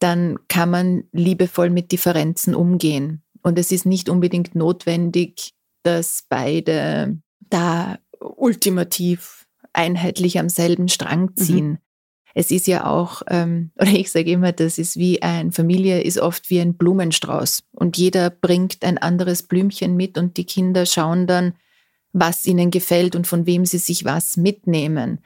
dann 0.00 0.38
kann 0.48 0.70
man 0.70 1.04
liebevoll 1.12 1.70
mit 1.70 1.92
Differenzen 1.92 2.54
umgehen. 2.54 3.22
Und 3.42 3.58
es 3.58 3.70
ist 3.70 3.86
nicht 3.86 4.08
unbedingt 4.08 4.54
notwendig, 4.54 5.54
dass 5.84 6.24
beide 6.28 7.18
da 7.48 7.98
ultimativ 8.18 9.46
einheitlich 9.72 10.38
am 10.38 10.48
selben 10.48 10.88
Strang 10.88 11.22
mhm. 11.22 11.36
ziehen. 11.36 11.68
Mhm 11.68 11.78
es 12.34 12.50
ist 12.50 12.66
ja 12.66 12.86
auch, 12.86 13.22
ähm, 13.28 13.70
oder 13.78 13.90
ich 13.90 14.10
sage 14.10 14.30
immer, 14.30 14.52
das 14.52 14.78
ist 14.78 14.96
wie 14.96 15.22
ein 15.22 15.52
Familie 15.52 16.02
ist 16.02 16.18
oft 16.18 16.50
wie 16.50 16.60
ein 16.60 16.74
Blumenstrauß 16.74 17.64
und 17.72 17.96
jeder 17.96 18.30
bringt 18.30 18.84
ein 18.84 18.98
anderes 18.98 19.42
Blümchen 19.42 19.96
mit 19.96 20.18
und 20.18 20.36
die 20.36 20.46
Kinder 20.46 20.86
schauen 20.86 21.26
dann, 21.26 21.54
was 22.12 22.46
ihnen 22.46 22.70
gefällt 22.70 23.16
und 23.16 23.26
von 23.26 23.46
wem 23.46 23.64
sie 23.64 23.78
sich 23.78 24.04
was 24.04 24.36
mitnehmen. 24.36 25.20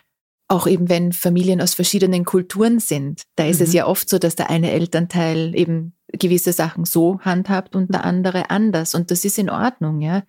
Auch 0.48 0.68
eben 0.68 0.88
wenn 0.88 1.12
Familien 1.12 1.60
aus 1.60 1.74
verschiedenen 1.74 2.24
Kulturen 2.24 2.78
sind, 2.78 3.22
da 3.34 3.46
ist 3.46 3.58
mhm. 3.58 3.66
es 3.66 3.72
ja 3.72 3.86
oft 3.86 4.08
so, 4.08 4.18
dass 4.18 4.36
der 4.36 4.48
eine 4.48 4.70
Elternteil 4.70 5.56
eben 5.56 5.94
gewisse 6.12 6.52
Sachen 6.52 6.84
so 6.84 7.18
handhabt 7.20 7.74
und 7.74 7.92
der 7.92 8.04
andere 8.04 8.50
anders. 8.50 8.94
Und 8.94 9.10
das 9.10 9.24
ist 9.24 9.38
in 9.38 9.50
Ordnung, 9.50 10.00
ja. 10.00 10.22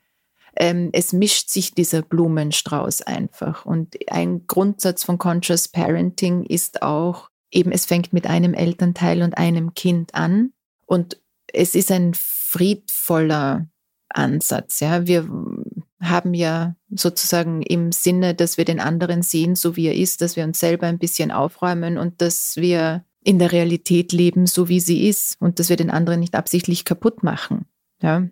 Ähm, 0.59 0.89
es 0.91 1.13
mischt 1.13 1.49
sich 1.49 1.73
dieser 1.73 2.01
Blumenstrauß 2.01 3.03
einfach. 3.03 3.65
Und 3.65 3.95
ein 4.09 4.47
Grundsatz 4.47 5.03
von 5.03 5.17
Conscious 5.17 5.67
Parenting 5.67 6.43
ist 6.43 6.81
auch 6.81 7.29
eben, 7.51 7.71
es 7.71 7.85
fängt 7.85 8.11
mit 8.11 8.27
einem 8.27 8.53
Elternteil 8.53 9.21
und 9.21 9.37
einem 9.37 9.73
Kind 9.73 10.15
an. 10.15 10.51
Und 10.85 11.21
es 11.53 11.75
ist 11.75 11.91
ein 11.91 12.13
friedvoller 12.15 13.67
Ansatz. 14.09 14.79
Ja, 14.79 15.05
wir 15.05 15.29
haben 16.01 16.33
ja 16.33 16.75
sozusagen 16.89 17.61
im 17.61 17.91
Sinne, 17.91 18.35
dass 18.35 18.57
wir 18.57 18.65
den 18.65 18.79
anderen 18.79 19.21
sehen, 19.21 19.55
so 19.55 19.75
wie 19.75 19.87
er 19.87 19.95
ist, 19.95 20.21
dass 20.21 20.35
wir 20.35 20.43
uns 20.43 20.59
selber 20.59 20.87
ein 20.87 20.99
bisschen 20.99 21.31
aufräumen 21.31 21.97
und 21.97 22.21
dass 22.21 22.55
wir 22.55 23.03
in 23.23 23.39
der 23.39 23.51
Realität 23.51 24.13
leben, 24.13 24.47
so 24.47 24.69
wie 24.69 24.79
sie 24.79 25.07
ist 25.07 25.35
und 25.41 25.59
dass 25.59 25.69
wir 25.69 25.75
den 25.75 25.89
anderen 25.89 26.19
nicht 26.19 26.35
absichtlich 26.35 26.85
kaputt 26.85 27.23
machen. 27.23 27.65
Ja. 28.01 28.27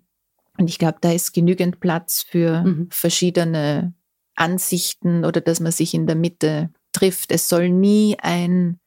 Und 0.58 0.70
ich 0.70 0.80
glaube, 0.80 0.98
da 1.02 1.12
ist 1.12 1.34
genügend 1.34 1.80
Platz 1.80 2.22
für 2.22 2.64
mhm. 2.64 2.88
verschiedene 2.92 3.94
Ansichten 4.36 5.26
oder 5.26 5.42
dass 5.42 5.60
man 5.60 5.72
sich 5.72 5.94
in 5.94 6.08
der 6.08 6.16
Mitte 6.16 6.70
trifft. 6.92 7.32
Es 7.32 7.50
soll 7.50 7.70
nie 7.70 8.18
ein, 8.20 8.80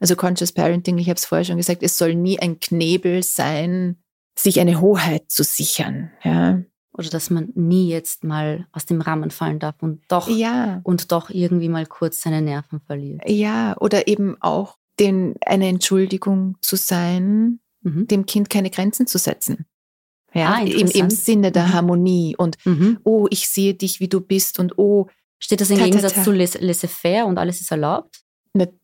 also 0.00 0.16
Conscious 0.16 0.52
Parenting, 0.52 0.98
ich 0.98 1.08
habe 1.08 1.16
es 1.16 1.26
vorher 1.26 1.44
schon 1.44 1.56
gesagt, 1.56 1.82
es 1.82 1.98
soll 1.98 2.14
nie 2.14 2.38
ein 2.38 2.60
Knebel 2.60 3.22
sein, 3.22 4.02
sich 4.38 4.60
eine 4.60 4.80
Hoheit 4.80 5.30
zu 5.30 5.42
sichern. 5.42 6.10
Ja. 6.22 6.62
Oder 6.92 7.10
dass 7.10 7.28
man 7.28 7.50
nie 7.54 7.88
jetzt 7.88 8.24
mal 8.24 8.66
aus 8.72 8.86
dem 8.86 9.02
Rahmen 9.02 9.30
fallen 9.30 9.58
darf 9.58 9.82
und 9.82 10.02
doch 10.08 10.28
ja. 10.28 10.80
und 10.82 11.12
doch 11.12 11.28
irgendwie 11.28 11.68
mal 11.68 11.86
kurz 11.86 12.22
seine 12.22 12.40
Nerven 12.40 12.80
verliert. 12.80 13.20
Ja, 13.28 13.76
oder 13.78 14.08
eben 14.08 14.36
auch 14.40 14.76
den, 14.98 15.34
eine 15.44 15.68
Entschuldigung 15.68 16.56
zu 16.62 16.76
sein, 16.76 17.60
mhm. 17.82 18.06
dem 18.06 18.24
Kind 18.24 18.48
keine 18.48 18.70
Grenzen 18.70 19.06
zu 19.06 19.18
setzen. 19.18 19.66
Ja, 20.34 20.54
ah, 20.54 20.62
im, 20.62 20.88
im 20.88 21.10
Sinne 21.10 21.50
der 21.50 21.66
mhm. 21.66 21.72
Harmonie 21.72 22.36
und 22.36 22.56
mhm. 22.64 22.98
oh, 23.04 23.26
ich 23.30 23.48
sehe 23.48 23.74
dich, 23.74 24.00
wie 24.00 24.08
du 24.08 24.20
bist 24.20 24.58
und 24.58 24.78
oh. 24.78 25.08
Steht 25.38 25.60
das 25.60 25.70
im 25.70 25.78
Gegensatz 25.78 26.24
zu 26.24 26.32
laissez-faire 26.32 27.26
und 27.26 27.38
alles 27.38 27.60
ist 27.60 27.70
erlaubt? 27.70 28.22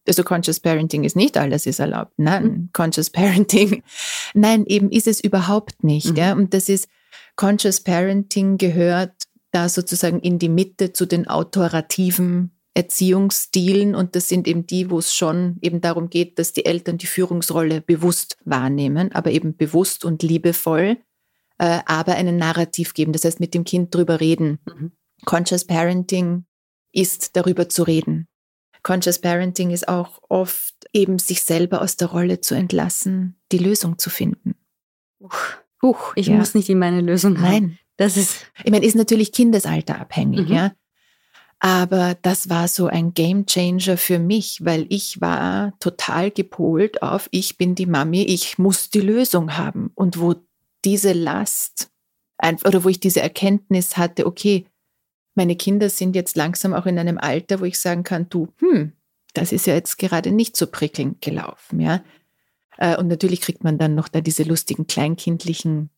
Also 0.06 0.22
Conscious 0.22 0.60
Parenting 0.60 1.04
ist 1.04 1.16
nicht 1.16 1.38
alles 1.38 1.64
ist 1.64 1.78
erlaubt. 1.78 2.12
Nein, 2.18 2.44
mhm. 2.44 2.68
Conscious 2.72 3.08
Parenting, 3.08 3.82
nein, 4.34 4.66
eben 4.66 4.90
ist 4.90 5.06
es 5.06 5.18
überhaupt 5.18 5.82
nicht. 5.82 6.10
Mhm. 6.10 6.16
Ja? 6.16 6.32
Und 6.34 6.52
das 6.52 6.68
ist, 6.68 6.88
Conscious 7.36 7.80
Parenting 7.80 8.58
gehört 8.58 9.12
da 9.50 9.68
sozusagen 9.68 10.20
in 10.20 10.38
die 10.38 10.48
Mitte 10.48 10.92
zu 10.92 11.06
den 11.06 11.26
autorativen 11.26 12.52
Erziehungsstilen 12.74 13.94
und 13.94 14.16
das 14.16 14.28
sind 14.28 14.48
eben 14.48 14.66
die, 14.66 14.90
wo 14.90 14.98
es 14.98 15.14
schon 15.14 15.58
eben 15.60 15.82
darum 15.82 16.08
geht, 16.08 16.38
dass 16.38 16.54
die 16.54 16.64
Eltern 16.64 16.96
die 16.96 17.06
Führungsrolle 17.06 17.82
bewusst 17.82 18.38
wahrnehmen, 18.46 19.12
aber 19.12 19.30
eben 19.30 19.56
bewusst 19.56 20.06
und 20.06 20.22
liebevoll, 20.22 20.96
äh, 21.62 21.80
aber 21.86 22.16
einen 22.16 22.38
Narrativ 22.38 22.92
geben, 22.92 23.12
das 23.12 23.24
heißt 23.24 23.38
mit 23.38 23.54
dem 23.54 23.62
Kind 23.62 23.94
drüber 23.94 24.18
reden. 24.18 24.58
Mhm. 24.66 24.90
Conscious 25.24 25.64
Parenting 25.64 26.44
ist 26.90 27.36
darüber 27.36 27.68
zu 27.68 27.84
reden. 27.84 28.26
Conscious 28.82 29.20
Parenting 29.20 29.70
ist 29.70 29.86
auch 29.86 30.20
oft 30.28 30.74
eben 30.92 31.20
sich 31.20 31.44
selber 31.44 31.80
aus 31.80 31.96
der 31.96 32.08
Rolle 32.08 32.40
zu 32.40 32.56
entlassen, 32.56 33.36
die 33.52 33.58
Lösung 33.58 33.96
zu 33.96 34.10
finden. 34.10 34.56
Uch, 35.20 35.38
Uch 35.80 36.12
ich 36.16 36.26
ja. 36.26 36.34
muss 36.34 36.56
nicht 36.56 36.68
in 36.68 36.80
meine 36.80 37.00
Lösung 37.00 37.40
haben. 37.40 37.52
Nein. 37.52 37.78
Das 37.96 38.16
ist, 38.16 38.46
ich 38.64 38.72
meine, 38.72 38.84
ist 38.84 38.96
natürlich 38.96 39.30
kindesalterabhängig, 39.30 40.48
mhm. 40.48 40.54
ja. 40.54 40.72
Aber 41.60 42.16
das 42.22 42.48
war 42.50 42.66
so 42.66 42.88
ein 42.88 43.14
Game 43.14 43.46
Changer 43.46 43.96
für 43.96 44.18
mich, 44.18 44.64
weil 44.64 44.84
ich 44.88 45.20
war 45.20 45.78
total 45.78 46.32
gepolt 46.32 47.04
auf, 47.04 47.28
ich 47.30 47.56
bin 47.56 47.76
die 47.76 47.86
Mami, 47.86 48.24
ich 48.24 48.58
muss 48.58 48.90
die 48.90 49.00
Lösung 49.00 49.56
haben. 49.56 49.92
Und 49.94 50.18
wo 50.18 50.34
diese 50.84 51.12
Last, 51.12 51.90
oder 52.64 52.84
wo 52.84 52.88
ich 52.88 53.00
diese 53.00 53.20
Erkenntnis 53.20 53.96
hatte, 53.96 54.26
okay, 54.26 54.66
meine 55.34 55.56
Kinder 55.56 55.88
sind 55.88 56.14
jetzt 56.14 56.36
langsam 56.36 56.74
auch 56.74 56.86
in 56.86 56.98
einem 56.98 57.18
Alter, 57.18 57.60
wo 57.60 57.64
ich 57.64 57.80
sagen 57.80 58.02
kann, 58.02 58.28
du, 58.28 58.48
hm, 58.58 58.92
das 59.34 59.52
ist 59.52 59.66
ja 59.66 59.74
jetzt 59.74 59.96
gerade 59.98 60.30
nicht 60.30 60.56
so 60.56 60.66
prickelnd 60.66 61.22
gelaufen, 61.22 61.80
ja. 61.80 62.02
Äh, 62.76 62.96
und 62.96 63.08
natürlich 63.08 63.40
kriegt 63.40 63.64
man 63.64 63.78
dann 63.78 63.94
noch 63.94 64.08
da 64.08 64.20
diese 64.20 64.42
lustigen 64.42 64.86
kleinkindlichen 64.86 65.90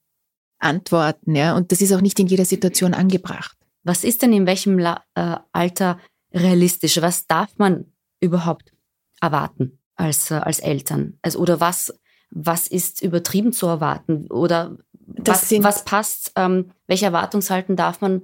Antworten, 0.58 1.34
ja. 1.34 1.56
Und 1.56 1.72
das 1.72 1.80
ist 1.80 1.92
auch 1.92 2.00
nicht 2.00 2.18
in 2.20 2.26
jeder 2.26 2.44
Situation 2.44 2.94
angebracht. 2.94 3.56
Was 3.82 4.04
ist 4.04 4.22
denn 4.22 4.32
in 4.32 4.46
welchem 4.46 4.78
La 4.78 5.04
äh, 5.14 5.36
Alter 5.52 5.98
realistisch? 6.32 7.00
Was 7.00 7.26
darf 7.26 7.50
man 7.58 7.92
überhaupt 8.20 8.72
erwarten 9.20 9.78
als, 9.96 10.30
äh, 10.30 10.34
als 10.34 10.60
Eltern? 10.60 11.18
Also, 11.22 11.40
oder 11.40 11.60
was, 11.60 11.92
was 12.34 12.66
ist 12.66 13.00
übertrieben 13.02 13.52
zu 13.52 13.66
erwarten? 13.66 14.26
Oder 14.30 14.76
was, 15.06 15.50
was 15.50 15.84
passt? 15.84 16.32
Ähm, 16.36 16.72
welche 16.86 17.06
Erwartungshalten 17.06 17.76
darf 17.76 18.00
man 18.00 18.22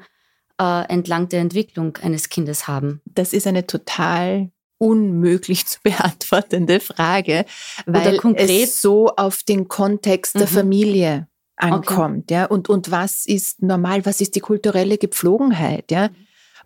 äh, 0.61 0.86
entlang 0.88 1.28
der 1.28 1.40
Entwicklung 1.40 1.96
eines 1.98 2.28
Kindes 2.28 2.66
haben? 2.66 3.00
Das 3.06 3.32
ist 3.32 3.46
eine 3.46 3.66
total 3.66 4.50
unmöglich 4.78 5.66
zu 5.66 5.78
beantwortende 5.82 6.80
Frage, 6.80 7.44
weil 7.86 8.18
es 8.36 8.80
so 8.80 9.08
auf 9.11 9.42
den 9.42 9.68
Kontext 9.68 10.34
der 10.34 10.42
mhm. 10.42 10.52
Familie 10.52 11.28
ankommt, 11.56 12.24
okay. 12.24 12.34
ja, 12.34 12.44
und, 12.46 12.70
und 12.70 12.90
was 12.90 13.26
ist 13.26 13.62
normal, 13.62 14.06
was 14.06 14.22
ist 14.22 14.34
die 14.34 14.40
kulturelle 14.40 14.96
Gepflogenheit, 14.96 15.90
ja, 15.90 16.08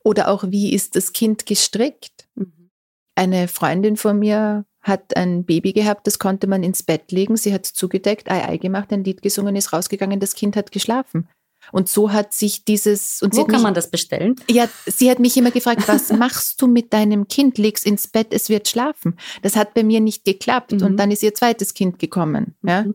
oder 0.04 0.28
auch 0.28 0.44
wie 0.48 0.72
ist 0.72 0.94
das 0.94 1.12
Kind 1.12 1.46
gestrickt. 1.46 2.28
Mhm. 2.36 2.70
Eine 3.16 3.48
Freundin 3.48 3.96
von 3.96 4.18
mir 4.18 4.64
hat 4.84 5.16
ein 5.16 5.44
Baby 5.44 5.72
gehabt, 5.72 6.06
das 6.06 6.18
konnte 6.18 6.46
man 6.46 6.62
ins 6.62 6.82
Bett 6.82 7.10
legen, 7.10 7.36
sie 7.36 7.52
hat 7.52 7.66
zugedeckt, 7.66 8.30
Ei 8.30 8.46
Ei 8.46 8.56
gemacht, 8.58 8.92
ein 8.92 9.02
Lied 9.02 9.22
gesungen, 9.22 9.56
ist 9.56 9.72
rausgegangen, 9.72 10.20
das 10.20 10.34
Kind 10.34 10.56
hat 10.56 10.70
geschlafen. 10.70 11.28
Und 11.72 11.88
so 11.88 12.12
hat 12.12 12.34
sich 12.34 12.64
dieses. 12.66 13.22
Und 13.22 13.34
Wo 13.34 13.44
kann 13.44 13.56
mich, 13.56 13.62
man 13.62 13.74
das 13.74 13.90
bestellen? 13.90 14.36
Ja, 14.50 14.68
sie 14.84 15.10
hat 15.10 15.18
mich 15.18 15.36
immer 15.36 15.50
gefragt, 15.50 15.88
was 15.88 16.12
machst 16.12 16.60
du 16.60 16.66
mit 16.66 16.92
deinem 16.92 17.26
Kind? 17.26 17.56
Leg's 17.56 17.84
ins 17.84 18.06
Bett, 18.06 18.28
es 18.32 18.50
wird 18.50 18.68
schlafen. 18.68 19.16
Das 19.40 19.56
hat 19.56 19.72
bei 19.72 19.82
mir 19.82 20.00
nicht 20.00 20.24
geklappt. 20.24 20.72
Mhm. 20.72 20.82
Und 20.82 20.96
dann 20.98 21.10
ist 21.10 21.22
ihr 21.22 21.34
zweites 21.34 21.72
Kind 21.72 21.98
gekommen. 21.98 22.54
Ja? 22.62 22.82
Mhm. 22.82 22.94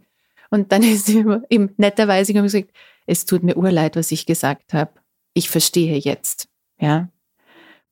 Und 0.52 0.72
dann 0.72 0.84
ist 0.84 1.08
sie 1.08 1.26
ihm 1.50 1.72
netterweise 1.78 2.34
gesagt, 2.34 2.70
es 3.06 3.26
tut 3.26 3.44
mir 3.44 3.58
urleid, 3.58 3.96
was 3.96 4.12
ich 4.12 4.26
gesagt 4.26 4.74
habe. 4.74 4.92
Ich 5.34 5.50
verstehe 5.50 5.98
jetzt. 5.98 6.48
Ja. 6.80 7.10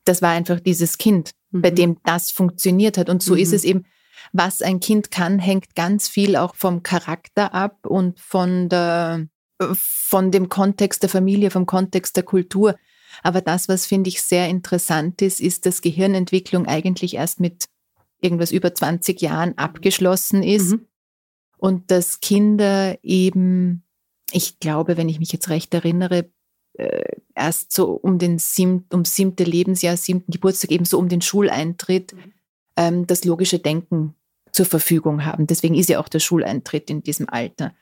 Das 0.05 0.21
war 0.21 0.29
einfach 0.29 0.59
dieses 0.59 0.97
Kind, 0.97 1.31
mhm. 1.51 1.61
bei 1.61 1.71
dem 1.71 1.97
das 2.03 2.31
funktioniert 2.31 2.97
hat. 2.97 3.09
Und 3.09 3.23
so 3.23 3.33
mhm. 3.33 3.39
ist 3.39 3.53
es 3.53 3.63
eben, 3.63 3.85
was 4.33 4.61
ein 4.61 4.79
Kind 4.79 5.11
kann, 5.11 5.39
hängt 5.39 5.75
ganz 5.75 6.07
viel 6.07 6.35
auch 6.35 6.55
vom 6.55 6.83
Charakter 6.83 7.53
ab 7.53 7.85
und 7.85 8.19
von 8.19 8.69
der, 8.69 9.27
von 9.73 10.31
dem 10.31 10.49
Kontext 10.49 11.03
der 11.03 11.09
Familie, 11.09 11.51
vom 11.51 11.65
Kontext 11.65 12.15
der 12.15 12.23
Kultur. 12.23 12.75
Aber 13.23 13.41
das, 13.41 13.67
was 13.69 13.85
finde 13.85 14.09
ich 14.09 14.21
sehr 14.21 14.49
interessant 14.49 15.21
ist, 15.21 15.39
ist, 15.39 15.65
dass 15.65 15.81
Gehirnentwicklung 15.81 16.67
eigentlich 16.67 17.15
erst 17.15 17.39
mit 17.39 17.65
irgendwas 18.21 18.51
über 18.51 18.73
20 18.73 19.21
Jahren 19.21 19.57
abgeschlossen 19.57 20.43
ist. 20.43 20.71
Mhm 20.71 20.87
und 21.57 21.91
dass 21.91 22.19
Kinder 22.19 22.97
eben, 23.03 23.83
ich 24.31 24.59
glaube, 24.59 24.97
wenn 24.97 25.09
ich 25.09 25.19
mich 25.19 25.31
jetzt 25.31 25.49
recht 25.49 25.73
erinnere, 25.73 26.29
äh, 26.77 27.17
erst 27.35 27.71
so 27.71 27.91
um 27.91 28.17
den 28.19 28.39
siebten, 28.39 28.95
um 28.95 29.05
siebte 29.05 29.43
Lebensjahr, 29.43 29.97
siebten 29.97 30.31
Geburtstag, 30.31 30.71
eben 30.71 30.85
so 30.85 30.97
um 30.97 31.09
den 31.09 31.21
Schuleintritt, 31.21 32.13
mhm. 32.13 32.33
ähm, 32.75 33.07
das 33.07 33.25
logische 33.25 33.59
Denken 33.59 34.15
zur 34.51 34.65
Verfügung 34.65 35.25
haben. 35.25 35.47
Deswegen 35.47 35.75
ist 35.75 35.89
ja 35.89 35.99
auch 35.99 36.07
der 36.07 36.19
Schuleintritt 36.19 36.89
in 36.89 37.03
diesem 37.03 37.29
Alter. 37.29 37.73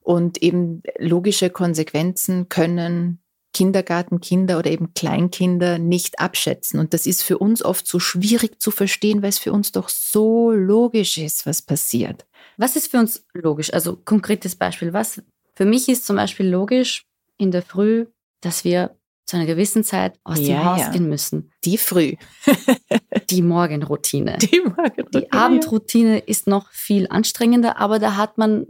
Und 0.00 0.42
eben 0.42 0.82
logische 0.98 1.50
Konsequenzen 1.50 2.48
können 2.48 3.20
Kindergartenkinder 3.52 4.58
oder 4.58 4.70
eben 4.70 4.94
Kleinkinder 4.94 5.78
nicht 5.78 6.20
abschätzen. 6.20 6.78
Und 6.78 6.94
das 6.94 7.06
ist 7.06 7.22
für 7.22 7.38
uns 7.38 7.64
oft 7.64 7.86
so 7.86 7.98
schwierig 7.98 8.60
zu 8.60 8.70
verstehen, 8.70 9.22
weil 9.22 9.30
es 9.30 9.38
für 9.38 9.52
uns 9.52 9.72
doch 9.72 9.88
so 9.88 10.52
logisch 10.52 11.18
ist, 11.18 11.46
was 11.46 11.62
passiert. 11.62 12.26
Was 12.56 12.76
ist 12.76 12.90
für 12.90 12.98
uns 12.98 13.24
logisch? 13.32 13.72
Also 13.72 13.96
konkretes 13.96 14.54
Beispiel. 14.54 14.92
Was 14.92 15.22
für 15.54 15.64
mich 15.64 15.88
ist 15.88 16.06
zum 16.06 16.16
Beispiel 16.16 16.48
logisch 16.48 17.06
in 17.38 17.50
der 17.50 17.62
Früh, 17.62 18.06
dass 18.40 18.64
wir 18.64 18.96
zu 19.30 19.36
einer 19.36 19.46
gewissen 19.46 19.84
Zeit 19.84 20.18
aus 20.24 20.40
ja, 20.40 20.46
dem 20.46 20.64
Haus 20.64 20.80
ja. 20.80 20.90
gehen 20.90 21.08
müssen. 21.08 21.52
Die 21.64 21.78
Früh. 21.78 22.16
die 23.30 23.42
Morgenroutine. 23.42 24.38
Die 24.38 24.60
Morgenroutine. 24.60 25.06
Die 25.14 25.32
Abendroutine 25.32 26.18
ist 26.18 26.48
noch 26.48 26.68
viel 26.72 27.06
anstrengender, 27.08 27.78
aber 27.78 28.00
da 28.00 28.16
hat 28.16 28.38
man 28.38 28.66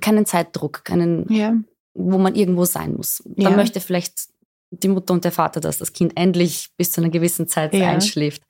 keinen 0.00 0.24
Zeitdruck, 0.24 0.84
keinen, 0.84 1.30
ja. 1.30 1.54
wo 1.92 2.16
man 2.16 2.34
irgendwo 2.34 2.64
sein 2.64 2.94
muss. 2.94 3.22
Da 3.26 3.50
möchte 3.50 3.80
vielleicht 3.80 4.28
die 4.70 4.88
Mutter 4.88 5.12
und 5.14 5.24
der 5.24 5.32
Vater, 5.32 5.60
dass 5.60 5.78
das 5.78 5.92
Kind 5.92 6.16
endlich 6.16 6.70
bis 6.76 6.92
zu 6.92 7.00
einer 7.00 7.10
gewissen 7.10 7.46
Zeit 7.46 7.74
einschläft. 7.74 8.42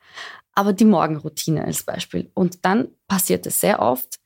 Aber 0.54 0.72
die 0.72 0.84
Morgenroutine 0.84 1.64
als 1.64 1.82
Beispiel. 1.82 2.30
Und 2.34 2.64
dann 2.64 2.88
passiert 3.06 3.46
es 3.46 3.60
sehr 3.60 3.80
oft, 3.80 4.18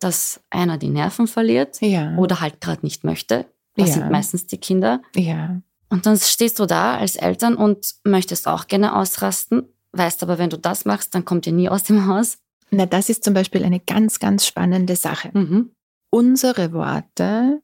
dass 0.00 0.40
einer 0.50 0.78
die 0.78 0.88
Nerven 0.88 1.28
verliert 1.28 1.80
oder 2.16 2.40
halt 2.40 2.60
gerade 2.60 2.84
nicht 2.84 3.04
möchte. 3.04 3.46
Das 3.76 3.94
sind 3.94 4.10
meistens 4.10 4.46
die 4.46 4.58
Kinder. 4.58 5.00
Ja. 5.14 5.60
Und 5.92 6.06
dann 6.06 6.16
stehst 6.16 6.58
du 6.58 6.64
da 6.64 6.96
als 6.96 7.16
Eltern 7.16 7.54
und 7.54 7.96
möchtest 8.02 8.48
auch 8.48 8.66
gerne 8.66 8.96
ausrasten, 8.96 9.68
weißt 9.92 10.22
aber, 10.22 10.38
wenn 10.38 10.48
du 10.48 10.56
das 10.56 10.86
machst, 10.86 11.14
dann 11.14 11.26
kommt 11.26 11.46
ihr 11.46 11.52
nie 11.52 11.68
aus 11.68 11.82
dem 11.82 12.06
Haus. 12.06 12.38
Na, 12.70 12.86
das 12.86 13.10
ist 13.10 13.22
zum 13.22 13.34
Beispiel 13.34 13.62
eine 13.62 13.78
ganz, 13.78 14.18
ganz 14.18 14.46
spannende 14.46 14.96
Sache. 14.96 15.30
Mhm. 15.34 15.74
unsere 16.08 16.72
Worte 16.72 17.60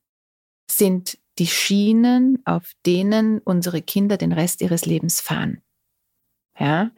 sind 0.71 1.17
die 1.39 1.47
Schienen, 1.47 2.43
auf 2.45 2.73
denen 2.85 3.39
unsere 3.39 3.81
Kinder 3.81 4.19
den 4.19 4.33
Rest 4.33 4.61
ihres 4.61 4.85
Lebens 4.85 5.23
fahren. 5.23 5.63
Ja, 6.59 6.91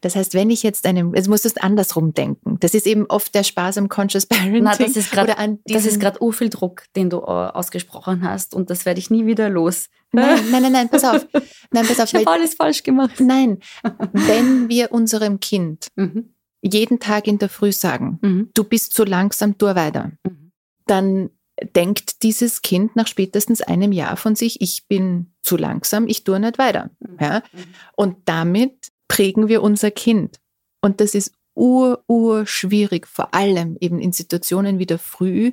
das 0.00 0.14
heißt, 0.14 0.34
wenn 0.34 0.50
ich 0.50 0.62
jetzt 0.62 0.86
einem, 0.86 1.12
jetzt 1.12 1.28
musst 1.28 1.44
du 1.44 1.48
es 1.48 1.56
andersrum 1.56 2.14
denken. 2.14 2.58
Das 2.60 2.74
ist 2.74 2.86
eben 2.86 3.06
oft 3.06 3.34
der 3.34 3.42
Spaß 3.42 3.78
am 3.78 3.88
Conscious 3.88 4.26
Parenting. 4.26 4.62
Na, 4.62 4.76
das 4.76 4.96
ist 4.96 5.10
gerade, 5.10 5.34
das 5.64 5.86
ist 5.86 5.98
gerade 5.98 6.20
viel 6.32 6.50
Druck, 6.50 6.84
den 6.94 7.10
du 7.10 7.18
äh, 7.18 7.22
ausgesprochen 7.22 8.22
hast 8.22 8.54
und 8.54 8.70
das 8.70 8.86
werde 8.86 9.00
ich 9.00 9.10
nie 9.10 9.26
wieder 9.26 9.48
los. 9.48 9.88
Nein, 10.12 10.44
nein, 10.50 10.62
nein, 10.62 10.72
nein, 10.72 10.88
pass 10.88 11.04
auf. 11.04 11.26
Nein, 11.70 11.86
pass 11.86 12.00
auf. 12.00 12.12
Ich 12.12 12.14
habe 12.14 12.30
alles 12.30 12.54
falsch 12.54 12.82
gemacht. 12.82 13.20
Nein, 13.20 13.58
wenn 14.12 14.68
wir 14.68 14.92
unserem 14.92 15.40
Kind 15.40 15.88
mhm. 15.96 16.34
jeden 16.62 17.00
Tag 17.00 17.26
in 17.26 17.38
der 17.38 17.48
Früh 17.48 17.72
sagen, 17.72 18.18
mhm. 18.22 18.50
du 18.54 18.64
bist 18.64 18.94
zu 18.94 19.04
langsam, 19.04 19.58
tu 19.58 19.66
weiter, 19.66 20.12
mhm. 20.24 20.52
dann 20.86 21.30
denkt 21.74 22.22
dieses 22.22 22.62
Kind 22.62 22.96
nach 22.96 23.06
spätestens 23.06 23.60
einem 23.60 23.92
Jahr 23.92 24.16
von 24.16 24.36
sich, 24.36 24.60
ich 24.60 24.86
bin 24.86 25.32
zu 25.42 25.56
langsam, 25.56 26.06
ich 26.06 26.24
tue 26.24 26.38
nicht 26.40 26.58
weiter. 26.58 26.90
Mhm. 27.00 27.16
Ja? 27.20 27.42
Mhm. 27.52 27.58
Und 27.96 28.16
damit 28.26 28.88
prägen 29.08 29.48
wir 29.48 29.62
unser 29.62 29.90
Kind. 29.90 30.40
Und 30.80 31.00
das 31.00 31.14
ist 31.14 31.32
ur, 31.54 32.04
ur 32.06 32.46
schwierig, 32.46 33.06
vor 33.06 33.34
allem 33.34 33.76
eben 33.80 33.98
in 33.98 34.12
Situationen 34.12 34.78
wie 34.78 34.86
der 34.86 34.98
Früh, 34.98 35.52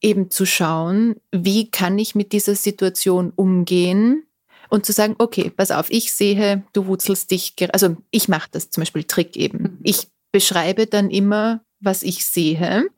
eben 0.00 0.30
zu 0.30 0.46
schauen, 0.46 1.16
wie 1.32 1.70
kann 1.70 1.98
ich 1.98 2.14
mit 2.14 2.32
dieser 2.32 2.54
Situation 2.54 3.32
umgehen 3.34 4.24
und 4.68 4.86
zu 4.86 4.92
sagen, 4.92 5.14
okay, 5.18 5.50
pass 5.50 5.70
auf, 5.70 5.90
ich 5.90 6.12
sehe, 6.12 6.64
du 6.72 6.86
wurzelst 6.86 7.30
dich, 7.30 7.54
also 7.72 7.96
ich 8.10 8.28
mache 8.28 8.48
das 8.50 8.70
zum 8.70 8.82
Beispiel 8.82 9.04
Trick 9.04 9.36
eben. 9.36 9.62
Mhm. 9.62 9.78
Ich 9.82 10.08
beschreibe 10.32 10.86
dann 10.86 11.10
immer, 11.10 11.64
was 11.80 12.02
ich 12.02 12.24
sehe, 12.26 12.88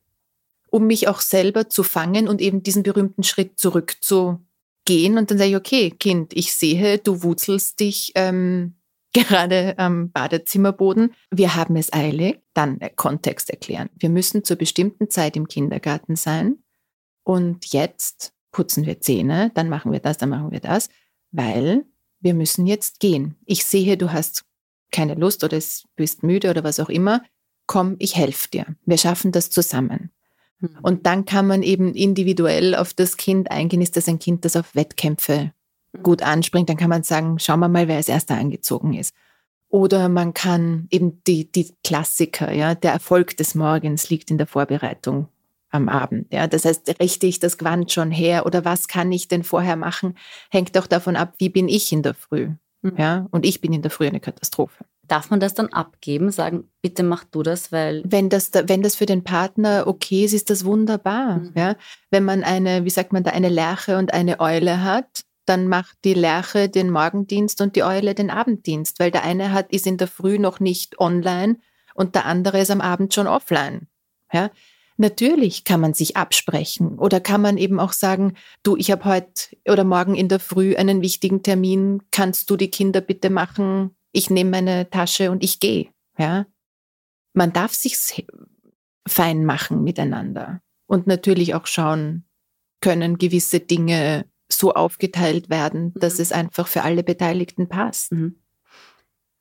um 0.70 0.86
mich 0.86 1.08
auch 1.08 1.20
selber 1.20 1.68
zu 1.68 1.82
fangen 1.82 2.28
und 2.28 2.40
eben 2.40 2.62
diesen 2.62 2.82
berühmten 2.82 3.22
Schritt 3.22 3.58
zurückzugehen. 3.58 5.18
Und 5.18 5.30
dann 5.30 5.38
sage 5.38 5.50
ich, 5.50 5.56
okay, 5.56 5.90
Kind, 5.90 6.32
ich 6.34 6.54
sehe, 6.54 6.98
du 6.98 7.22
wurzelst 7.22 7.80
dich 7.80 8.12
ähm, 8.14 8.76
gerade 9.12 9.74
am 9.78 10.10
Badezimmerboden. 10.10 11.14
Wir 11.30 11.56
haben 11.56 11.76
es 11.76 11.92
eilig. 11.92 12.40
Dann 12.54 12.80
Kontext 12.96 13.50
erklären. 13.50 13.90
Wir 13.98 14.08
müssen 14.08 14.44
zur 14.44 14.56
bestimmten 14.56 15.10
Zeit 15.10 15.36
im 15.36 15.46
Kindergarten 15.46 16.16
sein. 16.16 16.58
Und 17.26 17.72
jetzt 17.72 18.32
putzen 18.52 18.86
wir 18.86 19.00
Zähne, 19.00 19.50
dann 19.54 19.68
machen 19.68 19.90
wir 19.90 19.98
das, 19.98 20.16
dann 20.16 20.28
machen 20.28 20.52
wir 20.52 20.60
das, 20.60 20.88
weil 21.32 21.84
wir 22.20 22.34
müssen 22.34 22.66
jetzt 22.66 23.00
gehen. 23.00 23.34
Ich 23.46 23.66
sehe, 23.66 23.96
du 23.96 24.12
hast 24.12 24.44
keine 24.92 25.14
Lust 25.14 25.42
oder 25.42 25.58
bist 25.96 26.22
müde 26.22 26.50
oder 26.50 26.62
was 26.62 26.78
auch 26.78 26.88
immer. 26.88 27.24
Komm, 27.66 27.96
ich 27.98 28.14
helfe 28.14 28.48
dir. 28.50 28.66
Wir 28.84 28.96
schaffen 28.96 29.32
das 29.32 29.50
zusammen. 29.50 30.12
Hm. 30.60 30.78
Und 30.82 31.06
dann 31.06 31.24
kann 31.24 31.48
man 31.48 31.64
eben 31.64 31.94
individuell 31.94 32.76
auf 32.76 32.94
das 32.94 33.16
Kind 33.16 33.50
eingehen. 33.50 33.82
Ist 33.82 33.96
das 33.96 34.06
ein 34.06 34.20
Kind, 34.20 34.44
das 34.44 34.54
auf 34.54 34.76
Wettkämpfe 34.76 35.52
gut 36.04 36.22
anspringt, 36.22 36.68
dann 36.68 36.76
kann 36.76 36.90
man 36.90 37.02
sagen, 37.02 37.40
schauen 37.40 37.58
wir 37.58 37.68
mal, 37.68 37.88
wer 37.88 37.96
als 37.96 38.08
erster 38.08 38.36
angezogen 38.36 38.94
ist. 38.94 39.16
Oder 39.68 40.08
man 40.08 40.32
kann 40.32 40.86
eben 40.90 41.24
die, 41.24 41.50
die 41.50 41.74
Klassiker, 41.82 42.52
ja, 42.52 42.76
der 42.76 42.92
Erfolg 42.92 43.36
des 43.36 43.56
Morgens 43.56 44.10
liegt 44.10 44.30
in 44.30 44.38
der 44.38 44.46
Vorbereitung 44.46 45.26
am 45.76 45.88
Abend. 45.88 46.32
Ja. 46.32 46.46
Das 46.46 46.64
heißt, 46.64 47.00
richte 47.00 47.26
ich 47.26 47.38
das 47.38 47.58
Gewand 47.58 47.92
schon 47.92 48.10
her 48.10 48.46
oder 48.46 48.64
was 48.64 48.88
kann 48.88 49.12
ich 49.12 49.28
denn 49.28 49.44
vorher 49.44 49.76
machen, 49.76 50.16
hängt 50.50 50.76
auch 50.76 50.86
davon 50.86 51.16
ab, 51.16 51.34
wie 51.38 51.48
bin 51.48 51.68
ich 51.68 51.92
in 51.92 52.02
der 52.02 52.14
Früh. 52.14 52.50
Mhm. 52.82 52.94
Ja. 52.96 53.26
Und 53.30 53.46
ich 53.46 53.60
bin 53.60 53.72
in 53.72 53.82
der 53.82 53.90
Früh 53.90 54.06
eine 54.06 54.20
Katastrophe. 54.20 54.84
Darf 55.02 55.30
man 55.30 55.38
das 55.38 55.54
dann 55.54 55.68
abgeben, 55.68 56.32
sagen, 56.32 56.64
bitte 56.82 57.04
mach 57.04 57.22
du 57.24 57.44
das, 57.44 57.70
weil. 57.70 58.02
Wenn 58.04 58.28
das, 58.28 58.50
wenn 58.52 58.82
das 58.82 58.96
für 58.96 59.06
den 59.06 59.22
Partner 59.22 59.84
okay 59.86 60.24
ist, 60.24 60.32
ist 60.32 60.50
das 60.50 60.64
wunderbar. 60.64 61.38
Mhm. 61.38 61.52
Ja? 61.54 61.76
Wenn 62.10 62.24
man 62.24 62.42
eine, 62.42 62.84
wie 62.84 62.90
sagt 62.90 63.12
man 63.12 63.22
da, 63.22 63.30
eine 63.30 63.48
Lerche 63.48 63.98
und 63.98 64.12
eine 64.12 64.40
Eule 64.40 64.82
hat, 64.82 65.22
dann 65.44 65.68
macht 65.68 65.98
die 66.04 66.14
Lerche 66.14 66.68
den 66.68 66.90
Morgendienst 66.90 67.60
und 67.60 67.76
die 67.76 67.84
Eule 67.84 68.14
den 68.14 68.30
Abenddienst, 68.30 68.98
weil 68.98 69.12
der 69.12 69.22
eine 69.22 69.52
hat, 69.52 69.70
ist 69.70 69.86
in 69.86 69.96
der 69.96 70.08
Früh 70.08 70.40
noch 70.40 70.58
nicht 70.58 70.98
online 70.98 71.58
und 71.94 72.16
der 72.16 72.26
andere 72.26 72.60
ist 72.60 72.70
am 72.70 72.80
Abend 72.80 73.14
schon 73.14 73.28
offline. 73.28 73.86
Ja? 74.32 74.50
Natürlich 74.98 75.64
kann 75.64 75.80
man 75.80 75.92
sich 75.92 76.16
absprechen 76.16 76.98
oder 76.98 77.20
kann 77.20 77.42
man 77.42 77.58
eben 77.58 77.78
auch 77.78 77.92
sagen, 77.92 78.34
du, 78.62 78.76
ich 78.76 78.90
habe 78.90 79.04
heute 79.04 79.56
oder 79.68 79.84
morgen 79.84 80.14
in 80.14 80.28
der 80.28 80.40
Früh 80.40 80.74
einen 80.74 81.02
wichtigen 81.02 81.42
Termin, 81.42 82.02
kannst 82.10 82.48
du 82.48 82.56
die 82.56 82.70
Kinder 82.70 83.02
bitte 83.02 83.28
machen? 83.28 83.94
Ich 84.12 84.30
nehme 84.30 84.50
meine 84.50 84.88
Tasche 84.88 85.30
und 85.30 85.44
ich 85.44 85.60
gehe. 85.60 85.88
Ja? 86.18 86.46
Man 87.34 87.52
darf 87.52 87.74
sich's 87.74 88.14
fein 89.06 89.44
machen 89.44 89.84
miteinander 89.84 90.62
und 90.86 91.06
natürlich 91.06 91.54
auch 91.54 91.66
schauen, 91.66 92.24
können 92.80 93.18
gewisse 93.18 93.60
Dinge 93.60 94.24
so 94.48 94.72
aufgeteilt 94.72 95.50
werden, 95.50 95.92
dass 95.94 96.14
mhm. 96.14 96.22
es 96.22 96.32
einfach 96.32 96.68
für 96.68 96.82
alle 96.82 97.02
Beteiligten 97.02 97.68
passt. 97.68 98.12
Mhm. 98.12 98.40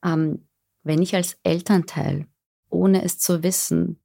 Ähm, 0.03 0.47
wenn 0.83 1.01
ich 1.01 1.15
als 1.15 1.37
Elternteil, 1.43 2.27
ohne 2.69 3.03
es 3.03 3.17
zu 3.17 3.43
wissen, 3.43 4.01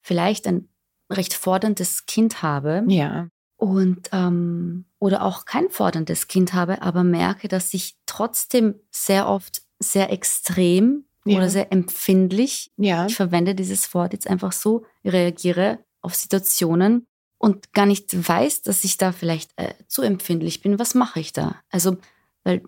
vielleicht 0.00 0.46
ein 0.46 0.68
recht 1.10 1.34
forderndes 1.34 2.06
Kind 2.06 2.42
habe 2.42 2.84
ja. 2.88 3.28
und 3.56 4.08
ähm, 4.12 4.86
oder 4.98 5.22
auch 5.22 5.44
kein 5.44 5.70
forderndes 5.70 6.28
Kind 6.28 6.52
habe, 6.52 6.82
aber 6.82 7.04
merke, 7.04 7.48
dass 7.48 7.74
ich 7.74 7.96
trotzdem 8.06 8.74
sehr 8.90 9.28
oft 9.28 9.62
sehr 9.78 10.10
extrem 10.12 11.04
ja. 11.24 11.36
oder 11.36 11.48
sehr 11.48 11.72
empfindlich, 11.72 12.72
ja. 12.76 13.06
ich 13.06 13.14
verwende 13.14 13.54
dieses 13.54 13.92
Wort 13.94 14.12
jetzt 14.12 14.28
einfach 14.28 14.52
so, 14.52 14.84
reagiere 15.04 15.80
auf 16.00 16.14
Situationen, 16.14 17.06
und 17.38 17.72
gar 17.72 17.86
nicht 17.86 18.28
weiß, 18.28 18.62
dass 18.62 18.84
ich 18.84 18.96
da 18.96 19.12
vielleicht 19.12 19.50
äh, 19.56 19.74
zu 19.88 20.02
empfindlich 20.02 20.62
bin, 20.62 20.78
was 20.78 20.94
mache 20.94 21.20
ich 21.20 21.32
da? 21.32 21.60
Also, 21.70 21.98
weil 22.44 22.62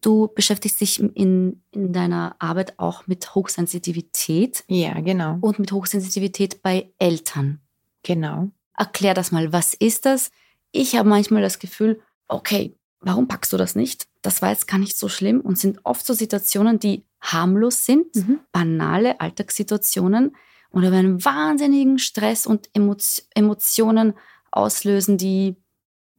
du 0.00 0.28
beschäftigst 0.28 0.80
dich 0.80 1.00
in, 1.00 1.62
in 1.70 1.92
deiner 1.92 2.36
Arbeit 2.38 2.78
auch 2.78 3.06
mit 3.06 3.34
Hochsensitivität. 3.34 4.64
Ja, 4.68 5.00
genau. 5.00 5.38
Und 5.40 5.58
mit 5.58 5.72
Hochsensitivität 5.72 6.62
bei 6.62 6.92
Eltern. 6.98 7.60
Genau. 8.02 8.50
Erklär 8.76 9.14
das 9.14 9.32
mal, 9.32 9.52
was 9.52 9.74
ist 9.74 10.06
das? 10.06 10.30
Ich 10.72 10.96
habe 10.96 11.08
manchmal 11.08 11.42
das 11.42 11.58
Gefühl, 11.58 12.00
okay, 12.28 12.76
warum 13.00 13.28
packst 13.28 13.52
du 13.52 13.56
das 13.56 13.74
nicht? 13.74 14.06
Das 14.22 14.42
war 14.42 14.50
jetzt 14.50 14.68
gar 14.68 14.78
nicht 14.78 14.98
so 14.98 15.08
schlimm 15.08 15.40
und 15.40 15.58
sind 15.58 15.80
oft 15.84 16.04
so 16.04 16.14
Situationen, 16.14 16.78
die 16.78 17.04
harmlos 17.20 17.84
sind, 17.84 18.14
mhm. 18.14 18.40
banale 18.52 19.20
Alltagssituationen, 19.20 20.36
und 20.70 20.84
über 20.84 20.96
einen 20.96 21.24
wahnsinnigen 21.24 21.98
Stress 21.98 22.46
und 22.46 22.68
Emotionen 22.74 24.14
auslösen, 24.50 25.16
die, 25.16 25.56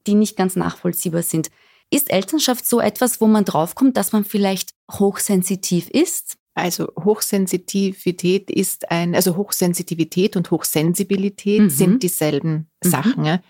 die 0.08 0.16
nicht 0.16 0.36
ganz 0.38 0.56
nachvollziehbar 0.56 1.24
sind. 1.24 1.50
Ist 1.92 2.12
Elternschaft 2.12 2.68
so 2.68 2.80
etwas, 2.80 3.20
wo 3.20 3.28
man 3.28 3.46
draufkommt, 3.46 3.98
dass 3.98 4.12
man 4.12 4.24
vielleicht 4.24 4.72
hochsensitiv 4.92 5.90
ist? 5.90 6.38
Also 6.54 6.90
Hochsensitivität 7.04 8.52
ist 8.52 8.92
ein, 8.92 9.16
also 9.16 9.38
Hochsensitivität 9.38 10.36
und 10.36 10.52
Hochsensibilität 10.52 11.62
mhm. 11.62 11.70
sind 11.70 12.04
dieselben 12.04 12.70
mhm. 12.84 12.90
Sachen. 12.90 13.26
Ja? 13.26 13.42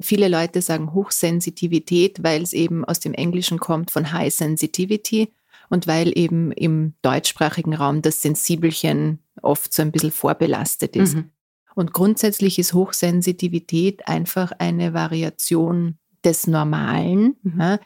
Viele 0.00 0.28
Leute 0.28 0.60
sagen 0.60 0.92
Hochsensitivität, 0.92 2.22
weil 2.22 2.42
es 2.42 2.52
eben 2.52 2.84
aus 2.84 3.00
dem 3.00 3.14
Englischen 3.14 3.58
kommt 3.58 3.90
von 3.90 4.12
High 4.12 4.34
Sensitivity 4.34 5.32
und 5.70 5.86
weil 5.86 6.16
eben 6.18 6.52
im 6.52 6.94
deutschsprachigen 7.02 7.74
Raum 7.74 8.02
das 8.02 8.20
Sensibelchen 8.20 9.20
oft 9.42 9.72
so 9.72 9.82
ein 9.82 9.92
bisschen 9.92 10.10
vorbelastet 10.10 10.96
ist. 10.96 11.14
Mhm. 11.14 11.30
Und 11.74 11.92
grundsätzlich 11.92 12.58
ist 12.58 12.72
Hochsensitivität 12.72 14.08
einfach 14.08 14.52
eine 14.58 14.92
Variation 14.94 15.98
des 16.24 16.46
Normalen, 16.46 17.36
mhm. 17.42 17.78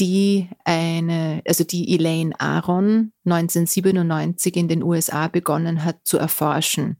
die 0.00 0.48
eine, 0.64 1.42
also 1.46 1.64
die 1.64 1.94
Elaine 1.94 2.38
Aron 2.38 3.12
1997 3.24 4.56
in 4.56 4.68
den 4.68 4.82
USA 4.82 5.28
begonnen 5.28 5.84
hat 5.84 5.98
zu 6.04 6.18
erforschen. 6.18 6.96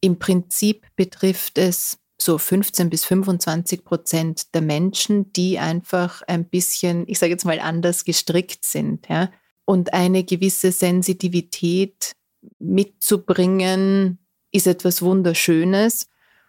Im 0.00 0.18
Prinzip 0.18 0.86
betrifft 0.96 1.58
es 1.58 1.98
so 2.18 2.38
15 2.38 2.90
bis 2.90 3.04
25 3.04 3.84
Prozent 3.84 4.54
der 4.54 4.62
Menschen, 4.62 5.32
die 5.32 5.58
einfach 5.58 6.22
ein 6.22 6.44
bisschen, 6.44 7.04
ich 7.06 7.18
sage 7.18 7.32
jetzt 7.32 7.44
mal, 7.44 7.60
anders 7.60 8.04
gestrickt 8.04 8.64
sind. 8.64 9.08
Ja 9.08 9.30
und 9.70 9.92
eine 9.92 10.24
gewisse 10.24 10.72
Sensitivität 10.72 12.16
mitzubringen, 12.58 14.18
ist 14.50 14.66
etwas 14.66 15.00
Wunderschönes. 15.00 16.08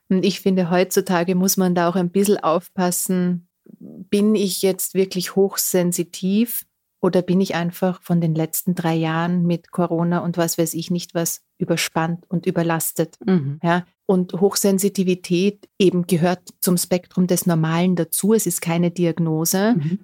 Und 0.10 0.26
ich 0.26 0.42
finde, 0.42 0.72
heutzutage 0.72 1.36
muss 1.36 1.56
man 1.56 1.76
da 1.76 1.88
auch 1.88 1.96
ein 1.96 2.10
bisschen 2.10 2.38
aufpassen, 2.38 3.48
bin 3.82 4.36
ich 4.36 4.62
jetzt 4.62 4.94
wirklich 4.94 5.36
hochsensitiv 5.36 6.66
oder 7.02 7.22
bin 7.24 7.42
ich 7.42 7.56
einfach 7.56 8.02
von 8.02 8.22
den 8.22 8.36
letzten 8.36 8.76
drei 8.76 8.94
Jahren 8.96 9.46
mit 9.48 9.72
Corona 9.72 10.20
und 10.20 10.38
was 10.38 10.58
weiß 10.58 10.76
ich 10.76 10.92
nicht 10.92 11.16
was 11.16 11.42
überspannt 11.58 12.26
und 12.30 12.46
überlastet. 12.46 13.18
Mhm. 13.26 13.60
Ja? 13.64 13.86
Und 14.06 14.34
Hochsensitivität 14.34 15.68
eben 15.80 16.06
gehört 16.06 16.50
zum 16.60 16.78
Spektrum 16.78 17.28
des 17.28 17.46
Normalen 17.46 17.96
dazu. 17.96 18.34
Es 18.34 18.46
ist 18.46 18.62
keine 18.62 18.92
Diagnose. 18.92 19.76
Mhm. 19.78 20.00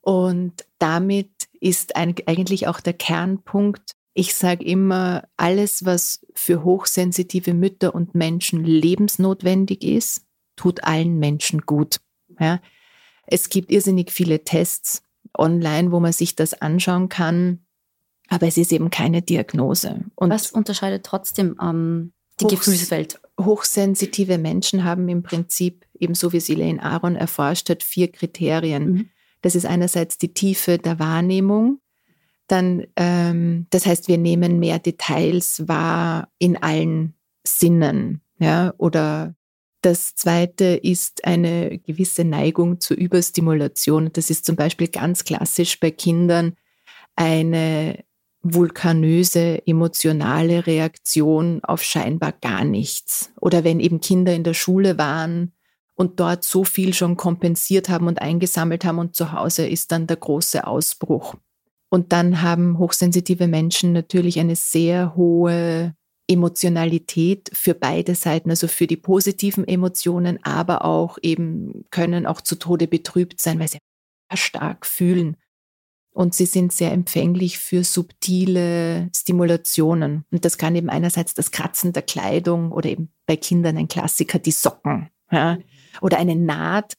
Und 0.00 0.66
damit 0.78 1.30
ist 1.60 1.94
eigentlich 1.94 2.66
auch 2.66 2.80
der 2.80 2.94
Kernpunkt. 2.94 3.92
Ich 4.14 4.34
sage 4.34 4.64
immer, 4.64 5.28
alles, 5.36 5.84
was 5.84 6.26
für 6.34 6.64
hochsensitive 6.64 7.54
Mütter 7.54 7.94
und 7.94 8.16
Menschen 8.16 8.64
lebensnotwendig 8.64 9.84
ist, 9.84 10.26
tut 10.56 10.82
allen 10.82 11.18
Menschen 11.18 11.60
gut. 11.62 12.00
Ja. 12.40 12.60
Es 13.26 13.48
gibt 13.48 13.70
irrsinnig 13.70 14.10
viele 14.10 14.44
Tests 14.44 15.02
online, 15.36 15.92
wo 15.92 16.00
man 16.00 16.12
sich 16.12 16.36
das 16.36 16.54
anschauen 16.54 17.08
kann, 17.08 17.60
aber 18.28 18.46
es 18.46 18.56
ist 18.56 18.72
eben 18.72 18.90
keine 18.90 19.22
Diagnose. 19.22 20.04
Und 20.14 20.30
Was 20.30 20.50
unterscheidet 20.50 21.04
trotzdem 21.04 21.56
ähm, 21.62 22.12
die 22.40 22.44
Hochs 22.44 22.64
Gefühlswelt? 22.64 23.20
Hochsensitive 23.40 24.38
Menschen 24.38 24.84
haben 24.84 25.08
im 25.08 25.22
Prinzip, 25.22 25.86
ebenso 25.98 26.32
wie 26.32 26.38
es 26.38 26.48
Elaine 26.48 26.82
Aron 26.82 27.16
erforscht 27.16 27.70
hat, 27.70 27.82
vier 27.82 28.10
Kriterien. 28.10 28.90
Mhm. 28.90 29.08
Das 29.40 29.54
ist 29.54 29.66
einerseits 29.66 30.18
die 30.18 30.32
Tiefe 30.32 30.78
der 30.78 30.98
Wahrnehmung, 30.98 31.80
dann, 32.52 32.84
ähm, 32.96 33.66
das 33.70 33.86
heißt, 33.86 34.08
wir 34.08 34.18
nehmen 34.18 34.58
mehr 34.58 34.78
Details 34.78 35.66
wahr 35.68 36.28
in 36.38 36.56
allen 36.56 37.14
Sinnen, 37.46 38.20
ja, 38.38 38.74
oder 38.76 39.34
das 39.82 40.14
zweite 40.14 40.64
ist 40.64 41.24
eine 41.24 41.78
gewisse 41.78 42.24
Neigung 42.24 42.80
zur 42.80 42.96
Überstimulation. 42.96 44.10
Das 44.12 44.30
ist 44.30 44.46
zum 44.46 44.56
Beispiel 44.56 44.88
ganz 44.88 45.24
klassisch 45.24 45.78
bei 45.80 45.90
Kindern 45.90 46.54
eine 47.16 48.04
vulkanöse 48.42 49.66
emotionale 49.66 50.66
Reaktion 50.66 51.60
auf 51.64 51.82
scheinbar 51.82 52.32
gar 52.32 52.64
nichts. 52.64 53.32
Oder 53.40 53.64
wenn 53.64 53.80
eben 53.80 54.00
Kinder 54.00 54.34
in 54.34 54.44
der 54.44 54.54
Schule 54.54 54.98
waren 54.98 55.52
und 55.94 56.20
dort 56.20 56.44
so 56.44 56.64
viel 56.64 56.94
schon 56.94 57.16
kompensiert 57.16 57.88
haben 57.88 58.06
und 58.06 58.20
eingesammelt 58.20 58.84
haben 58.84 58.98
und 58.98 59.14
zu 59.16 59.32
Hause 59.32 59.66
ist 59.66 59.92
dann 59.92 60.06
der 60.06 60.16
große 60.16 60.66
Ausbruch. 60.66 61.34
Und 61.88 62.12
dann 62.12 62.40
haben 62.40 62.78
hochsensitive 62.78 63.48
Menschen 63.48 63.92
natürlich 63.92 64.40
eine 64.40 64.56
sehr 64.56 65.14
hohe 65.14 65.94
Emotionalität 66.32 67.50
für 67.52 67.74
beide 67.74 68.14
Seiten, 68.14 68.50
also 68.50 68.68
für 68.68 68.86
die 68.86 68.96
positiven 68.96 69.66
Emotionen, 69.66 70.42
aber 70.42 70.84
auch 70.84 71.18
eben 71.22 71.84
können 71.90 72.26
auch 72.26 72.40
zu 72.40 72.56
Tode 72.56 72.88
betrübt 72.88 73.40
sein, 73.40 73.58
weil 73.58 73.68
sie 73.68 73.78
stark 74.34 74.86
fühlen. 74.86 75.36
Und 76.14 76.34
sie 76.34 76.46
sind 76.46 76.72
sehr 76.72 76.92
empfänglich 76.92 77.58
für 77.58 77.84
subtile 77.84 79.08
Stimulationen. 79.14 80.24
Und 80.30 80.44
das 80.44 80.58
kann 80.58 80.76
eben 80.76 80.90
einerseits 80.90 81.32
das 81.32 81.50
Kratzen 81.50 81.94
der 81.94 82.02
Kleidung 82.02 82.70
oder 82.70 82.90
eben 82.90 83.10
bei 83.26 83.36
Kindern 83.36 83.78
ein 83.78 83.88
Klassiker, 83.88 84.38
die 84.38 84.50
Socken 84.50 85.08
ja, 85.30 85.58
oder 86.02 86.18
eine 86.18 86.36
Naht. 86.36 86.94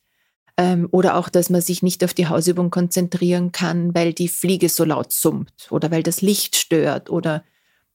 Ähm, 0.57 0.87
oder 0.91 1.15
auch, 1.15 1.29
dass 1.29 1.49
man 1.49 1.61
sich 1.61 1.81
nicht 1.81 2.03
auf 2.03 2.13
die 2.13 2.27
Hausübung 2.27 2.69
konzentrieren 2.69 3.51
kann, 3.51 3.95
weil 3.95 4.13
die 4.13 4.27
Fliege 4.27 4.69
so 4.69 4.83
laut 4.83 5.11
summt 5.11 5.67
oder 5.71 5.89
weil 5.89 6.03
das 6.03 6.21
Licht 6.21 6.55
stört 6.55 7.09
oder 7.09 7.43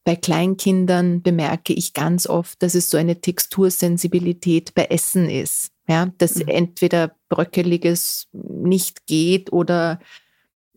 bei 0.09 0.17
Kleinkindern 0.17 1.21
bemerke 1.21 1.75
ich 1.75 1.93
ganz 1.93 2.27
oft, 2.27 2.63
dass 2.63 2.75
es 2.75 2.89
so 2.89 2.97
eine 2.97 3.21
Textursensibilität 3.21 4.73
bei 4.75 4.87
Essen 4.87 5.29
ist. 5.29 5.71
Ja, 5.87 6.11
dass 6.17 6.37
mhm. 6.37 6.49
entweder 6.49 7.15
Bröckeliges 7.29 8.27
nicht 8.33 9.07
geht 9.07 9.53
oder 9.53 10.01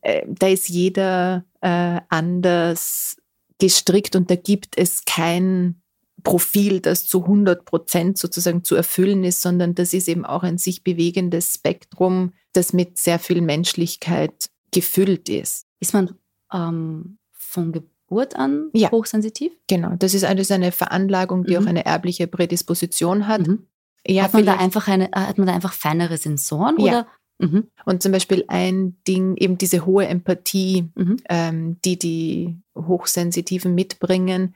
äh, 0.02 0.26
da 0.28 0.50
ist 0.50 0.68
jeder 0.68 1.46
äh, 1.62 2.02
anders 2.10 3.16
gestrickt 3.58 4.18
und 4.18 4.30
da 4.30 4.36
gibt 4.36 4.78
es 4.78 5.06
kein 5.06 5.82
Profil, 6.24 6.82
das 6.82 7.08
zu 7.08 7.22
100 7.22 7.64
Prozent 7.64 8.18
sozusagen 8.18 8.66
zu 8.66 8.76
erfüllen 8.76 9.24
ist, 9.24 9.42
sondern 9.42 9.76
das 9.76 9.94
ist 9.94 10.10
eben 10.10 10.26
auch 10.26 10.44
ein 10.44 10.58
sich 10.58 10.84
bewegendes 10.84 11.54
Spektrum, 11.54 12.34
das 12.52 12.74
mit 12.74 12.98
sehr 12.98 13.18
viel 13.18 13.40
Menschlichkeit 13.40 14.50
gefüllt 14.72 15.30
ist. 15.30 15.68
Ist 15.80 15.94
man 15.94 16.16
ähm, 16.52 17.18
von 17.32 17.72
Geburt 17.72 17.91
Geburt 18.12 18.36
an 18.36 18.70
ja. 18.74 18.92
hochsensitiv? 18.92 19.54
Genau, 19.68 19.96
das 19.98 20.14
ist 20.14 20.26
eine, 20.26 20.44
eine 20.50 20.74
Veranlagung, 20.74 21.46
die 21.46 21.56
mhm. 21.56 21.64
auch 21.64 21.70
eine 21.70 21.86
erbliche 21.86 22.28
Prädisposition 22.28 23.26
hat. 23.26 23.48
Mhm. 23.48 23.68
Ja, 24.06 24.24
hat, 24.24 24.34
man 24.34 24.46
da 24.46 24.58
einfach 24.58 24.90
eine, 24.90 25.10
hat 25.14 25.38
man 25.38 25.48
da 25.48 25.54
einfach 25.54 25.72
feinere 25.72 26.18
Sensoren? 26.18 26.76
Ja. 26.78 26.84
Oder? 26.84 27.08
Mhm. 27.40 27.68
Und 27.86 28.04
zum 28.04 28.12
Beispiel 28.12 28.44
ein 28.50 28.98
Ding, 29.08 29.38
eben 29.38 29.58
diese 29.58 29.86
hohe 29.86 30.08
Empathie, 30.08 30.90
mhm. 30.94 31.18
ähm, 31.30 31.78
die 31.86 31.98
die 31.98 32.58
Hochsensitiven 32.76 33.74
mitbringen, 33.74 34.56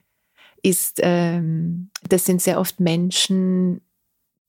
ist, 0.61 0.99
ähm, 1.01 1.91
das 2.09 2.25
sind 2.25 2.41
sehr 2.41 2.59
oft 2.59 2.81
Menschen, 2.81 3.79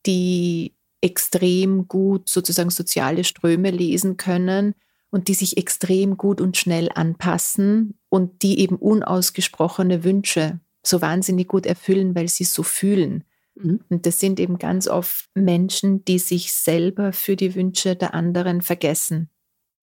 die 0.05 0.75
extrem 1.01 1.87
gut 1.87 2.29
sozusagen 2.29 2.71
soziale 2.71 3.23
Ströme 3.23 3.71
lesen 3.71 4.17
können 4.17 4.75
und 5.11 5.29
die 5.29 5.35
sich 5.35 5.57
extrem 5.57 6.17
gut 6.17 6.41
und 6.41 6.57
schnell 6.57 6.91
anpassen 6.93 7.95
und 8.17 8.43
die 8.43 8.61
eben 8.61 8.77
unausgesprochene 8.77 10.03
Wünsche 10.03 10.59
so 10.83 11.03
wahnsinnig 11.03 11.49
gut 11.49 11.67
erfüllen, 11.67 12.15
weil 12.15 12.29
sie 12.29 12.45
es 12.45 12.55
so 12.55 12.63
fühlen. 12.63 13.25
Mhm. 13.55 13.81
Und 13.91 14.07
das 14.07 14.19
sind 14.21 14.41
eben 14.41 14.59
ganz 14.59 14.89
oft 14.89 15.29
Menschen, 15.35 16.03
die 16.07 16.19
sich 16.19 16.53
selber 16.55 17.13
für 17.13 17.37
die 17.37 17.55
Wünsche 17.55 17.95
der 17.95 18.15
anderen 18.15 18.63
vergessen, 18.63 19.29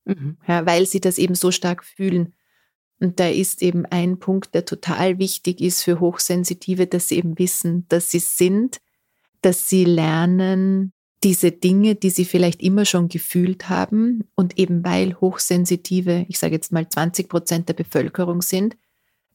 mhm. 0.06 0.38
ja, 0.48 0.66
weil 0.66 0.88
sie 0.88 1.00
das 1.00 1.20
eben 1.20 1.36
so 1.36 1.52
stark 1.52 1.86
fühlen. 1.86 2.34
Und 3.00 3.20
da 3.20 3.28
ist 3.28 3.62
eben 3.62 3.86
ein 3.86 4.18
Punkt, 4.18 4.56
der 4.56 4.66
total 4.66 5.20
wichtig 5.20 5.62
ist 5.62 5.84
für 5.84 6.00
Hochsensitive, 6.00 6.88
dass 6.88 7.10
sie 7.10 7.18
eben 7.18 7.38
wissen, 7.38 7.86
dass 7.90 8.10
sie 8.10 8.20
sind, 8.20 8.80
dass 9.42 9.70
sie 9.70 9.86
lernen, 9.86 10.93
diese 11.24 11.52
Dinge, 11.52 11.96
die 11.96 12.10
sie 12.10 12.26
vielleicht 12.26 12.62
immer 12.62 12.86
schon 12.86 13.08
gefühlt 13.08 13.70
haben 13.70 14.28
und 14.36 14.58
eben 14.58 14.84
weil 14.84 15.20
hochsensitive, 15.20 16.26
ich 16.28 16.38
sage 16.38 16.56
jetzt 16.56 16.72
mal 16.72 16.88
20 16.88 17.30
Prozent 17.30 17.70
der 17.70 17.74
Bevölkerung 17.74 18.42
sind, 18.42 18.76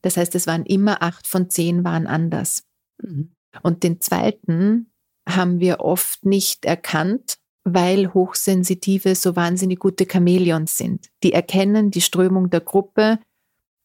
das 0.03 0.16
heißt, 0.16 0.34
es 0.34 0.47
waren 0.47 0.64
immer 0.64 1.03
acht 1.03 1.26
von 1.26 1.51
zehn 1.51 1.84
waren 1.84 2.07
anders. 2.07 2.64
Mhm. 3.03 3.32
Und 3.62 3.82
den 3.82 4.01
zweiten 4.01 4.91
haben 5.28 5.61
wir 5.61 5.80
oft 5.80 6.24
nicht 6.24 6.64
erkannt, 6.64 7.39
weil 7.64 8.14
Hochsensitive 8.14 9.14
so 9.14 9.36
wahnsinnig 9.36 9.78
gute 9.78 10.07
Chamäleons 10.11 10.76
sind. 10.76 11.09
Die 11.22 11.32
erkennen 11.32 11.91
die 11.91 12.01
Strömung 12.01 12.51
der 12.51 12.61
Gruppe 12.61 13.18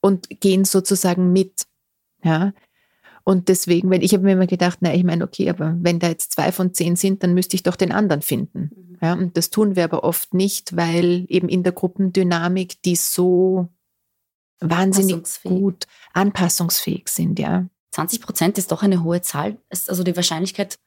und 0.02 0.30
gehen 0.42 0.66
sozusagen 0.66 1.32
mit. 1.32 1.66
Ja, 2.24 2.54
und 3.26 3.48
deswegen, 3.48 3.90
wenn 3.90 4.02
ich 4.02 4.14
habe 4.14 4.24
mir 4.24 4.34
immer 4.34 4.48
gedacht, 4.48 4.80
na, 4.82 4.94
ich 4.94 5.04
meine, 5.04 5.24
okay, 5.24 5.50
aber 5.50 5.76
wenn 5.80 6.00
da 6.00 6.10
jetzt 6.10 6.34
zwei 6.34 6.52
von 6.52 6.74
zehn 6.74 6.96
sind, 6.96 7.24
dann 7.24 7.34
müsste 7.34 7.56
ich 7.56 7.64
doch 7.64 7.78
den 7.78 7.92
anderen 7.92 8.22
finden. 8.22 8.72
Mhm. 8.76 8.98
Ja, 9.02 9.14
und 9.14 9.38
das 9.38 9.50
tun 9.50 9.76
wir 9.76 9.86
aber 9.86 10.04
oft 10.04 10.34
nicht, 10.34 10.76
weil 10.76 11.26
eben 11.30 11.48
in 11.48 11.64
der 11.64 11.74
Gruppendynamik 11.74 12.82
die 12.84 12.96
so 12.96 13.70
wahnsinnig 14.60 15.26
gut 15.44 15.88
anpassungsfähig 16.14 17.08
sind, 17.10 17.40
ja. 17.40 17.68
20 17.92 18.22
Prozent 18.22 18.58
ist 18.58 18.72
doch 18.72 18.82
eine 18.82 19.04
hohe 19.04 19.22
Zahl. 19.22 19.58
Also 19.70 20.04
die 20.04 20.16
Wahrscheinlichkeit 20.16 20.80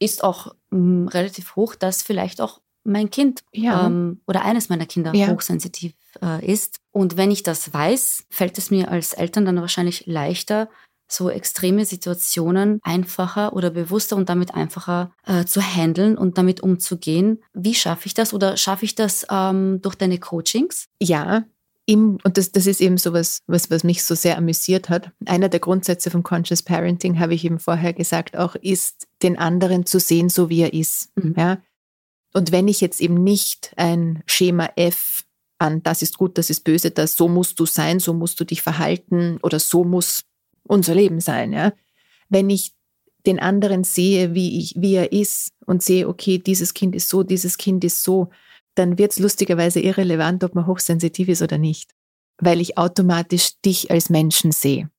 ist 0.00 0.24
auch 0.24 0.48
mh, 0.70 0.78
hm, 0.78 1.08
relativ 1.08 1.56
hoch, 1.56 1.74
dass 1.74 2.02
vielleicht 2.02 2.40
auch 2.40 2.60
mein 2.84 3.10
Kind 3.10 3.44
ja. 3.52 3.86
ähm, 3.86 4.20
oder 4.26 4.44
eines 4.44 4.68
meiner 4.68 4.86
Kinder 4.86 5.14
ja. 5.14 5.28
hochsensitiv 5.28 5.94
äh, 6.20 6.44
ist. 6.44 6.80
Und 6.90 7.16
wenn 7.16 7.30
ich 7.30 7.44
das 7.44 7.72
weiß, 7.72 8.26
fällt 8.28 8.58
es 8.58 8.70
mir 8.72 8.90
als 8.90 9.12
Eltern 9.12 9.44
dann 9.44 9.60
wahrscheinlich 9.60 10.06
leichter, 10.06 10.68
so 11.12 11.30
extreme 11.30 11.84
Situationen 11.84 12.80
einfacher 12.82 13.52
oder 13.52 13.70
bewusster 13.70 14.16
und 14.16 14.28
damit 14.28 14.54
einfacher 14.54 15.12
äh, 15.26 15.44
zu 15.44 15.60
handeln 15.60 16.16
und 16.16 16.38
damit 16.38 16.60
umzugehen. 16.60 17.42
Wie 17.52 17.74
schaffe 17.74 18.06
ich 18.06 18.14
das 18.14 18.32
oder 18.32 18.56
schaffe 18.56 18.84
ich 18.84 18.94
das 18.94 19.26
ähm, 19.30 19.80
durch 19.82 19.94
deine 19.94 20.18
Coachings? 20.18 20.88
Ja, 21.00 21.44
im, 21.84 22.18
und 22.22 22.38
das, 22.38 22.52
das 22.52 22.66
ist 22.66 22.80
eben 22.80 22.96
so 22.96 23.12
was, 23.12 23.40
was, 23.46 23.70
was 23.70 23.82
mich 23.82 24.04
so 24.04 24.14
sehr 24.14 24.38
amüsiert 24.38 24.88
hat. 24.88 25.10
Einer 25.26 25.48
der 25.48 25.60
Grundsätze 25.60 26.10
vom 26.10 26.22
Conscious 26.22 26.62
Parenting, 26.62 27.18
habe 27.18 27.34
ich 27.34 27.44
eben 27.44 27.58
vorher 27.58 27.92
gesagt, 27.92 28.36
auch 28.36 28.54
ist, 28.54 29.08
den 29.22 29.36
anderen 29.36 29.84
zu 29.84 29.98
sehen, 29.98 30.28
so 30.28 30.48
wie 30.48 30.60
er 30.60 30.72
ist. 30.72 31.10
Mhm. 31.16 31.34
Ja? 31.36 31.58
Und 32.32 32.52
wenn 32.52 32.68
ich 32.68 32.80
jetzt 32.80 33.00
eben 33.00 33.22
nicht 33.22 33.72
ein 33.76 34.22
Schema 34.26 34.70
F 34.76 35.24
an, 35.58 35.82
das 35.82 36.02
ist 36.02 36.18
gut, 36.18 36.38
das 36.38 36.50
ist 36.50 36.64
böse, 36.64 36.90
das 36.90 37.16
so 37.16 37.28
musst 37.28 37.58
du 37.58 37.66
sein, 37.66 37.98
so 37.98 38.14
musst 38.14 38.38
du 38.38 38.44
dich 38.44 38.62
verhalten 38.62 39.38
oder 39.42 39.58
so 39.58 39.84
muss 39.84 40.22
unser 40.64 40.94
Leben 40.94 41.20
sein. 41.20 41.52
Ja? 41.52 41.72
Wenn 42.28 42.50
ich 42.50 42.72
den 43.26 43.38
anderen 43.38 43.84
sehe, 43.84 44.34
wie, 44.34 44.58
ich, 44.58 44.74
wie 44.76 44.94
er 44.94 45.12
ist 45.12 45.52
und 45.66 45.82
sehe, 45.82 46.08
okay, 46.08 46.38
dieses 46.38 46.74
Kind 46.74 46.94
ist 46.94 47.08
so, 47.08 47.22
dieses 47.22 47.56
Kind 47.56 47.84
ist 47.84 48.02
so, 48.02 48.30
dann 48.74 48.98
wird 48.98 49.12
es 49.12 49.18
lustigerweise 49.18 49.80
irrelevant, 49.80 50.42
ob 50.44 50.54
man 50.54 50.66
hochsensitiv 50.66 51.28
ist 51.28 51.42
oder 51.42 51.58
nicht, 51.58 51.94
weil 52.38 52.60
ich 52.60 52.78
automatisch 52.78 53.60
dich 53.60 53.90
als 53.90 54.10
Menschen 54.10 54.50
sehe. 54.50 54.90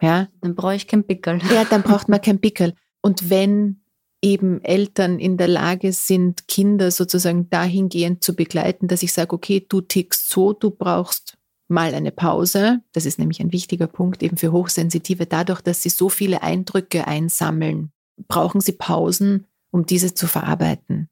Ja? 0.00 0.28
Dann 0.40 0.54
brauche 0.54 0.74
ich 0.74 0.86
kein 0.86 1.04
Pickel. 1.04 1.40
Ja, 1.52 1.64
dann 1.64 1.82
braucht 1.84 2.08
man 2.08 2.20
kein 2.20 2.40
Pickel. 2.40 2.74
Und 3.00 3.30
wenn 3.30 3.80
eben 4.22 4.62
Eltern 4.62 5.18
in 5.18 5.36
der 5.36 5.48
Lage 5.48 5.92
sind, 5.92 6.48
Kinder 6.48 6.90
sozusagen 6.90 7.50
dahingehend 7.50 8.24
zu 8.24 8.34
begleiten, 8.34 8.88
dass 8.88 9.02
ich 9.02 9.12
sage, 9.12 9.34
okay, 9.34 9.64
du 9.68 9.82
tickst 9.82 10.30
so, 10.30 10.54
du 10.54 10.70
brauchst 10.70 11.36
mal 11.74 11.94
eine 11.94 12.12
Pause. 12.12 12.80
Das 12.92 13.04
ist 13.04 13.18
nämlich 13.18 13.40
ein 13.40 13.52
wichtiger 13.52 13.86
Punkt 13.86 14.22
eben 14.22 14.36
für 14.36 14.52
Hochsensitive. 14.52 15.26
Dadurch, 15.26 15.60
dass 15.60 15.82
sie 15.82 15.90
so 15.90 16.08
viele 16.08 16.42
Eindrücke 16.42 17.06
einsammeln, 17.06 17.92
brauchen 18.28 18.60
sie 18.60 18.72
Pausen, 18.72 19.46
um 19.70 19.84
diese 19.84 20.14
zu 20.14 20.26
verarbeiten. 20.26 21.10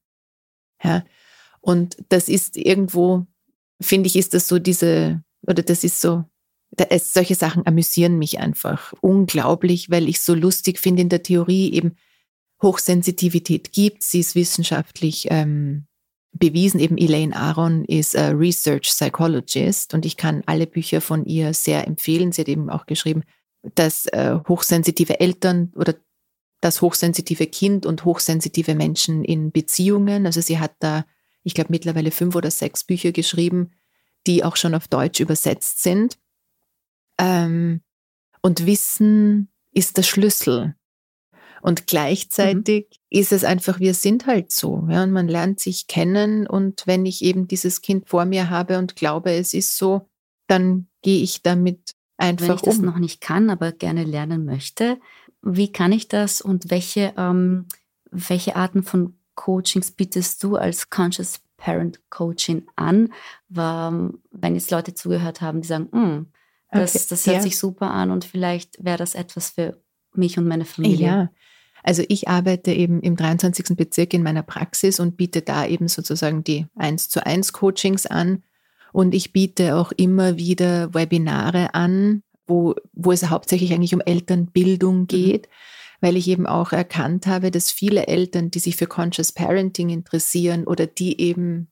Ja. 0.83 1.05
Und 1.61 1.97
das 2.09 2.29
ist 2.29 2.57
irgendwo, 2.57 3.27
finde 3.81 4.07
ich, 4.07 4.17
ist 4.17 4.33
das 4.33 4.49
so 4.49 4.59
diese, 4.59 5.23
oder 5.47 5.63
das 5.63 5.85
ist 5.85 6.01
so, 6.01 6.25
es, 6.89 7.13
solche 7.13 7.35
Sachen 7.35 7.67
amüsieren 7.67 8.19
mich 8.19 8.39
einfach 8.39 8.95
unglaublich, 9.01 9.91
weil 9.91 10.09
ich 10.09 10.21
so 10.21 10.35
lustig 10.35 10.79
finde 10.79 11.03
in 11.03 11.09
der 11.11 11.23
Theorie 11.23 11.73
eben, 11.73 11.97
Hochsensitivität 12.63 13.73
gibt. 13.73 14.05
Sie 14.05 14.21
ist 14.21 14.37
wissenschaftlich 14.37 15.27
ähm, 15.31 15.87
bewiesen. 16.33 16.81
Eben 16.81 16.99
Elaine 16.99 17.35
Aron 17.37 17.85
ist 17.85 18.17
a 18.17 18.31
Research 18.31 18.89
Psychologist 18.89 19.95
und 19.95 20.07
ich 20.07 20.17
kann 20.17 20.43
alle 20.47 20.67
Bücher 20.67 21.01
von 21.01 21.25
ihr 21.25 21.55
sehr 21.55 21.87
empfehlen. 21.87 22.33
Sie 22.33 22.43
hat 22.43 22.49
eben 22.49 22.71
auch 22.71 22.87
geschrieben, 22.87 23.23
dass 23.75 24.07
äh, 24.07 24.39
hochsensitive 24.49 25.21
Eltern 25.21 25.73
oder 25.77 25.95
das 26.61 26.81
hochsensitive 26.81 27.47
Kind 27.47 27.87
und 27.87 28.05
hochsensitive 28.05 28.75
Menschen 28.75 29.25
in 29.25 29.51
Beziehungen. 29.51 30.27
Also 30.27 30.41
sie 30.41 30.59
hat 30.59 30.73
da, 30.79 31.05
ich 31.43 31.55
glaube, 31.55 31.71
mittlerweile 31.71 32.11
fünf 32.11 32.35
oder 32.37 32.51
sechs 32.51 32.85
Bücher 32.85 33.13
geschrieben, 33.13 33.73
die 34.27 34.45
auch 34.45 34.57
schon 34.57 34.75
auf 34.75 34.89
Deutsch 34.89 35.21
übersetzt 35.21 35.83
sind. 35.83 36.19
Ähm, 37.19 37.83
und 38.43 38.67
Wissen 38.67 39.49
ist 39.73 39.97
der 39.97 40.03
Schlüssel. 40.03 40.77
Und 41.63 41.87
gleichzeitig 41.87 42.89
mhm. 42.91 43.19
ist 43.21 43.33
es 43.33 43.45
einfach, 43.45 43.79
wir 43.79 43.95
sind 43.95 44.27
halt 44.27 44.51
so. 44.51 44.85
Ja, 44.91 45.05
und 45.05 45.13
man 45.13 45.29
lernt 45.29 45.61
sich 45.61 45.87
kennen. 45.87 46.49
Und 46.49 46.83
wenn 46.87 47.07
ich 47.07 47.23
eben 47.23 47.47
dieses 47.47 47.83
Kind 47.83 48.09
vor 48.09 48.25
mir 48.25 48.51
habe 48.51 48.79
und 48.79 48.97
glaube, 48.97 49.31
es 49.31 49.55
ist 49.55 49.79
so, 49.79 50.09
dann 50.49 50.89
gehe 51.03 51.23
ich 51.23 51.41
damit 51.43 51.95
einfach 52.17 52.49
Wenn 52.49 52.57
ich 52.57 52.63
um. 52.63 52.69
das 52.69 52.79
noch 52.79 52.99
nicht 52.99 53.21
kann, 53.21 53.49
aber 53.49 53.71
gerne 53.71 54.03
lernen 54.03 54.45
möchte, 54.45 54.99
wie 55.41 55.71
kann 55.71 55.93
ich 55.93 56.09
das 56.09 56.41
und 56.41 56.69
welche, 56.71 57.15
ähm, 57.17 57.67
welche 58.11 58.57
Arten 58.57 58.83
von 58.83 59.17
Coachings 59.37 59.93
bietest 59.93 60.43
du 60.43 60.57
als 60.57 60.91
Conscious 60.91 61.41
Parent 61.57 62.01
Coaching 62.11 62.67
an? 62.75 63.13
Wenn 63.49 64.55
jetzt 64.55 64.73
Leute 64.73 64.95
zugehört 64.95 65.41
haben, 65.41 65.61
die 65.61 65.69
sagen, 65.69 65.89
hm, 65.93 66.27
das, 66.73 66.97
okay. 66.97 67.07
das 67.11 67.27
hört 67.27 67.37
ja. 67.37 67.43
sich 67.43 67.57
super 67.57 67.93
an 67.93 68.11
und 68.11 68.25
vielleicht 68.25 68.85
wäre 68.85 68.99
das 68.99 69.15
etwas 69.15 69.51
für 69.51 69.81
mich 70.15 70.39
und 70.39 70.49
meine 70.49 70.65
Familie. 70.65 71.07
Ja, 71.07 71.31
also 71.83 72.05
ich 72.09 72.29
arbeite 72.29 72.73
eben 72.73 73.01
im 73.01 73.17
23. 73.17 73.77
Bezirk 73.77 74.15
in 74.15 74.23
meiner 74.23 74.43
Praxis 74.43 75.01
und 75.01 75.17
biete 75.17 75.43
da 75.43 75.67
eben 75.67 75.89
sozusagen 75.89 76.45
die 76.45 76.67
1 76.77 77.09
zu 77.09 77.27
1 77.27 77.53
Coachings 77.53 78.07
an. 78.07 78.45
Und 78.93 79.15
ich 79.15 79.33
biete 79.33 79.77
auch 79.77 79.91
immer 79.93 80.37
wieder 80.37 80.95
Webinare 80.95 81.75
an, 81.75 82.23
wo, 82.47 82.75
wo 82.93 83.11
es 83.11 83.29
hauptsächlich 83.31 83.73
eigentlich 83.73 83.95
um 83.95 84.01
Elternbildung 84.01 85.01
mhm. 85.01 85.07
geht, 85.07 85.49
weil 86.01 86.17
ich 86.17 86.29
eben 86.29 86.47
auch 86.47 86.73
erkannt 86.73 87.27
habe, 87.27 87.51
dass 87.51 87.71
viele 87.71 88.07
Eltern, 88.07 88.51
die 88.51 88.59
sich 88.59 88.77
für 88.77 88.87
Conscious 88.87 89.33
Parenting 89.33 89.89
interessieren 89.89 90.65
oder 90.65 90.87
die 90.87 91.21
eben 91.21 91.69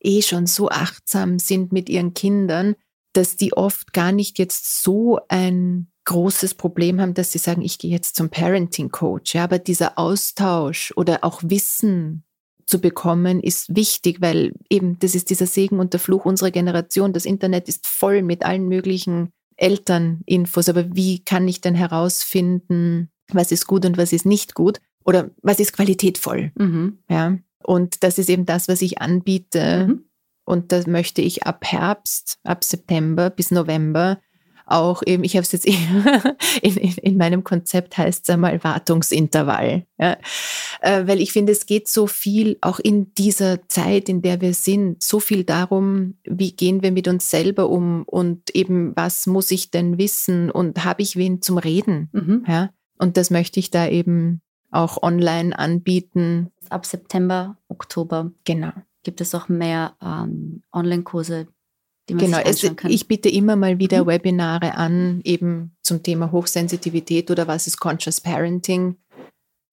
eh 0.00 0.22
schon 0.22 0.46
so 0.46 0.68
achtsam 0.68 1.38
sind 1.38 1.72
mit 1.72 1.88
ihren 1.88 2.14
Kindern, 2.14 2.76
dass 3.12 3.36
die 3.36 3.52
oft 3.52 3.92
gar 3.92 4.12
nicht 4.12 4.38
jetzt 4.38 4.82
so 4.82 5.20
ein 5.28 5.88
großes 6.04 6.54
Problem 6.54 7.00
haben, 7.00 7.14
dass 7.14 7.32
sie 7.32 7.38
sagen, 7.38 7.62
ich 7.62 7.78
gehe 7.78 7.90
jetzt 7.90 8.16
zum 8.16 8.30
Parenting 8.30 8.90
Coach. 8.90 9.34
Ja, 9.34 9.44
aber 9.44 9.58
dieser 9.58 9.98
Austausch 9.98 10.92
oder 10.96 11.24
auch 11.24 11.42
Wissen 11.44 12.24
zu 12.66 12.80
bekommen 12.80 13.40
ist 13.40 13.74
wichtig, 13.74 14.20
weil 14.20 14.54
eben 14.70 14.98
das 14.98 15.14
ist 15.14 15.30
dieser 15.30 15.46
Segen 15.46 15.80
und 15.80 15.92
der 15.92 16.00
Fluch 16.00 16.24
unserer 16.24 16.50
Generation. 16.50 17.12
Das 17.12 17.26
Internet 17.26 17.68
ist 17.68 17.86
voll 17.86 18.22
mit 18.22 18.44
allen 18.44 18.68
möglichen 18.68 19.30
Elterninfos. 19.56 20.68
Aber 20.68 20.94
wie 20.94 21.22
kann 21.22 21.46
ich 21.46 21.60
denn 21.60 21.74
herausfinden, 21.74 23.10
was 23.32 23.52
ist 23.52 23.66
gut 23.66 23.84
und 23.84 23.96
was 23.96 24.12
ist 24.12 24.26
nicht 24.26 24.54
gut? 24.54 24.80
Oder 25.04 25.30
was 25.42 25.60
ist 25.60 25.72
qualitätvoll? 25.72 26.52
Mhm. 26.56 26.98
Ja. 27.08 27.38
Und 27.62 28.02
das 28.02 28.18
ist 28.18 28.30
eben 28.30 28.46
das, 28.46 28.68
was 28.68 28.82
ich 28.82 29.00
anbiete. 29.00 29.88
Mhm. 29.88 30.04
Und 30.44 30.72
das 30.72 30.86
möchte 30.86 31.22
ich 31.22 31.44
ab 31.44 31.64
Herbst, 31.64 32.38
ab 32.44 32.64
September 32.64 33.30
bis 33.30 33.50
November 33.50 34.20
auch 34.66 35.02
eben, 35.06 35.24
ich 35.24 35.36
habe 35.36 35.42
es 35.42 35.52
jetzt 35.52 35.66
in, 36.62 36.76
in, 36.76 36.92
in, 36.96 37.16
meinem 37.16 37.44
Konzept 37.44 37.98
heißt 37.98 38.22
es 38.28 38.34
einmal 38.34 38.62
Wartungsintervall. 38.62 39.86
Ja. 39.98 40.16
Äh, 40.80 41.06
weil 41.06 41.20
ich 41.20 41.32
finde, 41.32 41.52
es 41.52 41.66
geht 41.66 41.88
so 41.88 42.06
viel, 42.06 42.56
auch 42.60 42.78
in 42.78 43.12
dieser 43.14 43.68
Zeit, 43.68 44.08
in 44.08 44.22
der 44.22 44.40
wir 44.40 44.54
sind, 44.54 45.02
so 45.02 45.20
viel 45.20 45.44
darum, 45.44 46.14
wie 46.24 46.52
gehen 46.52 46.82
wir 46.82 46.92
mit 46.92 47.08
uns 47.08 47.30
selber 47.30 47.68
um 47.68 48.04
und 48.04 48.54
eben, 48.54 48.92
was 48.96 49.26
muss 49.26 49.50
ich 49.50 49.70
denn 49.70 49.98
wissen 49.98 50.50
und 50.50 50.84
habe 50.84 51.02
ich 51.02 51.16
wen 51.16 51.42
zum 51.42 51.58
Reden? 51.58 52.08
Mhm. 52.12 52.44
Ja. 52.48 52.70
Und 52.98 53.16
das 53.16 53.30
möchte 53.30 53.60
ich 53.60 53.70
da 53.70 53.88
eben 53.88 54.40
auch 54.70 55.02
online 55.02 55.58
anbieten. 55.58 56.50
Ab 56.70 56.86
September, 56.86 57.56
Oktober. 57.68 58.32
Genau. 58.44 58.72
Gibt 59.02 59.20
es 59.20 59.34
auch 59.34 59.48
mehr 59.48 59.94
ähm, 60.02 60.62
Online-Kurse, 60.72 61.46
genau, 62.06 62.38
es, 62.38 62.62
ich 62.62 63.08
biete 63.08 63.28
immer 63.28 63.56
mal 63.56 63.78
wieder 63.78 64.04
mhm. 64.04 64.08
Webinare 64.08 64.74
an, 64.74 65.20
eben 65.24 65.76
zum 65.82 66.02
Thema 66.02 66.32
Hochsensitivität 66.32 67.30
oder 67.30 67.46
was 67.46 67.66
ist 67.66 67.78
Conscious 67.78 68.20
Parenting 68.20 68.96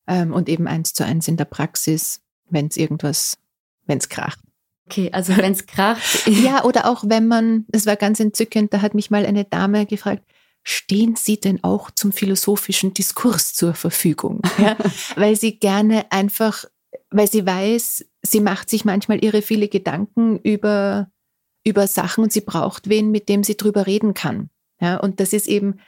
ähm, 0.07 0.33
und 0.33 0.49
eben 0.49 0.67
eins 0.67 0.93
zu 0.93 1.05
eins 1.05 1.27
in 1.27 1.37
der 1.37 1.45
Praxis, 1.45 2.21
wenn 2.49 2.67
es 2.67 2.77
irgendwas, 2.77 3.37
wenn 3.85 3.97
es 3.97 4.09
kracht. 4.09 4.39
Okay, 4.87 5.09
also 5.13 5.35
wenn 5.37 5.53
es 5.53 5.65
kracht. 5.65 6.27
ja, 6.27 6.63
oder 6.63 6.85
auch 6.85 7.03
wenn 7.07 7.27
man, 7.27 7.65
das 7.69 7.85
war 7.85 7.95
ganz 7.95 8.19
entzückend, 8.19 8.73
da 8.73 8.81
hat 8.81 8.93
mich 8.93 9.09
mal 9.09 9.25
eine 9.25 9.45
Dame 9.45 9.85
gefragt, 9.85 10.23
stehen 10.63 11.15
Sie 11.15 11.39
denn 11.39 11.63
auch 11.63 11.91
zum 11.91 12.11
philosophischen 12.11 12.93
Diskurs 12.93 13.53
zur 13.53 13.73
Verfügung? 13.73 14.41
Ja, 14.57 14.75
weil 15.15 15.35
sie 15.35 15.59
gerne 15.59 16.11
einfach, 16.11 16.65
weil 17.09 17.29
sie 17.29 17.45
weiß, 17.45 18.05
sie 18.21 18.41
macht 18.41 18.69
sich 18.69 18.85
manchmal 18.85 19.23
ihre 19.23 19.41
viele 19.41 19.69
Gedanken 19.69 20.39
über 20.39 21.09
über 21.63 21.87
Sachen 21.87 22.23
und 22.23 22.33
sie 22.33 22.41
braucht 22.41 22.89
wen, 22.89 23.11
mit 23.11 23.29
dem 23.29 23.43
sie 23.43 23.57
drüber 23.57 23.87
reden 23.87 24.13
kann. 24.13 24.49
Ja, 24.79 24.97
und 24.97 25.19
das 25.19 25.33
ist 25.33 25.47
eben 25.47 25.79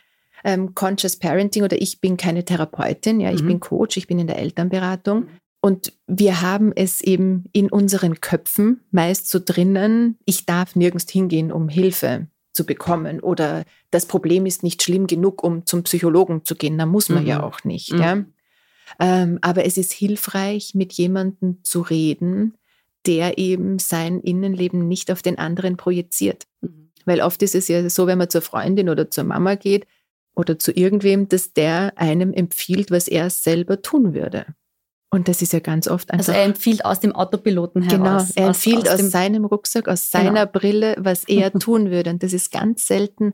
ähm, 0.43 0.75
Conscious 0.75 1.17
Parenting 1.17 1.63
oder 1.63 1.81
ich 1.81 1.99
bin 1.99 2.17
keine 2.17 2.45
Therapeutin, 2.45 3.19
ja, 3.19 3.31
ich 3.31 3.41
mhm. 3.41 3.47
bin 3.47 3.59
Coach, 3.59 3.97
ich 3.97 4.07
bin 4.07 4.19
in 4.19 4.27
der 4.27 4.39
Elternberatung. 4.39 5.27
Und 5.61 5.93
wir 6.07 6.41
haben 6.41 6.73
es 6.75 6.99
eben 6.99 7.45
in 7.53 7.69
unseren 7.69 8.19
Köpfen 8.19 8.81
meist 8.91 9.29
so 9.29 9.39
drinnen, 9.43 10.17
ich 10.25 10.45
darf 10.45 10.75
nirgends 10.75 11.09
hingehen, 11.09 11.51
um 11.53 11.69
Hilfe 11.69 12.27
zu 12.51 12.65
bekommen 12.65 13.19
oder 13.21 13.63
das 13.89 14.05
Problem 14.05 14.45
ist 14.45 14.61
nicht 14.61 14.83
schlimm 14.83 15.07
genug, 15.07 15.43
um 15.43 15.65
zum 15.65 15.83
Psychologen 15.83 16.45
zu 16.45 16.55
gehen. 16.55 16.77
Da 16.77 16.85
muss 16.85 17.09
man 17.09 17.23
mhm. 17.23 17.29
ja 17.29 17.43
auch 17.43 17.63
nicht. 17.63 17.93
Mhm. 17.93 17.99
Ja. 17.99 18.25
Ähm, 18.99 19.39
aber 19.41 19.65
es 19.65 19.77
ist 19.77 19.93
hilfreich, 19.93 20.75
mit 20.75 20.93
jemandem 20.93 21.63
zu 21.63 21.81
reden, 21.81 22.55
der 23.05 23.37
eben 23.37 23.79
sein 23.79 24.19
Innenleben 24.19 24.87
nicht 24.87 25.11
auf 25.11 25.21
den 25.21 25.37
anderen 25.37 25.77
projiziert. 25.77 26.45
Mhm. 26.61 26.91
Weil 27.05 27.21
oft 27.21 27.41
ist 27.43 27.55
es 27.55 27.67
ja 27.67 27.89
so, 27.89 28.07
wenn 28.07 28.17
man 28.17 28.29
zur 28.29 28.41
Freundin 28.41 28.89
oder 28.89 29.09
zur 29.09 29.25
Mama 29.25 29.55
geht 29.55 29.85
oder 30.35 30.57
zu 30.57 30.71
irgendwem, 30.71 31.27
dass 31.27 31.53
der 31.53 31.93
einem 31.97 32.33
empfiehlt, 32.33 32.91
was 32.91 33.07
er 33.07 33.29
selber 33.29 33.81
tun 33.81 34.13
würde. 34.13 34.45
Und 35.09 35.27
das 35.27 35.43
ist 35.43 35.53
ja 35.53 35.59
ganz 35.59 35.87
oft 35.87 36.09
einfach. 36.09 36.29
Also 36.29 36.31
er 36.31 36.43
empfiehlt 36.45 36.85
aus 36.85 36.99
dem 36.99 37.13
Autopiloten 37.13 37.83
heraus. 37.83 38.29
Genau, 38.29 38.41
er 38.41 38.47
empfiehlt 38.47 38.87
aus, 38.87 38.95
aus, 38.95 39.03
aus 39.03 39.11
seinem 39.11 39.45
Rucksack, 39.45 39.87
aus 39.87 40.09
seiner 40.09 40.47
genau. 40.47 40.59
Brille, 40.59 40.95
was 40.97 41.23
er 41.25 41.53
tun 41.59 41.91
würde. 41.91 42.09
Und 42.09 42.23
das 42.23 42.33
ist 42.33 42.51
ganz 42.51 42.87
selten, 42.87 43.33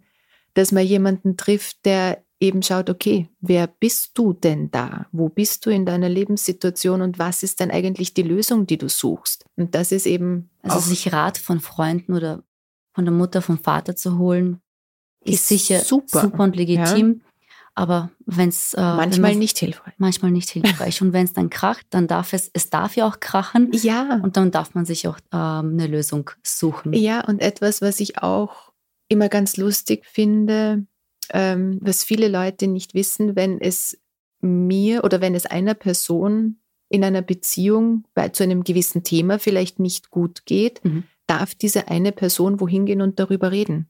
dass 0.55 0.73
man 0.73 0.85
jemanden 0.85 1.37
trifft, 1.37 1.85
der 1.85 2.21
eben 2.39 2.63
schaut, 2.63 2.89
okay, 2.89 3.29
wer 3.41 3.67
bist 3.67 4.17
du 4.17 4.33
denn 4.33 4.71
da? 4.71 5.07
Wo 5.11 5.29
bist 5.29 5.65
du 5.65 5.69
in 5.69 5.85
deiner 5.85 6.09
Lebenssituation 6.09 7.01
und 7.01 7.19
was 7.19 7.43
ist 7.43 7.59
denn 7.59 7.71
eigentlich 7.71 8.13
die 8.13 8.23
Lösung, 8.23 8.65
die 8.65 8.77
du 8.77 8.87
suchst? 8.89 9.45
Und 9.55 9.75
das 9.75 9.91
ist 9.91 10.05
eben. 10.05 10.49
Also 10.61 10.79
sich 10.79 11.11
Rat 11.11 11.37
von 11.37 11.59
Freunden 11.59 12.13
oder 12.13 12.43
von 12.93 13.05
der 13.05 13.13
Mutter, 13.13 13.41
vom 13.41 13.59
Vater 13.59 13.95
zu 13.95 14.17
holen, 14.17 14.61
ist, 15.23 15.35
ist 15.35 15.47
sicher 15.47 15.79
super, 15.79 16.21
super 16.21 16.43
und 16.43 16.55
legitim. 16.55 17.21
Ja. 17.21 17.25
Aber 17.75 18.09
wenn 18.25 18.49
es 18.49 18.73
äh, 18.73 18.81
manchmal 18.81 19.31
wenn 19.31 19.39
nicht 19.39 19.57
hilfreich. 19.57 19.93
Manchmal 19.97 20.31
nicht 20.31 20.49
hilfreich. 20.49 21.01
und 21.01 21.13
wenn 21.13 21.23
es 21.23 21.33
dann 21.33 21.49
kracht, 21.49 21.85
dann 21.91 22.07
darf 22.07 22.33
es, 22.33 22.49
es 22.53 22.69
darf 22.69 22.95
ja 22.97 23.07
auch 23.07 23.21
krachen. 23.21 23.69
Ja. 23.71 24.19
Und 24.21 24.35
dann 24.35 24.51
darf 24.51 24.75
man 24.75 24.85
sich 24.85 25.07
auch 25.07 25.17
ähm, 25.31 25.73
eine 25.73 25.87
Lösung 25.87 26.29
suchen. 26.43 26.93
Ja, 26.93 27.21
und 27.25 27.39
etwas, 27.39 27.81
was 27.81 28.01
ich 28.01 28.21
auch 28.21 28.73
immer 29.07 29.29
ganz 29.29 29.55
lustig 29.55 30.05
finde, 30.05 30.87
ähm, 31.33 31.79
was 31.81 32.03
viele 32.03 32.27
Leute 32.27 32.67
nicht 32.67 32.93
wissen, 32.93 33.35
wenn 33.35 33.59
es 33.59 33.97
mir 34.41 35.03
oder 35.03 35.21
wenn 35.21 35.35
es 35.35 35.45
einer 35.45 35.73
Person 35.73 36.59
in 36.89 37.03
einer 37.03 37.21
Beziehung 37.21 38.05
bei, 38.13 38.29
zu 38.29 38.43
einem 38.43 38.63
gewissen 38.63 39.03
Thema 39.03 39.39
vielleicht 39.39 39.79
nicht 39.79 40.09
gut 40.09 40.45
geht, 40.45 40.83
mhm. 40.83 41.03
darf 41.27 41.53
diese 41.53 41.87
eine 41.87 42.11
Person 42.11 42.59
wohin 42.59 42.85
gehen 42.85 43.01
und 43.01 43.19
darüber 43.19 43.51
reden. 43.51 43.89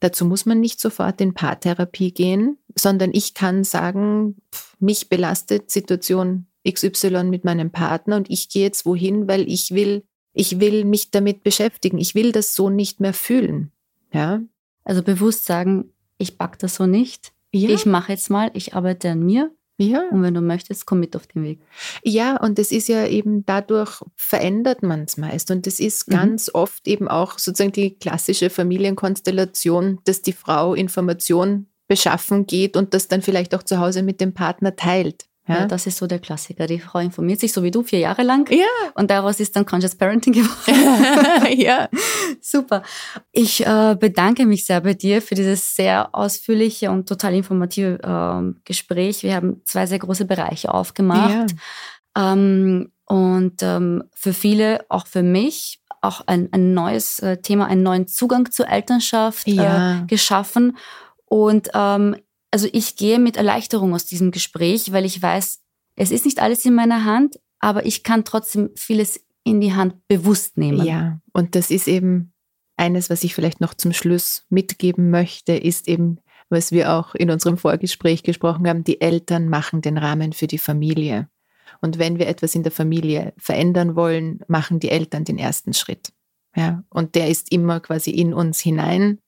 Dazu 0.00 0.24
muss 0.24 0.46
man 0.46 0.60
nicht 0.60 0.80
sofort 0.80 1.20
in 1.20 1.34
Paartherapie 1.34 2.12
gehen, 2.12 2.58
sondern 2.74 3.10
ich 3.12 3.34
kann 3.34 3.64
sagen, 3.64 4.36
mich 4.78 5.08
belastet 5.08 5.70
Situation 5.70 6.46
XY 6.68 7.24
mit 7.24 7.44
meinem 7.44 7.70
Partner 7.70 8.16
und 8.16 8.30
ich 8.30 8.48
gehe 8.48 8.64
jetzt 8.64 8.84
wohin, 8.84 9.26
weil 9.26 9.48
ich 9.50 9.72
will, 9.72 10.04
ich 10.32 10.60
will 10.60 10.84
mich 10.84 11.10
damit 11.10 11.42
beschäftigen. 11.42 11.98
Ich 11.98 12.14
will 12.14 12.32
das 12.32 12.54
so 12.54 12.68
nicht 12.68 13.00
mehr 13.00 13.14
fühlen. 13.14 13.72
Ja. 14.12 14.42
Also 14.84 15.02
bewusst 15.02 15.46
sagen, 15.46 15.92
ich 16.18 16.38
pack 16.38 16.58
das 16.58 16.76
so 16.76 16.86
nicht. 16.86 17.32
Ja. 17.52 17.70
Ich 17.70 17.86
mache 17.86 18.12
jetzt 18.12 18.30
mal, 18.30 18.50
ich 18.54 18.74
arbeite 18.74 19.10
an 19.10 19.24
mir. 19.24 19.50
Ja. 19.78 20.08
Und 20.10 20.22
wenn 20.22 20.32
du 20.32 20.40
möchtest, 20.40 20.86
komm 20.86 21.00
mit 21.00 21.14
auf 21.16 21.26
den 21.26 21.42
Weg. 21.42 21.60
Ja, 22.02 22.40
und 22.40 22.58
es 22.58 22.72
ist 22.72 22.88
ja 22.88 23.06
eben 23.06 23.44
dadurch 23.44 24.02
verändert 24.14 24.82
man 24.82 25.02
es 25.02 25.18
meist. 25.18 25.50
Und 25.50 25.66
es 25.66 25.80
ist 25.80 26.08
mhm. 26.08 26.12
ganz 26.12 26.50
oft 26.52 26.88
eben 26.88 27.08
auch 27.08 27.38
sozusagen 27.38 27.72
die 27.72 27.98
klassische 27.98 28.48
Familienkonstellation, 28.48 29.98
dass 30.04 30.22
die 30.22 30.32
Frau 30.32 30.74
Information 30.74 31.66
beschaffen 31.88 32.46
geht 32.46 32.76
und 32.76 32.94
das 32.94 33.08
dann 33.08 33.22
vielleicht 33.22 33.54
auch 33.54 33.62
zu 33.62 33.78
Hause 33.78 34.02
mit 34.02 34.20
dem 34.20 34.32
Partner 34.32 34.76
teilt. 34.76 35.26
Ja? 35.48 35.60
ja? 35.60 35.66
das 35.66 35.86
ist 35.86 35.98
so 35.98 36.06
der 36.06 36.18
Klassiker. 36.18 36.66
Die 36.66 36.80
Frau 36.80 36.98
informiert 36.98 37.40
sich 37.40 37.52
so 37.52 37.62
wie 37.62 37.70
du 37.70 37.82
vier 37.82 38.00
Jahre 38.00 38.22
lang. 38.22 38.50
Ja. 38.50 38.66
Und 38.94 39.10
daraus 39.10 39.40
ist 39.40 39.54
dann 39.56 39.66
Conscious 39.66 39.94
Parenting 39.94 40.32
geworden. 40.34 41.58
ja. 41.60 41.88
Super. 42.40 42.82
Ich 43.32 43.64
äh, 43.66 43.96
bedanke 43.98 44.46
mich 44.46 44.66
sehr 44.66 44.80
bei 44.80 44.94
dir 44.94 45.22
für 45.22 45.34
dieses 45.34 45.76
sehr 45.76 46.14
ausführliche 46.14 46.90
und 46.90 47.08
total 47.08 47.34
informative 47.34 47.98
äh, 48.02 48.60
Gespräch. 48.64 49.22
Wir 49.22 49.34
haben 49.36 49.62
zwei 49.64 49.86
sehr 49.86 49.98
große 49.98 50.24
Bereiche 50.24 50.72
aufgemacht. 50.72 51.50
Ja. 52.16 52.32
Ähm, 52.32 52.92
und 53.06 53.62
ähm, 53.62 54.04
für 54.14 54.32
viele, 54.32 54.84
auch 54.88 55.06
für 55.06 55.22
mich, 55.22 55.80
auch 56.02 56.22
ein, 56.26 56.48
ein 56.52 56.74
neues 56.74 57.18
äh, 57.20 57.38
Thema, 57.38 57.66
einen 57.66 57.82
neuen 57.82 58.06
Zugang 58.08 58.50
zur 58.50 58.68
Elternschaft 58.68 59.46
ja. 59.48 60.02
äh, 60.02 60.06
geschaffen. 60.06 60.76
Und 61.26 61.70
ähm, 61.74 62.16
also 62.50 62.68
ich 62.72 62.96
gehe 62.96 63.18
mit 63.18 63.36
Erleichterung 63.36 63.94
aus 63.94 64.06
diesem 64.06 64.30
Gespräch, 64.30 64.92
weil 64.92 65.04
ich 65.04 65.20
weiß, 65.20 65.60
es 65.96 66.10
ist 66.10 66.24
nicht 66.24 66.40
alles 66.40 66.64
in 66.64 66.74
meiner 66.74 67.04
Hand, 67.04 67.38
aber 67.58 67.86
ich 67.86 68.02
kann 68.02 68.24
trotzdem 68.24 68.70
vieles 68.76 69.20
in 69.44 69.60
die 69.60 69.74
Hand 69.74 69.94
bewusst 70.08 70.58
nehmen. 70.58 70.84
Ja, 70.84 71.20
und 71.32 71.54
das 71.54 71.70
ist 71.70 71.88
eben 71.88 72.32
eines, 72.76 73.10
was 73.10 73.24
ich 73.24 73.34
vielleicht 73.34 73.60
noch 73.60 73.74
zum 73.74 73.92
Schluss 73.92 74.44
mitgeben 74.50 75.10
möchte, 75.10 75.56
ist 75.56 75.88
eben, 75.88 76.18
was 76.48 76.72
wir 76.72 76.92
auch 76.92 77.14
in 77.14 77.30
unserem 77.30 77.56
Vorgespräch 77.56 78.22
gesprochen 78.22 78.68
haben, 78.68 78.84
die 78.84 79.00
Eltern 79.00 79.48
machen 79.48 79.80
den 79.80 79.98
Rahmen 79.98 80.32
für 80.32 80.46
die 80.46 80.58
Familie. 80.58 81.28
Und 81.80 81.98
wenn 81.98 82.18
wir 82.18 82.28
etwas 82.28 82.54
in 82.54 82.62
der 82.62 82.72
Familie 82.72 83.32
verändern 83.38 83.96
wollen, 83.96 84.40
machen 84.48 84.80
die 84.80 84.90
Eltern 84.90 85.24
den 85.24 85.38
ersten 85.38 85.74
Schritt. 85.74 86.12
Ja, 86.54 86.84
und 86.88 87.14
der 87.14 87.28
ist 87.28 87.52
immer 87.52 87.80
quasi 87.80 88.10
in 88.10 88.32
uns 88.32 88.60
hinein. 88.60 89.18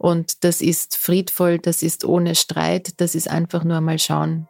Und 0.00 0.44
das 0.44 0.62
ist 0.62 0.96
friedvoll, 0.96 1.58
das 1.58 1.82
ist 1.82 2.06
ohne 2.06 2.34
Streit, 2.34 3.02
das 3.02 3.14
ist 3.14 3.28
einfach 3.28 3.64
nur 3.64 3.82
mal 3.82 3.98
schauen, 3.98 4.48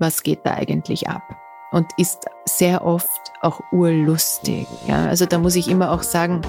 was 0.00 0.24
geht 0.24 0.40
da 0.42 0.54
eigentlich 0.54 1.08
ab. 1.08 1.22
Und 1.70 1.86
ist 1.98 2.24
sehr 2.46 2.84
oft 2.84 3.28
auch 3.42 3.60
urlustig. 3.72 4.66
Ja, 4.86 5.06
also 5.06 5.26
da 5.26 5.38
muss 5.38 5.54
ich 5.54 5.68
immer 5.68 5.92
auch 5.92 6.02
sagen, 6.02 6.40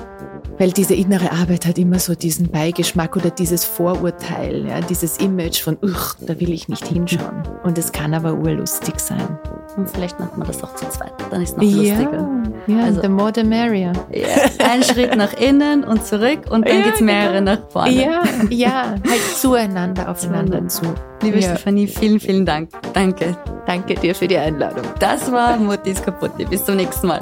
weil 0.58 0.72
diese 0.72 0.94
innere 0.94 1.32
Arbeit 1.32 1.66
hat 1.66 1.78
immer 1.78 2.00
so 2.00 2.16
diesen 2.16 2.50
Beigeschmack 2.50 3.16
oder 3.16 3.30
dieses 3.30 3.66
Vorurteil, 3.66 4.66
ja, 4.68 4.82
dieses 4.82 5.18
Image 5.18 5.62
von, 5.62 5.78
uch, 5.82 6.16
da 6.20 6.40
will 6.40 6.52
ich 6.52 6.68
nicht 6.68 6.88
hinschauen. 6.88 7.44
Und 7.64 7.78
es 7.78 7.92
kann 7.92 8.14
aber 8.14 8.34
urlustig 8.34 9.00
sein. 9.00 9.40
Und 9.78 9.90
vielleicht 9.90 10.20
macht 10.20 10.38
man 10.38 10.48
das 10.48 10.64
auch 10.64 10.76
zu 10.76 10.90
zweit, 10.90 11.14
dann 11.30 11.42
ist 11.42 11.52
es 11.52 11.58
noch 11.58 11.64
lustiger. 11.64 12.30
Ja, 12.68 12.84
also, 12.84 13.02
the 13.02 13.08
more 13.08 13.32
the 13.34 13.44
merrier. 13.44 13.94
Yeah. 14.14 14.50
Ein 14.70 14.84
Schritt 14.84 15.16
nach 15.16 15.34
innen 15.34 15.84
und 15.84 16.06
zurück 16.06 16.42
und 16.50 16.68
dann 16.68 16.78
ja, 16.78 16.84
geht 16.84 16.96
es 16.96 17.02
mehrere 17.02 17.36
genau. 17.36 17.54
nach 17.54 17.70
vorne. 17.70 17.92
Ja, 17.92 18.24
ja, 18.50 18.96
halt 19.10 19.22
zueinander, 19.36 20.10
aufeinander 20.10 20.68
zu. 20.68 20.84
Liebe 21.22 21.40
ja. 21.40 21.50
Stefanie, 21.50 21.88
vielen, 21.88 22.20
vielen 22.20 22.46
Dank. 22.46 22.70
Danke. 22.94 23.38
Danke 23.70 23.94
dir 23.94 24.16
für 24.16 24.28
die 24.28 24.36
Einladung. 24.36 24.84
Das 24.98 25.32
war 25.32 25.56
Muttis 25.58 26.02
Kaputti. 26.02 26.44
Bis 26.44 26.66
zum 26.66 26.76
nächsten 26.76 27.06
Mal. 27.06 27.20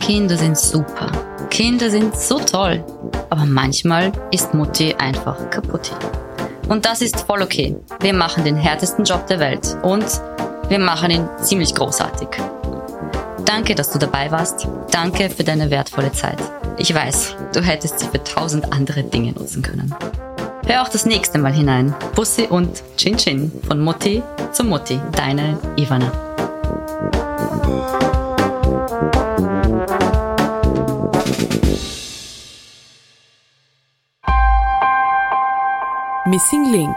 Kinder 0.00 0.38
sind 0.38 0.56
super. 0.56 1.12
Kinder 1.50 1.90
sind 1.90 2.16
so 2.16 2.38
toll. 2.38 2.82
Aber 3.28 3.44
manchmal 3.44 4.10
ist 4.30 4.54
Mutti 4.54 4.94
einfach 4.94 5.50
kaputt. 5.50 5.90
Und 6.70 6.86
das 6.86 7.02
ist 7.02 7.20
voll 7.20 7.42
okay. 7.42 7.76
Wir 8.00 8.14
machen 8.14 8.44
den 8.44 8.56
härtesten 8.56 9.04
Job 9.04 9.26
der 9.26 9.38
Welt 9.38 9.76
und 9.82 10.06
wir 10.70 10.78
machen 10.78 11.10
ihn 11.10 11.28
ziemlich 11.42 11.74
großartig. 11.74 12.28
Danke, 13.48 13.74
dass 13.74 13.90
du 13.90 13.98
dabei 13.98 14.30
warst. 14.30 14.68
Danke 14.90 15.30
für 15.30 15.42
deine 15.42 15.70
wertvolle 15.70 16.12
Zeit. 16.12 16.36
Ich 16.76 16.94
weiß, 16.94 17.34
du 17.54 17.62
hättest 17.62 17.98
sie 17.98 18.06
für 18.06 18.22
tausend 18.22 18.74
andere 18.74 19.02
Dinge 19.04 19.32
nutzen 19.32 19.62
können. 19.62 19.94
Hör 20.66 20.82
auch 20.82 20.90
das 20.90 21.06
nächste 21.06 21.38
Mal 21.38 21.54
hinein. 21.54 21.94
Bussi 22.14 22.42
und 22.42 22.82
Chin 22.98 23.16
Chin 23.16 23.50
von 23.66 23.80
Mutti 23.80 24.22
zu 24.52 24.64
Mutti. 24.64 25.00
Deine 25.12 25.58
Ivana. 25.78 26.12
Missing 36.26 36.70
Link 36.70 36.96